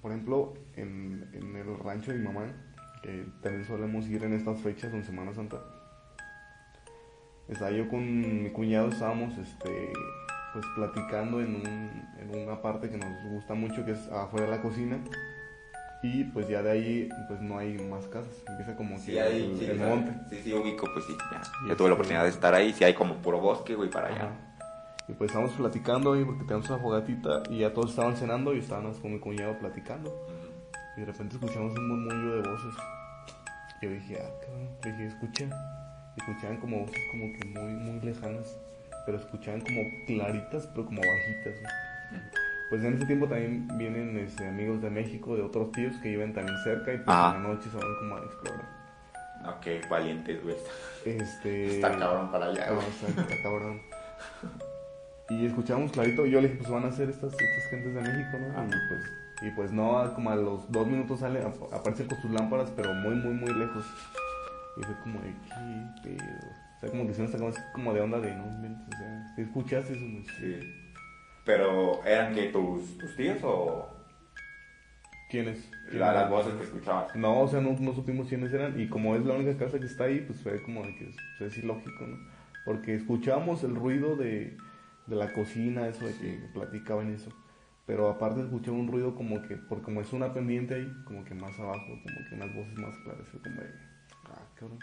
Por 0.03 0.13
ejemplo, 0.13 0.55
en, 0.77 1.29
en 1.33 1.57
el 1.57 1.79
rancho 1.79 2.13
de 2.13 2.19
mi 2.19 2.25
mamá, 2.25 2.47
que 3.03 3.25
también 3.43 3.65
solemos 3.65 4.07
ir 4.09 4.23
en 4.25 4.33
estas 4.33 4.61
fechas, 4.61 4.93
en 4.93 5.05
Semana 5.05 5.33
Santa, 5.35 5.59
estaba 7.49 7.71
yo 7.71 7.89
con 7.89 8.43
mi 8.43 8.51
cuñado, 8.51 8.89
estábamos 8.89 9.37
este, 9.39 9.93
pues 10.53 10.65
platicando 10.75 11.41
en, 11.41 11.57
un, 11.57 11.67
en 12.19 12.43
una 12.43 12.63
parte 12.63 12.89
que 12.89 12.97
nos 12.97 13.23
gusta 13.31 13.55
mucho, 13.55 13.85
que 13.85 13.93
es 13.93 14.09
afuera 14.09 14.47
de 14.47 14.57
la 14.57 14.63
cocina. 14.63 14.99
Y 16.05 16.23
pues 16.25 16.47
ya 16.49 16.61
de 16.61 16.71
ahí 16.71 17.09
pues 17.29 17.41
no 17.41 17.57
hay 17.57 17.79
más 17.79 18.07
casas, 18.09 18.35
empieza 18.47 18.77
como 18.77 18.99
sí, 18.99 19.13
que 19.13 19.23
hay, 19.23 19.43
el, 19.43 19.59
sí, 19.59 19.65
el 19.65 19.79
monte. 19.79 20.13
sí, 20.29 20.43
sí, 20.45 20.53
ubico, 20.53 20.87
pues 20.93 21.07
sí, 21.07 21.17
ya. 21.33 21.41
Y 21.65 21.71
Yo 21.71 21.77
tuve 21.79 21.89
la 21.89 21.95
oportunidad 21.95 22.25
de 22.25 22.29
estar 22.29 22.53
ahí, 22.53 22.75
sí 22.75 22.85
hay 22.85 22.93
como 22.93 23.15
puro 23.23 23.41
bosque, 23.41 23.75
güey, 23.75 23.89
para 23.89 24.09
allá. 24.09 24.29
Y 25.09 25.15
pues 25.15 25.31
estábamos 25.31 25.57
platicando 25.57 26.13
ahí 26.13 26.23
porque 26.23 26.45
tenemos 26.45 26.69
una 26.69 26.79
fogatita 26.79 27.43
y 27.49 27.61
ya 27.61 27.73
todos 27.73 27.89
estaban 27.89 28.19
cenando 28.19 28.55
y 28.55 28.59
estábamos 28.59 28.99
con 28.99 29.15
mi 29.15 29.19
cuñado 29.19 29.59
platicando. 29.59 30.15
Y 30.95 31.01
de 31.01 31.07
repente 31.07 31.37
escuchamos 31.37 31.73
un 31.73 31.89
murmullo 31.89 32.43
de 32.43 32.51
voces. 32.51 32.75
Yo 33.81 33.89
dije, 33.89 34.19
ah, 34.21 34.31
cabrón. 34.45 34.69
Le 34.85 34.93
dije, 34.93 35.07
escucha. 35.07 35.45
Y 36.17 36.21
escuchaban 36.21 36.59
como 36.59 36.81
voces 36.81 37.01
como 37.13 37.33
que 37.33 37.47
muy, 37.47 37.73
muy 37.73 38.01
lejanas. 38.01 38.59
Pero 39.07 39.17
escuchaban 39.17 39.63
como 39.63 39.81
claritas, 40.07 40.67
pero 40.67 40.85
como 40.85 41.01
bajitas. 41.01 41.55
Pues 42.75 42.85
en 42.87 42.95
ese 42.95 43.07
tiempo 43.07 43.29
también 43.29 43.69
vienen 43.79 44.19
este, 44.19 44.49
amigos 44.49 44.83
de 44.83 44.91
México, 44.91 45.37
de 45.37 45.43
otros 45.43 45.71
tíos 45.71 45.95
que 46.03 46.09
viven 46.09 46.33
también 46.33 46.59
cerca 46.65 46.93
y 46.93 46.97
pues 46.97 47.07
Ajá. 47.09 47.37
en 47.37 47.43
la 47.45 47.49
noche 47.51 47.71
se 47.71 47.77
van 47.77 47.87
como 48.01 48.17
a 48.17 48.19
explorar. 48.25 48.65
No, 49.45 49.61
qué 49.61 49.81
valientes, 49.89 50.43
güey. 50.43 50.57
Este... 51.05 51.77
Está 51.77 51.97
cabrón 51.97 52.33
para 52.33 52.47
allá, 52.47 52.67
No, 52.71 52.75
güey. 52.75 52.87
está, 52.89 53.07
está 53.23 53.43
cabrón. 53.45 53.81
Y 55.31 55.47
escuchamos 55.47 55.93
clarito, 55.93 56.27
y 56.27 56.33
yo 56.33 56.41
le 56.41 56.49
dije, 56.49 56.59
pues 56.59 56.69
van 56.73 56.85
a 56.85 56.91
ser 56.91 57.11
estas, 57.11 57.33
estas 57.33 57.71
gentes 57.71 57.95
de 57.95 58.01
México, 58.01 58.39
¿no? 58.41 58.65
Y 58.65 58.69
pues, 58.69 59.03
y 59.43 59.51
pues 59.53 59.71
no, 59.73 60.13
como 60.17 60.31
a 60.31 60.35
los 60.35 60.69
dos 60.73 60.89
minutos 60.89 61.21
sale, 61.21 61.43
ap- 61.45 61.73
aparecen 61.73 62.09
con 62.09 62.21
sus 62.23 62.31
lámparas, 62.33 62.73
pero 62.75 62.93
muy, 62.93 63.15
muy, 63.15 63.35
muy 63.35 63.55
lejos. 63.55 63.87
Y 64.79 64.83
fue 64.83 64.97
como 65.05 65.21
de, 65.21 65.33
¿qué 66.03 66.17
pedo? 66.17 66.25
O 66.77 66.81
sea, 66.81 66.91
como 66.91 67.07
que 67.07 67.15
se 67.15 67.23
nos 67.23 67.31
sacamos 67.31 67.55
como 67.73 67.95
de 67.95 68.01
onda 68.01 68.19
de, 68.19 68.35
no, 68.35 68.47
inventes", 68.49 68.89
o 68.93 68.99
sea, 68.99 69.33
¿te 69.37 69.43
escuchaste 69.43 69.93
eso? 69.93 70.01
güey? 70.03 70.25
Sí. 70.41 70.84
Pero, 71.45 72.03
¿eran 72.05 72.35
que 72.35 72.45
tus, 72.49 72.97
tus 72.99 73.15
tíos 73.17 73.39
o 73.43 73.87
¿Quiénes? 75.31 75.69
la- 75.93 76.13
las 76.13 76.31
voces 76.31 76.55
que 76.55 76.65
escuchabas? 76.65 77.15
No, 77.17 77.41
o 77.41 77.49
sea, 77.49 77.61
no, 77.61 77.77
no 77.79 77.93
supimos 77.95 78.29
quiénes 78.29 78.53
eran. 78.53 78.81
Y 78.81 78.89
como 78.89 79.15
es 79.17 79.25
la 79.25 79.35
única 79.35 79.57
casa 79.59 79.79
que 79.79 79.87
está 79.87 80.05
ahí, 80.05 80.21
pues 80.27 80.41
fue 80.41 80.63
como 80.63 80.83
de 80.83 80.95
que 80.95 81.11
pues, 81.39 81.53
es 81.53 81.63
ilógico, 81.63 82.07
¿no? 82.07 82.17
Porque 82.65 82.95
escuchábamos 82.95 83.63
el 83.65 83.75
ruido 83.75 84.17
de, 84.17 84.57
de 85.07 85.17
la 85.17 85.33
cocina, 85.33 85.87
eso 85.89 86.07
de 86.07 86.15
que 86.17 86.41
platicaban 86.55 87.11
y 87.11 87.15
eso. 87.15 87.31
Pero 87.87 88.09
aparte 88.09 88.41
escuchaba 88.41 88.79
un 88.79 88.89
ruido 88.91 89.15
como 89.15 89.43
que, 89.43 89.57
por 89.57 89.83
como 89.83 90.01
es 90.01 90.13
una 90.15 90.33
pendiente 90.33 90.75
ahí, 90.75 90.91
como 91.05 91.23
que 91.25 91.35
más 91.35 91.59
abajo, 91.61 91.85
como 92.03 92.27
que 92.29 92.35
unas 92.35 92.55
voces 92.55 92.79
más 92.79 92.97
claras. 93.05 93.27
Como 93.43 93.61
de, 93.61 93.69
ah, 94.31 94.41
cabrón. 94.55 94.79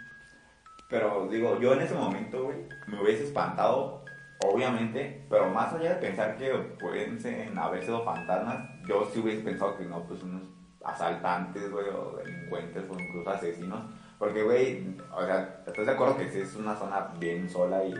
Pero 0.88 1.28
digo, 1.32 1.60
yo 1.60 1.74
en 1.74 1.82
ese 1.82 1.96
momento, 1.96 2.44
güey, 2.44 2.58
me 2.86 3.02
hubiese 3.02 3.24
espantado, 3.24 4.04
obviamente, 4.46 5.26
pero 5.30 5.50
más 5.50 5.74
allá 5.74 5.96
de 5.96 6.02
pensar 6.08 6.38
que 6.38 6.50
pueden 6.80 7.20
ser- 7.20 7.52
haber 7.58 7.84
sido 7.84 8.04
fantasmas, 8.04 8.70
yo 8.88 9.10
sí 9.14 9.20
hubiese 9.20 9.42
pensado 9.44 9.78
que 9.78 9.86
no, 9.86 10.04
pues 10.08 10.24
unos 10.24 10.44
asaltantes, 10.84 11.72
güey, 11.72 11.86
o 11.90 12.18
delincuentes, 12.18 12.84
o 12.90 13.00
incluso 13.00 13.30
asesinos, 13.30 13.82
Porque, 14.18 14.44
güey, 14.44 14.96
o 15.16 15.26
sea, 15.26 15.64
¿estás 15.66 15.86
de 15.86 15.92
acuerdo 15.94 16.16
que 16.18 16.30
sí 16.30 16.40
es 16.42 16.56
una 16.56 16.76
zona 16.76 17.08
bien 17.20 17.50
sola 17.50 17.84
y, 17.84 17.94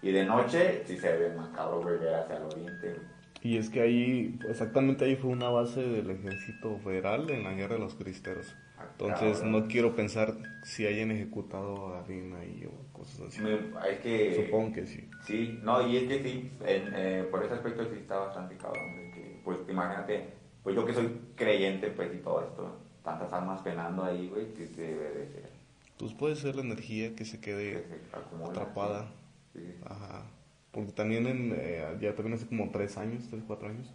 y 0.00 0.12
de 0.12 0.24
noche 0.24 0.84
sí 0.86 0.96
se 0.96 1.16
ve 1.16 1.34
macabro, 1.34 1.80
güey, 1.82 1.98
ver 1.98 2.14
hacia 2.14 2.36
el 2.36 2.42
oriente? 2.44 3.00
Y 3.42 3.56
es 3.58 3.68
que 3.68 3.80
ahí, 3.80 4.38
exactamente 4.48 5.04
ahí 5.04 5.16
fue 5.16 5.30
una 5.30 5.48
base 5.50 5.80
del 5.82 6.08
ejército 6.10 6.78
federal 6.78 7.28
en 7.30 7.42
la 7.42 7.52
guerra 7.52 7.74
de 7.74 7.80
los 7.80 7.96
cristeros. 7.96 8.54
Entonces 8.92 9.38
cabrón. 9.40 9.52
no 9.52 9.68
quiero 9.68 9.94
pensar 9.94 10.34
si 10.64 10.86
hayan 10.86 11.10
ejecutado 11.10 11.94
a 11.94 12.00
alguien 12.00 12.34
ahí 12.34 12.66
o 12.66 12.92
cosas 12.92 13.20
así. 13.28 13.40
Me- 13.40 13.54
es 13.90 13.98
que... 14.00 14.44
Supongo 14.46 14.72
que 14.74 14.86
sí. 14.86 15.08
Sí, 15.24 15.58
no, 15.62 15.86
y 15.86 15.96
es 15.98 16.04
que 16.04 16.22
sí, 16.22 16.50
en, 16.64 16.92
eh, 16.94 17.24
por 17.30 17.42
ese 17.44 17.54
aspecto 17.54 17.84
sí 17.84 17.98
está 18.00 18.18
bastante 18.18 18.56
cabrón. 18.56 18.96
de 18.96 19.10
que, 19.12 19.40
pues 19.44 19.58
imagínate, 19.68 20.28
pues 20.62 20.74
yo 20.76 20.84
que 20.84 20.94
soy 20.94 21.20
creyente, 21.36 21.90
pues 21.90 22.14
y 22.14 22.18
todo 22.18 22.42
esto, 22.42 22.76
tantas 23.04 23.32
almas 23.32 23.60
penando 23.62 24.02
ahí, 24.04 24.28
güey, 24.28 24.52
que 24.54 24.66
se 24.66 24.82
debe 24.82 25.10
de 25.10 25.26
ser. 25.28 25.50
Pues 25.98 26.12
puede 26.14 26.36
ser 26.36 26.56
la 26.56 26.62
energía 26.62 27.14
que 27.14 27.24
se 27.24 27.38
que 27.40 27.50
quede 27.52 27.84
se 28.10 28.16
acumula, 28.16 28.50
atrapada. 28.50 29.10
Sí, 29.52 29.60
sí. 29.60 29.74
Ajá. 29.84 30.26
Porque 30.72 30.92
también 30.92 31.26
en, 31.26 31.54
eh, 31.56 31.96
ya 32.00 32.14
también 32.14 32.34
hace 32.34 32.46
como 32.46 32.70
tres 32.70 32.98
años, 32.98 33.24
tres, 33.30 33.42
cuatro 33.46 33.68
años, 33.68 33.94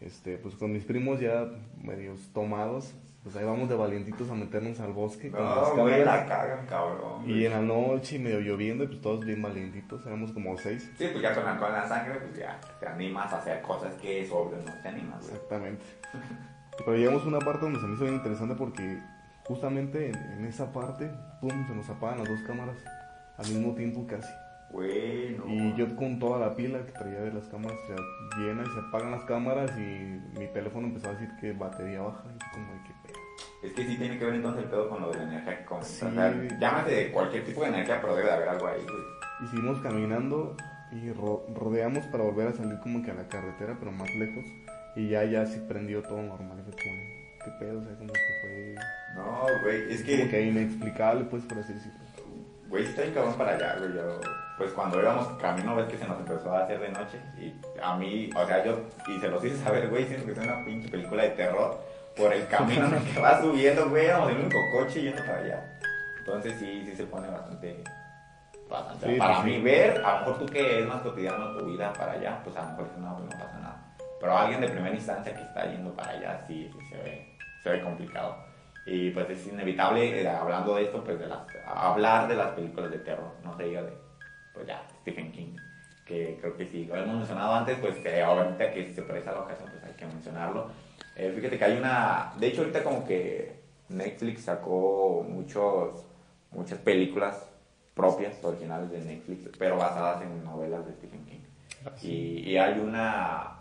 este, 0.00 0.38
pues 0.38 0.56
con 0.56 0.72
mis 0.72 0.84
primos 0.84 1.20
ya 1.20 1.48
medios 1.80 2.30
tomados, 2.34 2.94
pues 3.26 3.34
ahí 3.38 3.44
vamos 3.44 3.68
de 3.68 3.74
valientitos 3.74 4.30
a 4.30 4.34
meternos 4.34 4.78
al 4.78 4.92
bosque 4.92 5.32
con 5.32 5.42
las 5.44 5.56
No, 5.56 5.82
güey, 5.82 5.98
cámaras. 6.04 6.06
la 6.06 6.26
cagan, 6.26 6.66
cabrón. 6.66 7.22
Y 7.24 7.32
güey. 7.32 7.46
en 7.46 7.52
la 7.54 7.60
noche 7.60 8.14
y 8.14 8.18
medio 8.20 8.38
lloviendo, 8.38 8.84
y 8.84 8.86
pues 8.86 9.00
todos 9.00 9.24
bien 9.26 9.42
valientitos, 9.42 10.06
éramos 10.06 10.30
como 10.30 10.56
seis. 10.56 10.88
Sí, 10.96 11.08
pues 11.10 11.20
ya 11.22 11.34
con 11.34 11.44
la, 11.44 11.56
con 11.58 11.72
la 11.72 11.88
sangre, 11.88 12.20
pues 12.20 12.38
ya 12.38 12.56
te 12.78 12.86
animas 12.86 13.32
a 13.32 13.38
hacer 13.38 13.60
cosas 13.62 13.92
que 13.96 14.24
sobre 14.24 14.58
no 14.58 14.72
te 14.80 14.88
animas, 14.88 15.22
güey. 15.22 15.34
Exactamente. 15.34 15.84
Pero 16.78 16.96
llegamos 16.96 17.24
a 17.24 17.26
una 17.26 17.40
parte 17.40 17.62
donde 17.62 17.80
se 17.80 17.86
me 17.88 17.94
hizo 17.94 18.04
bien 18.04 18.14
interesante 18.14 18.54
porque 18.54 19.02
justamente 19.44 20.08
en, 20.10 20.14
en 20.14 20.44
esa 20.44 20.72
parte, 20.72 21.10
pum, 21.40 21.66
se 21.66 21.74
nos 21.74 21.88
apagan 21.90 22.18
las 22.18 22.28
dos 22.28 22.40
cámaras 22.46 22.76
al 23.38 23.48
mismo 23.48 23.74
tiempo 23.74 24.06
casi. 24.06 24.32
Güey, 24.70 25.36
no. 25.38 25.46
Y 25.46 25.74
yo 25.76 25.94
con 25.96 26.18
toda 26.18 26.38
la 26.40 26.54
pila 26.54 26.84
que 26.84 26.92
traía 26.92 27.20
de 27.20 27.32
las 27.32 27.44
cámaras 27.46 27.78
ya 27.88 27.96
llena 28.40 28.62
y 28.62 28.66
se 28.66 28.80
apagan 28.80 29.12
las 29.12 29.24
cámaras 29.24 29.70
y 29.78 30.20
mi 30.38 30.46
teléfono 30.52 30.88
empezó 30.88 31.08
a 31.08 31.12
decir 31.12 31.30
que 31.40 31.52
batería 31.52 32.02
baja 32.02 32.24
y 32.24 32.54
como 32.54 32.72
de 32.72 32.78
pedo. 33.04 33.05
Es 33.62 33.72
que 33.72 33.84
sí 33.86 33.96
tiene 33.96 34.18
que 34.18 34.24
ver 34.24 34.34
entonces 34.34 34.64
el 34.64 34.70
pedo 34.70 34.88
con 34.88 35.02
lo 35.02 35.10
de 35.10 35.18
la 35.18 35.22
energía 35.24 35.58
que 35.58 35.64
comentas. 35.64 35.90
Sí. 35.92 36.04
O 36.06 36.10
sea, 36.12 36.34
llámate 36.60 36.90
de 36.94 37.10
cualquier 37.10 37.44
tipo 37.44 37.62
de 37.62 37.68
energía, 37.68 38.00
pero 38.00 38.14
debe 38.16 38.28
de 38.28 38.34
haber 38.34 38.48
algo 38.48 38.66
ahí, 38.66 38.82
güey. 38.82 39.02
Y 39.42 39.46
seguimos 39.48 39.80
caminando 39.80 40.56
y 40.92 41.10
ro- 41.12 41.44
rodeamos 41.54 42.04
para 42.06 42.24
volver 42.24 42.48
a 42.48 42.52
salir 42.52 42.78
como 42.80 43.02
que 43.02 43.10
a 43.10 43.14
la 43.14 43.26
carretera, 43.28 43.76
pero 43.78 43.90
más 43.92 44.08
lejos. 44.14 44.44
Y 44.94 45.08
ya, 45.08 45.24
ya 45.24 45.44
sí 45.46 45.62
prendió 45.68 46.02
todo 46.02 46.22
normal. 46.22 46.62
Fue 46.64 46.72
como, 46.72 47.44
qué 47.44 47.50
pedo, 47.64 47.80
o 47.80 47.84
sea, 47.84 47.94
como 47.96 48.12
que 48.12 48.20
fue 48.42 48.74
No, 49.16 49.46
güey, 49.62 49.92
es 49.92 50.02
como 50.02 50.16
que, 50.16 50.28
que 50.30 50.42
inexplicable, 50.42 51.24
pues, 51.24 51.42
por 51.44 51.58
así 51.58 51.72
decirlo. 51.74 51.98
güey, 52.68 52.84
está 52.84 53.02
bien 53.02 53.14
cabrón 53.14 53.34
para 53.34 53.54
allá, 53.56 53.76
güey. 53.78 53.92
Yo, 53.94 54.20
pues 54.56 54.70
cuando 54.72 55.00
íbamos 55.02 55.26
camino, 55.38 55.76
ves 55.76 55.86
que 55.86 55.98
se 55.98 56.06
nos 56.08 56.18
empezó 56.20 56.50
a 56.54 56.64
hacer 56.64 56.80
de 56.80 56.88
noche. 56.90 57.18
Y 57.38 57.54
a 57.82 57.96
mí, 57.96 58.30
o 58.34 58.46
sea, 58.46 58.64
yo, 58.64 58.78
y 59.08 59.18
se 59.20 59.28
los 59.28 59.44
hice 59.44 59.56
saber, 59.58 59.88
güey, 59.90 60.06
siento 60.06 60.24
que 60.26 60.32
es 60.32 60.38
una 60.38 60.64
pinche 60.64 60.88
película 60.88 61.24
de 61.24 61.30
terror. 61.30 61.78
Por 62.16 62.32
el 62.32 62.46
camino 62.48 62.86
en 62.86 62.94
el 62.94 63.04
que 63.14 63.20
va 63.20 63.40
subiendo, 63.40 63.88
güey, 63.90 64.06
éramos 64.06 64.30
el 64.30 64.38
único 64.38 64.58
coche 64.72 65.02
yendo 65.02 65.22
para 65.22 65.38
allá. 65.38 65.78
Entonces 66.18 66.58
sí, 66.58 66.82
sí 66.86 66.96
se 66.96 67.04
pone 67.04 67.28
bastante. 67.28 67.84
bastante 68.68 69.06
Sí, 69.12 69.18
para 69.18 69.42
sí, 69.42 69.50
mí 69.50 69.60
ver, 69.60 70.02
a 70.04 70.12
lo 70.12 70.18
mejor 70.20 70.38
tú 70.38 70.46
que 70.46 70.80
es 70.80 70.86
más 70.86 71.02
cotidiano 71.02 71.56
tu 71.56 71.66
vida 71.66 71.92
para 71.92 72.12
allá, 72.12 72.40
pues 72.42 72.56
a 72.56 72.62
lo 72.62 72.68
mejor 72.70 72.88
no, 72.98 73.18
no 73.20 73.28
pasa 73.28 73.58
nada. 73.60 73.96
Pero 74.18 74.36
alguien 74.36 74.60
de 74.62 74.68
primera 74.68 74.94
instancia 74.94 75.34
que 75.34 75.42
está 75.42 75.66
yendo 75.70 75.92
para 75.94 76.12
allá, 76.12 76.44
sí, 76.46 76.70
sí 76.72 76.86
se 76.88 76.96
ve, 76.96 77.36
se 77.62 77.70
ve 77.70 77.82
complicado. 77.82 78.36
Y 78.86 79.10
pues 79.10 79.28
es 79.30 79.46
inevitable, 79.48 80.22
eh, 80.22 80.28
hablando 80.28 80.76
de 80.76 80.84
esto, 80.84 81.02
pues 81.04 81.18
de 81.18 81.26
las, 81.26 81.40
hablar 81.66 82.28
de 82.28 82.36
las 82.36 82.52
películas 82.52 82.90
de 82.90 82.98
terror, 82.98 83.32
no 83.44 83.56
se 83.56 83.64
diga 83.64 83.82
de, 83.82 83.92
pues 84.54 84.66
ya, 84.66 84.82
Stephen 85.02 85.32
King, 85.32 85.56
que 86.06 86.38
creo 86.40 86.56
que 86.56 86.66
sí, 86.66 86.84
lo 86.86 86.96
hemos 86.96 87.16
mencionado 87.16 87.52
antes, 87.54 87.76
pues 87.78 87.96
que 87.96 88.22
ahorita 88.22 88.70
que 88.70 88.92
se 88.94 89.02
presta 89.02 89.32
la 89.32 89.40
ocasión, 89.40 89.68
pues 89.70 89.84
hay 89.84 89.92
que 89.94 90.06
mencionarlo. 90.06 90.70
Eh, 91.16 91.32
fíjate 91.34 91.58
que 91.58 91.64
hay 91.64 91.78
una, 91.78 92.34
de 92.38 92.46
hecho 92.48 92.60
ahorita 92.60 92.84
como 92.84 93.06
que 93.06 93.60
Netflix 93.88 94.42
sacó 94.42 95.24
muchos, 95.26 96.04
muchas 96.50 96.78
películas 96.78 97.48
propias, 97.94 98.44
originales 98.44 98.90
de 98.90 99.00
Netflix, 99.00 99.48
pero 99.58 99.78
basadas 99.78 100.22
en 100.22 100.44
novelas 100.44 100.84
de 100.86 100.92
Stephen 100.92 101.24
King. 101.24 101.40
Y, 102.02 102.50
y 102.50 102.58
hay 102.58 102.78
una... 102.78 103.52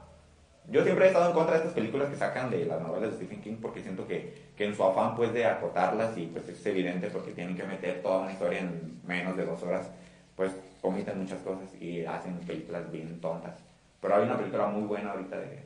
Yo 0.68 0.84
siempre 0.84 1.06
he 1.06 1.08
estado 1.10 1.30
en 1.30 1.36
contra 1.36 1.53
de 1.53 1.60
estas 1.60 1.74
películas 1.74 2.10
que 2.10 2.16
sacan 2.18 2.49
de 2.49 2.66
las 2.66 2.82
novelas 2.82 3.12
de 3.12 3.18
Stephen 3.18 3.41
King 3.41 3.58
porque 3.62 3.82
siento 3.82 4.06
que, 4.08 4.51
que 4.58 4.66
en 4.66 4.76
su 4.76 4.84
afán 4.84 5.16
pues 5.16 5.32
de 5.32 5.45
acotarlas 5.45 6.18
y 6.18 6.26
pues 6.26 6.49
es 6.49 6.66
evidente 6.66 7.10
porque 7.12 7.32
tienen 7.32 7.56
que 7.56 7.64
meter 7.64 8.01
toda 8.01 8.24
una 8.24 8.34
historia 8.34 8.60
en 8.60 8.99
menos 9.06 9.38
de 9.38 9.45
dos 9.45 9.62
horas, 9.64 9.89
pues 10.36 10.51
omiten 10.82 11.20
muchas 11.20 11.39
cosas 11.41 11.70
y 11.80 12.03
hacen 12.03 12.39
películas 12.39 12.91
bien 12.91 13.22
tontas. 13.22 13.53
Pero 14.01 14.16
hay 14.16 14.24
una 14.24 14.38
película 14.38 14.68
muy 14.68 14.84
buena 14.84 15.12
ahorita 15.12 15.38
de... 15.38 15.60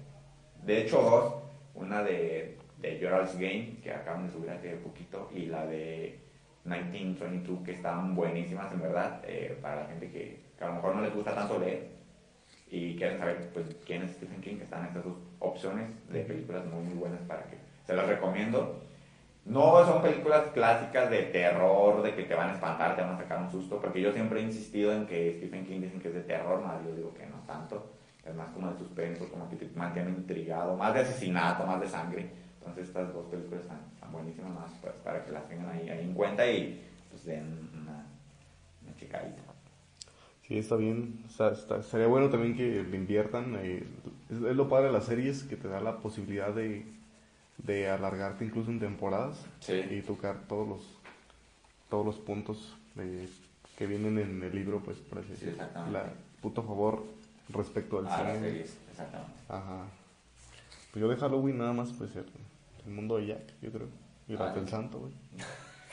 De 0.66 0.82
hecho 0.82 1.02
dos, 1.02 1.34
una 1.80 2.04
de, 2.04 2.58
de 2.78 2.98
Gerald's 2.98 3.34
Game 3.34 3.78
que 3.82 3.92
acaban 3.92 4.28
de 4.28 4.34
subir 4.34 4.50
hace 4.50 4.76
poquito 4.78 5.30
y 5.34 5.46
la 5.46 5.66
de 5.66 6.20
1922 6.66 7.64
que 7.64 7.72
están 7.72 8.16
buenísimas 8.16 8.72
en 8.74 8.82
verdad 8.82 9.22
eh, 9.26 9.58
para 9.62 9.84
la 9.84 9.88
gente 9.88 10.10
que, 10.10 10.40
que 10.58 10.64
a 10.64 10.68
lo 10.68 10.76
mejor 10.76 10.96
no 10.96 11.02
les 11.02 11.14
gusta 11.14 11.34
tanto 11.34 11.58
leer 11.60 12.00
y 12.72 12.96
quieren 12.96 13.18
saber 13.18 13.50
pues, 13.54 13.66
quién 13.86 14.04
es 14.04 14.12
Stephen 14.12 14.42
King, 14.42 14.58
están 14.62 14.86
estas 14.86 15.04
dos 15.04 15.18
opciones 15.40 15.90
de 16.10 16.22
películas 16.22 16.66
muy, 16.66 16.84
muy 16.84 16.94
buenas 16.94 17.22
para 17.22 17.44
que 17.44 17.58
se 17.86 17.96
las 17.96 18.08
recomiendo. 18.08 18.82
No 19.46 19.84
son 19.86 20.04
películas 20.04 20.52
clásicas 20.54 21.10
de 21.10 21.24
terror, 21.24 22.04
de 22.04 22.14
que 22.14 22.24
te 22.24 22.36
van 22.36 22.52
a 22.52 22.54
espantar, 22.54 22.96
te 22.96 23.02
van 23.02 23.16
a 23.16 23.18
sacar 23.18 23.42
un 23.42 23.50
susto, 23.50 23.82
porque 23.82 24.02
yo 24.02 24.12
siempre 24.12 24.40
he 24.40 24.44
insistido 24.44 24.94
en 24.94 25.08
que 25.08 25.38
Stephen 25.38 25.66
King 25.66 25.82
dicen 25.82 26.00
que 26.00 26.10
es 26.10 26.14
de 26.14 26.22
terror, 26.22 26.62
más 26.62 26.84
yo 26.86 26.96
digo 26.96 27.14
que 27.16 27.26
no 27.26 27.38
tanto, 27.48 27.90
es 28.30 28.36
más 28.36 28.50
como 28.54 28.72
de 28.72 28.78
suspenso, 28.78 29.28
como 29.30 29.50
que 29.50 29.56
te 29.58 29.70
mantiene 29.78 30.12
intrigado, 30.12 30.76
más 30.78 30.94
de 30.94 31.02
asesinato, 31.02 31.66
más 31.66 31.80
de 31.82 31.88
sangre. 31.88 32.30
Entonces 32.60 32.88
estas 32.90 33.14
dos 33.14 33.26
películas 33.28 33.62
están, 33.62 33.80
están 33.94 34.12
buenísimas 34.12 34.52
más 34.54 34.72
pues, 34.82 34.94
para 35.04 35.24
que 35.26 35.32
las 35.32 35.48
tengan 35.48 35.70
ahí, 35.70 35.90
ahí 35.90 36.04
en 36.06 36.14
cuenta 36.14 36.50
y 36.50 36.82
pues 37.10 37.26
den 37.26 37.70
una, 37.74 38.06
una 38.86 38.96
checadita. 38.98 39.42
Sí, 40.48 40.58
está 40.58 40.76
bien. 40.76 41.24
O 41.28 41.30
sea, 41.30 41.50
está- 41.50 41.82
sería 41.84 42.08
bueno 42.08 42.30
también 42.30 42.56
que 42.56 42.84
le 42.84 42.98
inviertan. 42.98 43.56
eh, 43.60 43.84
es, 44.30 44.38
es 44.38 44.56
lo 44.56 44.68
padre 44.68 44.88
de 44.88 44.94
las 44.94 45.06
series 45.06 45.44
que 45.44 45.56
te 45.56 45.68
da 45.68 45.80
la 45.80 45.98
posibilidad 45.98 46.54
de, 46.54 46.86
de 47.60 47.90
alargarte 47.90 48.46
incluso 48.46 48.72
en 48.72 48.80
temporadas 48.80 49.46
Sí. 49.60 49.74
y 49.92 50.02
tocar 50.02 50.42
todos 50.48 50.68
los 50.68 50.82
todos 51.90 52.06
los 52.06 52.18
puntos 52.18 52.76
de- 52.96 53.28
que 53.78 53.88
vienen 53.88 54.20
en 54.20 54.44
el 54.44 54.54
libro, 54.54 54.80
pues 54.84 54.98
por 54.98 55.20
así 55.20 55.30
Sí, 55.36 55.46
decirlo. 55.46 55.64
La 55.92 56.04
puto 56.42 56.62
favor 56.64 57.04
respecto 57.50 58.00
al 58.00 58.08
Ah, 58.08 58.24
las 58.24 58.38
cine. 58.38 58.39
series, 58.50 58.78
exactamente. 58.91 59.34
Ajá. 59.50 59.84
Pues 60.91 61.02
yo 61.02 61.08
de 61.10 61.16
Halloween 61.18 61.58
nada 61.58 61.74
más 61.74 61.91
pues 61.93 62.16
el, 62.16 62.26
el 62.86 62.91
mundo 62.91 63.18
de 63.18 63.28
Jack, 63.28 63.54
yo 63.62 63.72
creo. 63.72 63.88
Y 64.28 64.34
las 64.34 64.41
Ah, 64.41 64.54
del 64.54 64.66
sí. 64.66 64.72
santo, 64.72 65.00
güey. 65.00 65.14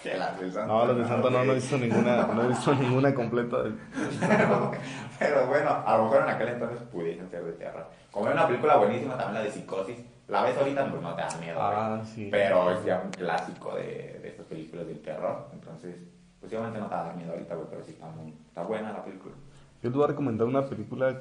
Las 0.05 0.39
del 0.39 0.53
santo. 0.53 0.73
No, 0.73 0.87
las 0.87 0.97
del 0.97 1.07
santo 1.07 1.31
no, 1.31 1.45
no 1.45 1.53
he 1.53 1.55
visto 1.57 1.77
ninguna, 1.79 2.27
no 2.29 2.45
he 2.45 2.49
visto 2.49 2.73
ninguna 2.75 3.13
completa. 3.13 3.63
del- 3.65 3.77
Pero, 4.21 4.71
pero 5.19 5.47
bueno, 5.49 5.71
a 5.85 5.97
lo 5.97 6.05
mejor 6.05 6.23
en 6.23 6.29
aquel 6.29 6.49
entonces 6.49 6.79
pudiesen 6.93 7.29
ser 7.29 7.43
de 7.45 7.53
terror. 7.55 7.87
Como 8.13 8.27
era 8.27 8.35
una 8.37 8.47
película 8.47 8.77
buenísima, 8.77 9.17
también 9.17 9.35
la 9.35 9.41
de 9.43 9.51
Psicosis. 9.51 9.99
La 10.29 10.43
ves 10.43 10.57
ahorita, 10.59 10.89
pues 10.91 11.03
no 11.03 11.15
te 11.15 11.23
da 11.23 11.37
miedo. 11.41 11.59
Ah, 11.61 12.03
sí. 12.05 12.29
Pero 12.31 12.71
es 12.71 12.85
ya 12.85 13.03
un 13.05 13.11
clásico 13.11 13.75
de, 13.75 14.21
de 14.23 14.29
estas 14.29 14.47
películas 14.47 14.87
del 14.87 15.01
terror. 15.01 15.49
Entonces, 15.53 15.97
pues 16.39 16.53
obviamente 16.53 16.79
no 16.79 16.87
te 16.87 16.95
va 16.95 17.01
a 17.01 17.05
dar 17.07 17.17
miedo 17.17 17.33
ahorita, 17.33 17.55
güey, 17.57 17.67
pero 17.71 17.85
sí 17.85 17.91
está, 17.93 18.07
muy, 18.09 18.33
está 18.47 18.63
buena 18.63 18.93
la 18.93 19.03
película. 19.05 19.35
Yo 19.83 19.91
te 19.91 19.97
voy 19.97 20.05
a 20.05 20.09
recomendar 20.09 20.47
una 20.47 20.67
película 20.67 21.21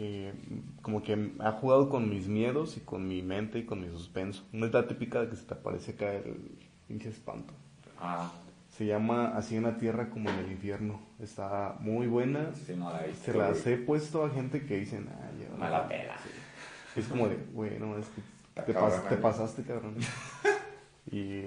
que 0.00 0.32
como 0.80 1.02
que 1.02 1.32
ha 1.40 1.52
jugado 1.52 1.90
con 1.90 2.08
mis 2.08 2.26
miedos 2.26 2.78
y 2.78 2.80
con 2.80 3.06
mi 3.06 3.20
mente 3.20 3.58
y 3.58 3.64
con 3.66 3.82
mi 3.82 3.88
suspenso. 3.90 4.46
No 4.50 4.64
es 4.64 4.72
la 4.72 4.88
típica 4.88 5.20
de 5.20 5.28
que 5.28 5.36
se 5.36 5.44
te 5.44 5.52
aparece 5.52 5.90
acá 5.92 6.14
el 6.14 6.56
pinche 6.88 7.10
espanto. 7.10 7.52
Ah, 8.00 8.32
Se 8.70 8.86
llama 8.86 9.36
Así 9.36 9.56
en 9.56 9.64
la 9.64 9.76
tierra 9.76 10.08
como 10.08 10.30
en 10.30 10.38
el 10.38 10.52
infierno. 10.52 10.98
Está 11.20 11.76
muy 11.80 12.06
buena. 12.06 12.50
sí, 12.54 12.72
no 12.76 12.90
la. 12.90 13.02
Se 13.14 13.34
las 13.34 13.62
güey. 13.62 13.74
he 13.74 13.76
puesto 13.76 14.24
a 14.24 14.30
gente 14.30 14.64
que 14.64 14.78
dicen, 14.78 15.06
ah, 15.10 15.30
ya. 15.38 15.54
Me 15.62 15.68
la 15.70 15.86
pela. 15.86 16.16
Es 16.96 17.06
como 17.06 17.28
de, 17.28 17.36
bueno, 17.52 17.98
es 17.98 18.06
que 18.06 18.62
te, 18.62 18.72
cabrón, 18.72 19.00
pas- 19.00 19.08
te 19.10 19.16
¿no? 19.16 19.20
pasaste, 19.20 19.62
cabrón. 19.64 19.96
Y 21.12 21.44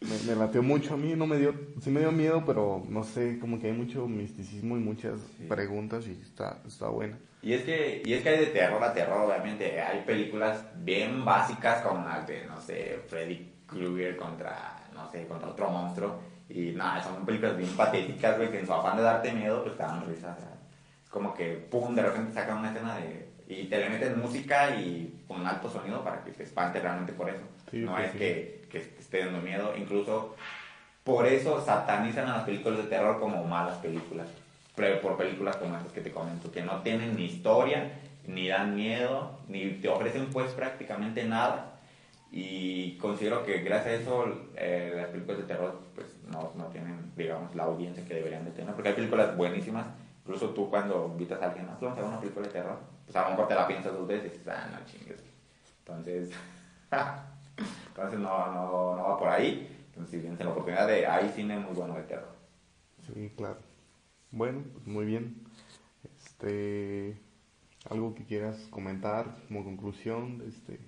me, 0.00 0.18
me 0.26 0.34
lateó 0.36 0.62
mucho 0.62 0.94
a 0.94 0.96
mí, 0.96 1.14
no 1.14 1.26
me 1.26 1.38
dio, 1.38 1.54
sí 1.80 1.90
me 1.90 2.00
dio 2.00 2.10
miedo, 2.10 2.42
pero 2.46 2.82
no 2.88 3.04
sé, 3.04 3.38
como 3.38 3.60
que 3.60 3.68
hay 3.68 3.72
mucho 3.76 4.08
misticismo 4.08 4.76
y 4.76 4.80
muchas 4.80 5.20
Sí. 5.38 5.44
preguntas 5.48 6.06
y 6.08 6.12
está, 6.20 6.60
está 6.66 6.88
buena. 6.88 7.16
Y 7.42 7.54
es, 7.54 7.62
que, 7.62 8.02
y 8.04 8.14
es 8.14 8.22
que 8.22 8.28
hay 8.28 8.38
de 8.38 8.46
terror 8.46 8.82
a 8.82 8.94
terror, 8.94 9.28
obviamente. 9.28 9.80
Hay 9.80 10.02
películas 10.02 10.64
bien 10.76 11.24
básicas 11.24 11.82
como 11.82 12.06
las 12.06 12.24
de, 12.26 12.46
no 12.46 12.60
sé, 12.60 13.00
Freddy 13.08 13.52
Krueger 13.66 14.16
contra, 14.16 14.84
no 14.94 15.10
sé, 15.10 15.26
contra 15.26 15.48
otro 15.48 15.68
monstruo. 15.68 16.20
Y 16.48 16.70
nada, 16.70 17.02
son 17.02 17.26
películas 17.26 17.56
bien 17.56 17.70
patéticas, 17.76 18.36
güey, 18.36 18.50
que 18.50 18.60
en 18.60 18.66
su 18.66 18.72
afán 18.72 18.96
de 18.96 19.02
darte 19.02 19.32
miedo, 19.32 19.64
pues 19.64 19.76
te 19.76 19.82
dan 19.82 20.06
risa. 20.06 20.36
o 20.36 20.40
sea, 20.40 20.54
es 21.02 21.10
como 21.10 21.34
que, 21.34 21.54
pum, 21.54 21.94
de 21.96 22.02
repente 22.02 22.32
sacan 22.32 22.58
una 22.58 22.70
escena 22.70 22.96
de... 22.96 23.32
Y 23.48 23.64
te 23.64 23.78
le 23.78 23.90
meten 23.90 24.20
música 24.20 24.76
y 24.76 25.24
con 25.26 25.44
alto 25.44 25.68
sonido 25.68 26.02
para 26.04 26.22
que 26.22 26.30
te 26.30 26.44
espante 26.44 26.78
realmente 26.78 27.12
por 27.12 27.28
eso. 27.28 27.42
Sí, 27.70 27.78
no 27.78 27.92
pues 27.92 28.06
es 28.06 28.12
sí. 28.12 28.18
que, 28.18 28.68
que 28.70 28.78
te 28.78 29.00
esté 29.00 29.24
dando 29.24 29.40
miedo. 29.40 29.74
Incluso 29.76 30.36
por 31.02 31.26
eso 31.26 31.60
satanizan 31.60 32.28
a 32.28 32.36
las 32.36 32.44
películas 32.44 32.78
de 32.78 32.84
terror 32.84 33.18
como 33.18 33.42
malas 33.44 33.78
películas. 33.78 34.28
Por 34.74 35.16
películas 35.16 35.56
como 35.56 35.76
esas 35.76 35.92
que 35.92 36.00
te 36.00 36.10
comento, 36.10 36.50
que 36.50 36.62
no 36.62 36.80
tienen 36.82 37.14
ni 37.14 37.26
historia, 37.26 37.92
ni 38.26 38.48
dan 38.48 38.74
miedo, 38.74 39.38
ni 39.48 39.70
te 39.72 39.88
ofrecen 39.88 40.26
pues 40.30 40.52
prácticamente 40.52 41.24
nada. 41.24 41.80
Y 42.30 42.96
considero 42.96 43.44
que 43.44 43.58
gracias 43.58 43.86
a 43.86 44.02
eso 44.02 44.48
eh, 44.56 44.92
las 44.96 45.08
películas 45.08 45.38
de 45.38 45.44
terror 45.44 45.82
pues 45.94 46.06
no, 46.30 46.52
no 46.56 46.64
tienen, 46.66 47.12
digamos, 47.14 47.54
la 47.54 47.64
audiencia 47.64 48.04
que 48.06 48.14
deberían 48.14 48.44
de 48.46 48.52
tener. 48.52 48.74
Porque 48.74 48.88
hay 48.88 48.94
películas 48.94 49.36
buenísimas, 49.36 49.86
incluso 50.22 50.50
tú 50.50 50.70
cuando 50.70 51.08
invitas 51.12 51.42
a 51.42 51.46
alguien, 51.46 51.66
¿no? 51.66 51.76
vamos 51.78 51.98
a 51.98 52.00
ver 52.00 52.10
una 52.10 52.20
película 52.20 52.46
de 52.46 52.52
terror? 52.52 52.78
Pues 53.04 53.16
a 53.16 53.24
lo 53.24 53.30
mejor 53.30 53.48
te 53.48 53.54
la 53.54 53.66
piensas 53.66 53.92
dos 53.92 54.06
veces 54.06 54.32
y 54.32 54.38
dices, 54.38 54.48
ah, 54.48 54.68
no 54.72 54.86
chingues. 54.86 55.22
Entonces, 55.80 56.30
entonces 57.88 58.18
no, 58.18 58.46
no, 58.46 58.96
no 58.96 59.02
va 59.02 59.18
por 59.18 59.28
ahí. 59.28 59.68
Entonces, 59.88 60.10
si 60.12 60.26
bien 60.26 60.38
la 60.38 60.48
oportunidad 60.48 60.86
de, 60.86 61.06
hay 61.06 61.28
cine 61.28 61.58
muy 61.58 61.74
bueno 61.74 61.94
de 61.94 62.02
terror. 62.04 62.32
Sí, 63.06 63.30
claro. 63.36 63.58
Bueno, 64.32 64.62
pues 64.72 64.86
muy 64.86 65.04
bien. 65.04 65.36
Este, 66.04 67.16
algo 67.90 68.14
que 68.14 68.24
quieras 68.24 68.56
comentar 68.70 69.26
como 69.48 69.64
conclusión 69.64 70.38
de 70.38 70.48
este 70.48 70.80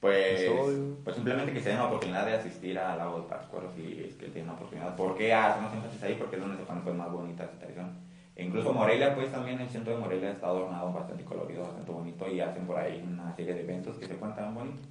Pues, 0.00 0.40
episodio. 0.40 0.96
pues 1.04 1.16
simplemente 1.16 1.52
que 1.52 1.60
se 1.60 1.70
den 1.70 1.78
la 1.78 1.86
oportunidad 1.86 2.26
de 2.26 2.34
asistir 2.34 2.78
al 2.78 2.98
lago 2.98 3.20
de 3.22 3.28
Pátzcuaro 3.28 3.70
si 3.74 4.00
es 4.08 4.14
que 4.16 4.26
tienen 4.26 4.46
la 4.48 4.54
oportunidad. 4.54 4.96
¿Por 4.96 5.16
qué 5.16 5.32
hacemos 5.32 5.72
énfasis 5.72 6.02
ahí? 6.02 6.16
Porque 6.18 6.36
es 6.36 6.42
donde 6.42 6.58
se 6.58 6.64
conoce 6.64 6.92
más 6.92 7.10
bonita 7.10 7.44
esta 7.44 7.58
tradición. 7.58 7.98
E 8.36 8.44
incluso 8.44 8.72
Morelia, 8.72 9.14
pues 9.14 9.30
también 9.30 9.60
el 9.60 9.68
centro 9.70 9.92
de 9.94 10.00
Morelia 10.00 10.32
está 10.32 10.48
adornado 10.48 10.92
bastante 10.92 11.24
colorido, 11.24 11.62
bastante 11.62 11.92
bonito 11.92 12.28
y 12.28 12.40
hacen 12.40 12.66
por 12.66 12.76
ahí 12.76 13.02
una 13.06 13.34
serie 13.36 13.54
de 13.54 13.60
eventos 13.60 13.96
que 13.96 14.06
se 14.06 14.16
cuentan 14.16 14.54
bonito 14.54 14.82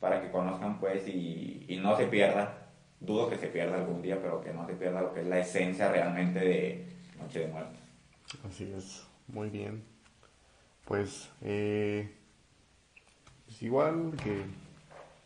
para 0.00 0.20
que 0.20 0.30
conozcan 0.30 0.80
pues 0.80 1.06
y, 1.06 1.66
y 1.68 1.76
no 1.76 1.96
se 1.96 2.06
pierda. 2.06 2.66
Dudo 2.98 3.30
que 3.30 3.36
se 3.38 3.46
pierda 3.46 3.76
algún 3.76 4.02
día, 4.02 4.20
pero 4.20 4.40
que 4.42 4.52
no 4.52 4.66
se 4.66 4.74
pierda 4.74 5.00
lo 5.02 5.14
que 5.14 5.20
es 5.20 5.26
la 5.26 5.38
esencia 5.38 5.90
realmente 5.90 6.40
de 6.40 6.89
Noche 7.20 7.40
de 7.40 7.46
Muertos. 7.48 7.78
Así 8.48 8.72
es, 8.76 9.02
muy 9.28 9.50
bien. 9.50 9.82
Pues, 10.84 11.28
eh, 11.42 12.12
pues 13.46 13.62
igual 13.62 14.12
que, 14.22 14.42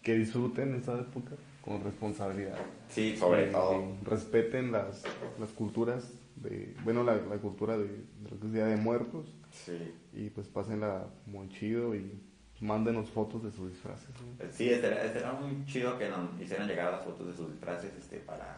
que 0.03 0.15
disfruten 0.19 0.75
esta 0.75 0.99
época 1.01 1.33
con 1.63 1.83
responsabilidad. 1.83 2.59
Sí, 2.89 3.17
sobre 3.17 3.49
Eh, 3.49 3.53
todo. 3.53 3.83
Respeten 4.05 4.73
las, 4.73 5.03
las 5.39 5.51
culturas, 5.51 6.13
de, 6.37 6.75
bueno, 6.85 7.03
la, 7.05 7.15
la 7.17 7.37
cultura 7.39 7.77
de, 7.79 7.85
de 7.87 8.31
lo 8.31 8.39
que 8.41 8.47
es 8.47 8.53
Día 8.53 8.67
de 8.67 8.77
Muertos 8.77 9.27
Sí. 9.53 9.95
y 10.13 10.31
pues 10.31 10.49
pásenla 10.49 11.07
muy 11.27 11.49
chido 11.49 11.95
y 11.95 12.11
mándenos 12.61 13.09
fotos 13.11 13.45
de 13.45 13.53
sus 13.53 13.71
disfraces. 13.71 14.09
¿no? 14.21 14.51
Sí, 14.53 14.69
estaría 14.69 15.33
muy 15.33 15.65
chido 15.67 15.97
que 15.97 16.09
nos 16.09 16.41
hicieran 16.41 16.67
llegar 16.67 16.91
las 16.93 17.05
fotos 17.05 17.29
de 17.29 17.35
sus 17.37 17.51
disfraces 17.53 17.93
este, 17.97 18.17
para, 18.19 18.57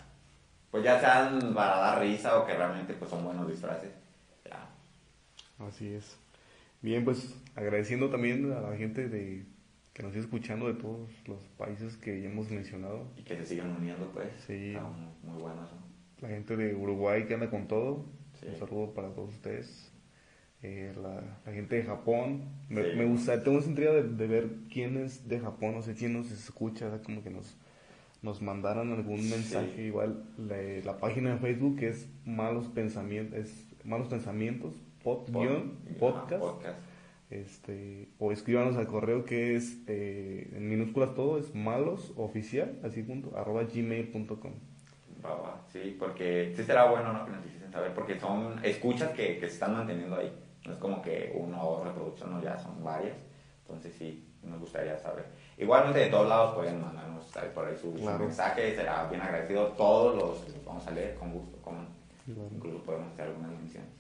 pues 0.77 0.85
ya 0.85 1.01
sean 1.01 1.55
para 1.55 1.77
dar 1.79 2.01
risa 2.01 2.39
o 2.39 2.47
que 2.47 2.55
realmente 2.55 2.93
pues 2.95 3.11
son 3.11 3.25
buenos 3.25 3.49
disfraces. 3.49 3.91
Ya. 4.45 4.69
Así 5.67 5.89
es. 5.95 6.19
Bien, 6.83 7.05
pues 7.05 7.35
agradeciendo 7.55 8.11
también 8.11 8.53
a 8.53 8.61
la 8.61 8.77
gente 8.77 9.09
de 9.09 9.47
que 9.95 10.03
nos 10.03 10.13
sigue 10.13 10.25
escuchando 10.25 10.67
de 10.69 10.75
todos 10.75 11.09
los 11.27 11.39
países 11.57 11.97
que 11.97 12.21
ya 12.21 12.29
hemos 12.29 12.51
mencionado. 12.51 13.07
Y 13.17 13.23
que 13.23 13.37
se 13.37 13.47
sigan 13.47 13.75
uniendo 13.75 14.11
pues. 14.13 14.29
Sí. 14.47 14.75
Está 14.75 14.83
muy, 14.83 15.09
muy 15.33 15.41
bueno 15.43 15.65
eso. 15.65 15.77
La 16.21 16.29
gente 16.29 16.57
de 16.57 16.75
Uruguay 16.75 17.25
que 17.27 17.35
anda 17.35 17.49
con 17.49 17.67
todo. 17.67 18.05
Sí. 18.39 18.47
Un 18.49 18.57
saludo 18.59 18.93
para 18.93 19.09
todos 19.15 19.31
ustedes. 19.31 19.91
Eh, 20.63 20.93
la, 21.01 21.23
la 21.47 21.53
gente 21.53 21.77
de 21.77 21.85
Japón. 21.85 22.45
Me, 22.69 22.83
Sí. 22.83 22.97
me 22.99 23.07
gusta, 23.07 23.43
tengo 23.43 23.59
esa 23.61 23.71
intriga 23.71 23.93
de, 23.93 24.03
de 24.03 24.27
ver 24.27 24.51
quién 24.71 24.99
es 24.99 25.27
de 25.27 25.41
Japón, 25.41 25.75
no 25.75 25.83
sé 25.83 25.95
quién 25.95 26.13
nos 26.13 26.31
escucha, 26.31 27.01
como 27.03 27.23
que 27.23 27.31
nos, 27.31 27.57
nos 28.23 28.43
mandaran 28.43 28.93
algún 28.93 29.29
mensaje. 29.31 29.73
Sí. 29.77 29.83
Igual 29.83 30.25
la, 30.39 30.57
la 30.85 30.99
página 30.99 31.35
de 31.35 31.39
Facebook 31.39 31.83
es 31.83 32.09
Malos 32.25 32.69
Pensamientos, 32.69 33.39
es 33.39 33.67
Malos 33.85 34.09
Pensamientos, 34.09 34.75
pod, 35.03 35.29
guion, 35.31 35.79
podcast. 35.99 36.43
podcast. 36.43 36.79
Este, 37.31 38.09
o 38.21 38.31
escríbanos 38.31 38.77
al 38.77 38.87
correo 38.87 39.25
que 39.25 39.57
es 39.57 39.83
eh, 39.89 40.49
en 40.55 40.69
minúsculas 40.69 41.15
todo, 41.15 41.39
es 41.39 41.55
malosoficial, 41.55 42.79
así 42.85 43.05
junto, 43.05 43.37
arroba 43.37 43.65
gmail.com. 43.65 44.53
Va, 45.25 45.35
va. 45.35 45.65
Sí, 45.73 45.97
porque 45.99 46.53
sí 46.55 46.63
será 46.63 46.89
bueno 46.89 47.13
¿no? 47.13 47.25
que 47.25 47.33
nos 47.33 47.45
hiciesen 47.45 47.73
saber, 47.73 47.93
porque 47.95 48.19
son 48.19 48.65
escuchas 48.65 49.11
que, 49.11 49.39
que 49.39 49.49
se 49.49 49.55
están 49.55 49.73
manteniendo 49.73 50.17
ahí. 50.17 50.33
No 50.65 50.73
es 50.73 50.79
como 50.79 51.03
que 51.03 51.33
uno 51.35 51.63
o 51.63 51.77
dos 51.79 51.87
reproducciones, 51.87 52.37
no, 52.37 52.43
ya 52.43 52.59
son 52.59 52.83
varias. 52.83 53.17
Entonces 53.63 53.95
sí, 53.95 54.29
nos 54.43 54.61
gustaría 54.61 54.97
saber. 54.97 55.25
Igualmente 55.59 56.01
de 56.01 56.07
todos 56.11 56.29
lados 56.29 56.55
pueden 56.55 56.81
mandarnos 56.81 57.25
por 57.55 57.67
ahí 57.67 57.77
su, 57.77 57.93
su 57.93 58.03
Claro. 58.03 58.19
mensaje, 58.25 58.75
será 58.75 59.09
bien 59.09 59.21
agradecido. 59.21 59.67
Todos 59.69 60.17
los, 60.17 60.65
vamos 60.65 60.87
a 60.87 60.91
leer 60.91 61.15
con 61.17 61.33
gusto, 61.33 61.57
con, 61.63 61.75
Claro. 62.25 62.49
incluso 62.55 62.79
podemos 62.83 63.13
hacer 63.13 63.27
algunas 63.29 63.51
menciones. 63.53 63.91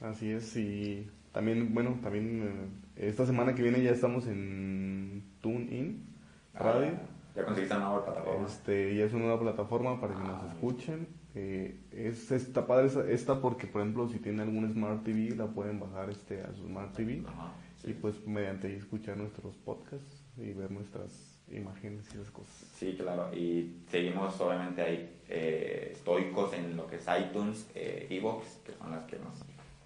Así 0.00 0.30
es, 0.32 0.56
y 0.56 1.08
también, 1.32 1.72
bueno, 1.74 1.98
también 2.02 2.70
eh, 2.96 3.08
esta 3.08 3.24
semana 3.26 3.54
que 3.54 3.62
viene 3.62 3.82
ya 3.82 3.90
estamos 3.92 4.26
en 4.26 5.22
TuneIn 5.40 6.06
Radio. 6.54 6.92
Ah, 6.96 7.06
ya 7.36 7.44
conseguiste 7.44 7.76
una 7.76 7.86
nueva 7.86 8.04
plataforma. 8.06 8.46
Este, 8.46 8.96
ya 8.96 9.04
es 9.04 9.12
una 9.12 9.24
nueva 9.26 9.40
plataforma 9.40 10.00
para 10.00 10.14
que 10.14 10.20
Ah, 10.20 10.26
nos 10.26 10.40
bien. 10.42 10.52
escuchen. 10.54 11.08
Eh, 11.34 11.78
es, 11.92 12.30
está 12.32 12.66
padre 12.66 12.86
esta, 12.86 13.06
esta 13.10 13.40
porque, 13.42 13.66
por 13.66 13.82
ejemplo, 13.82 14.08
si 14.08 14.18
tienen 14.18 14.40
algún 14.40 14.70
Smart 14.72 15.04
TV, 15.04 15.34
la 15.36 15.46
pueden 15.46 15.78
bajar 15.78 16.08
este, 16.10 16.40
a 16.42 16.52
su 16.54 16.64
Smart 16.66 16.94
TV 16.94 17.22
Ajá, 17.26 17.52
sí. 17.82 17.90
y 17.90 17.92
pues 17.94 18.26
mediante 18.26 18.68
ahí 18.68 18.74
escuchar 18.76 19.18
nuestros 19.18 19.54
podcasts 19.56 20.24
y 20.36 20.52
ver 20.52 20.70
nuestras 20.70 21.38
imágenes 21.50 22.06
y 22.12 22.14
esas 22.16 22.30
cosas. 22.30 22.54
Sí, 22.74 22.94
claro. 22.98 23.32
Y 23.34 23.82
seguimos 23.90 24.40
obviamente 24.40 24.82
ahí 24.82 25.16
eh, 25.28 25.90
estoicos 25.92 26.52
en 26.54 26.76
lo 26.76 26.86
que 26.86 26.96
es 26.96 27.06
iTunes, 27.20 27.68
eh, 27.74 28.06
Evox, 28.10 28.46
que 28.64 28.72
son 28.72 28.90
las 28.90 29.04
que 29.04 29.18
nos 29.18 29.42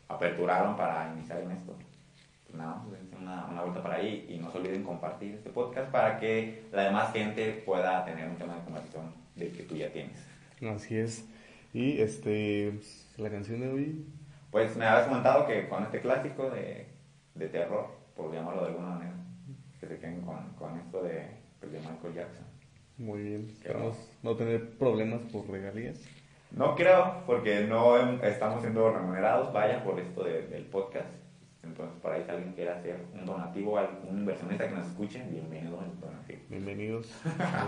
aperturaron 0.09 0.77
para 0.77 1.13
iniciar 1.15 1.41
en 1.43 1.53
esto. 1.53 1.75
Pues 2.47 2.57
nada, 2.57 2.83
una, 3.21 3.47
una 3.47 3.63
vuelta 3.63 3.83
para 3.83 3.97
ahí 3.97 4.27
y 4.29 4.39
no 4.39 4.51
se 4.51 4.59
olviden 4.59 4.83
compartir 4.83 5.35
este 5.35 5.51
podcast 5.51 5.91
para 5.91 6.19
que 6.19 6.65
la 6.73 6.83
demás 6.85 7.13
gente 7.13 7.63
pueda 7.65 8.05
tener 8.05 8.29
un 8.29 8.37
tema 8.37 8.57
de 8.57 8.63
conversación 8.65 9.13
del 9.37 9.53
que 9.53 9.63
tú 9.63 9.77
ya 9.77 9.93
tienes. 9.93 10.19
Así 10.75 10.97
es. 10.97 11.25
Y 11.73 12.01
este, 12.01 12.81
la 13.19 13.31
canción 13.31 13.61
de 13.61 13.69
hoy, 13.69 14.05
Pues 14.51 14.77
me 14.77 14.85
habías 14.85 15.07
comentado 15.07 15.47
que 15.47 15.69
con 15.69 15.85
este 15.85 16.01
clásico 16.01 16.51
de, 16.51 16.89
de 17.37 17.49
terror, 17.49 17.87
por 18.17 18.33
llamarlo 18.35 18.63
de 18.63 18.69
alguna 18.69 18.89
manera, 18.89 19.15
que 19.81 19.87
se 19.87 19.99
queden 19.99 20.21
con, 20.23 20.37
con 20.59 20.79
esto 20.79 21.03
de, 21.03 21.27
pues, 21.59 21.73
de 21.73 21.79
Michael 21.81 22.15
Jackson. 22.15 22.45
muy 22.99 23.23
bien, 23.23 23.49
esperamos 23.51 23.97
no 24.23 24.37
tener 24.37 24.77
problemas 24.77 25.21
por 25.33 25.49
regalías. 25.49 25.99
No 26.53 26.75
creo, 26.75 27.23
porque 27.27 27.65
no 27.65 27.97
estamos 28.23 28.61
siendo 28.61 28.93
remunerados, 28.93 29.53
vaya, 29.53 29.83
por 29.85 29.99
esto 30.01 30.25
de- 30.25 30.49
del 30.49 30.65
podcast. 30.67 31.07
Entonces, 31.63 31.95
por 32.03 32.11
ahí 32.13 32.23
si 32.25 32.31
alguien 32.31 32.53
quiere 32.55 32.71
hacer 32.73 32.97
un 33.15 33.25
donativo, 33.25 33.79
algún 33.79 34.19
inversionista 34.19 34.67
que 34.69 34.75
nos 34.75 34.87
escuche, 34.87 35.23
bienvenido 35.31 35.79
al 35.79 36.01
donativo. 36.01 36.41
Bienvenidos. 36.49 37.13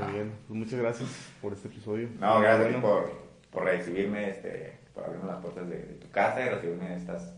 Muy 0.05 0.13
bien. 0.15 0.33
Pues 0.49 0.59
muchas 0.59 0.81
gracias 0.81 1.31
por 1.41 1.53
este 1.53 1.69
episodio. 1.69 2.09
No, 2.19 2.41
gracias 2.41 2.67
a 2.67 2.69
ti 2.69 2.81
Bueno, 2.81 2.81
por, 2.89 3.13
por 3.53 3.65
recibirme, 3.65 4.31
este, 4.31 4.79
por 4.95 5.05
abrirme 5.05 5.27
las 5.29 5.41
puertas 5.43 5.69
de, 5.69 5.77
de 5.77 5.95
tu 5.95 6.11
casa 6.11 6.45
y 6.45 6.49
recibirme 6.49 6.97
estas, 6.97 7.37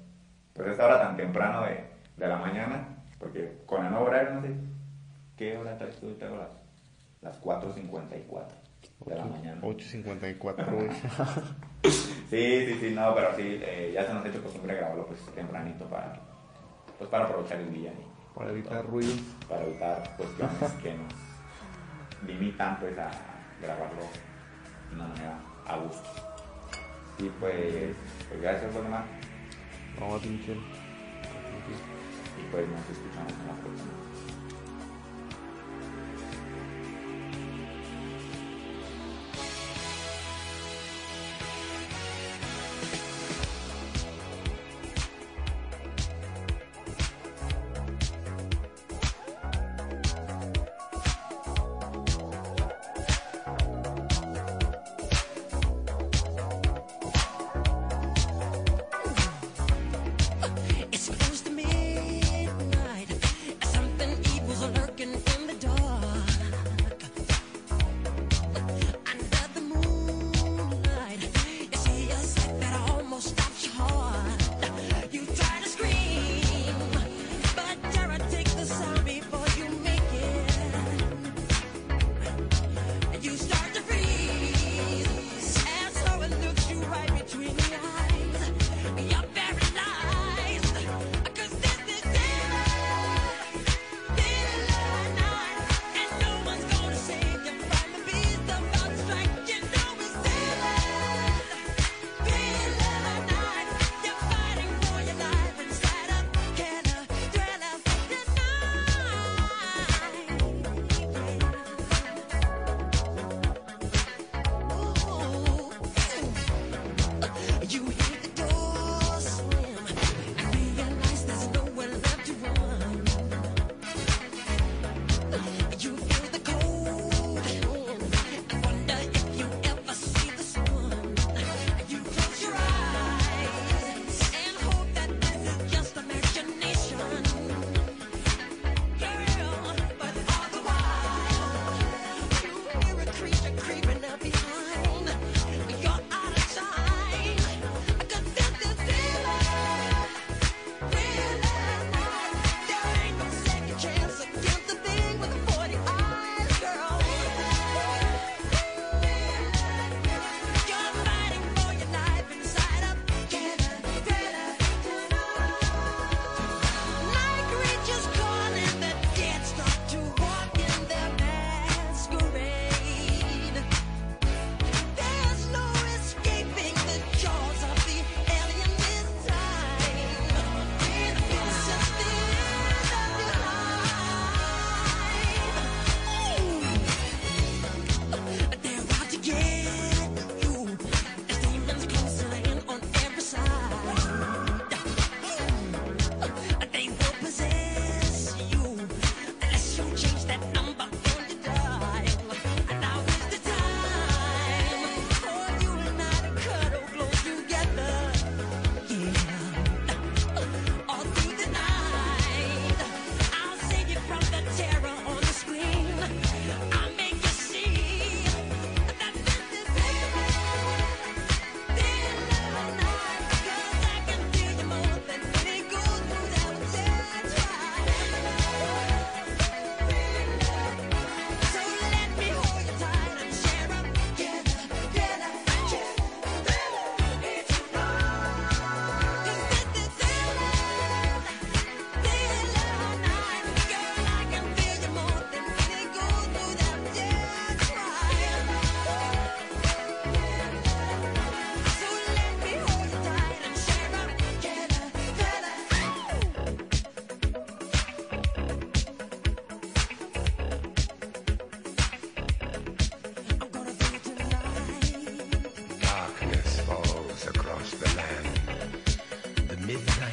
pues 0.55 0.69
esta 0.69 0.87
hora 0.87 1.01
tan 1.03 1.17
temprano 1.17 1.65
de, 1.67 1.81
de 2.17 2.29
la 2.29 2.37
mañana, 2.39 2.94
porque 3.19 3.59
con 3.67 3.85
el 3.85 3.91
nuevo 3.91 4.07
horario, 4.07 4.35
no 4.35 4.43
sé, 4.43 4.55
¿qué 5.37 5.57
hora 5.57 5.77
traes 5.79 5.97
tú? 6.01 6.13
Tengo 6.15 6.37
las, 6.37 6.49
las 7.23 7.43
4.54 7.43 8.47
de 9.07 9.15
la 9.15 9.25
mañana. 9.25 9.61
8.54 9.63 10.73
hoy. 10.79 10.91
Sí, 12.31 12.67
sí, 12.67 12.79
sí, 12.81 12.91
no, 12.95 13.15
pero 13.15 13.37
sí, 13.37 13.61
eh, 13.63 13.93
ya 13.95 14.07
se 14.07 14.15
nos 14.15 14.25
ha 14.25 14.29
hecho 14.29 14.43
costumbre 14.43 14.75
grabarlo 14.75 15.07
pues 15.07 15.21
tempranito 15.35 15.85
para, 15.85 16.19
pues, 16.99 17.09
para 17.11 17.27
aprovechar 17.27 17.59
el 17.61 17.73
día 17.73 17.93
y 17.93 18.35
Para 18.37 18.51
evitar 18.51 18.85
ruidos. 18.87 19.21
para 19.49 19.63
evitar 19.65 20.17
cuestiones 20.17 20.73
que 20.83 20.95
nos 20.95 21.13
limitan 22.27 22.81
pues 22.81 22.99
a 22.99 23.11
grabarlo 23.61 24.01
de 24.89 24.95
una 24.97 25.07
manera 25.09 25.39
a 25.67 25.77
gusto. 25.77 26.09
Y 27.19 27.29
pues, 27.39 27.95
pues 28.29 28.41
gracias 28.41 28.75
Waldemar 28.75 29.05
No, 30.01 30.17
a 30.17 30.19
ti, 30.19 30.29
Michelle. 30.31 30.61
Y 32.61 32.67
pues 32.67 32.69
nos 32.69 32.91
escuchamos 32.91 33.33
en 33.33 33.47
la 33.49 33.55
próxima. 33.55 33.94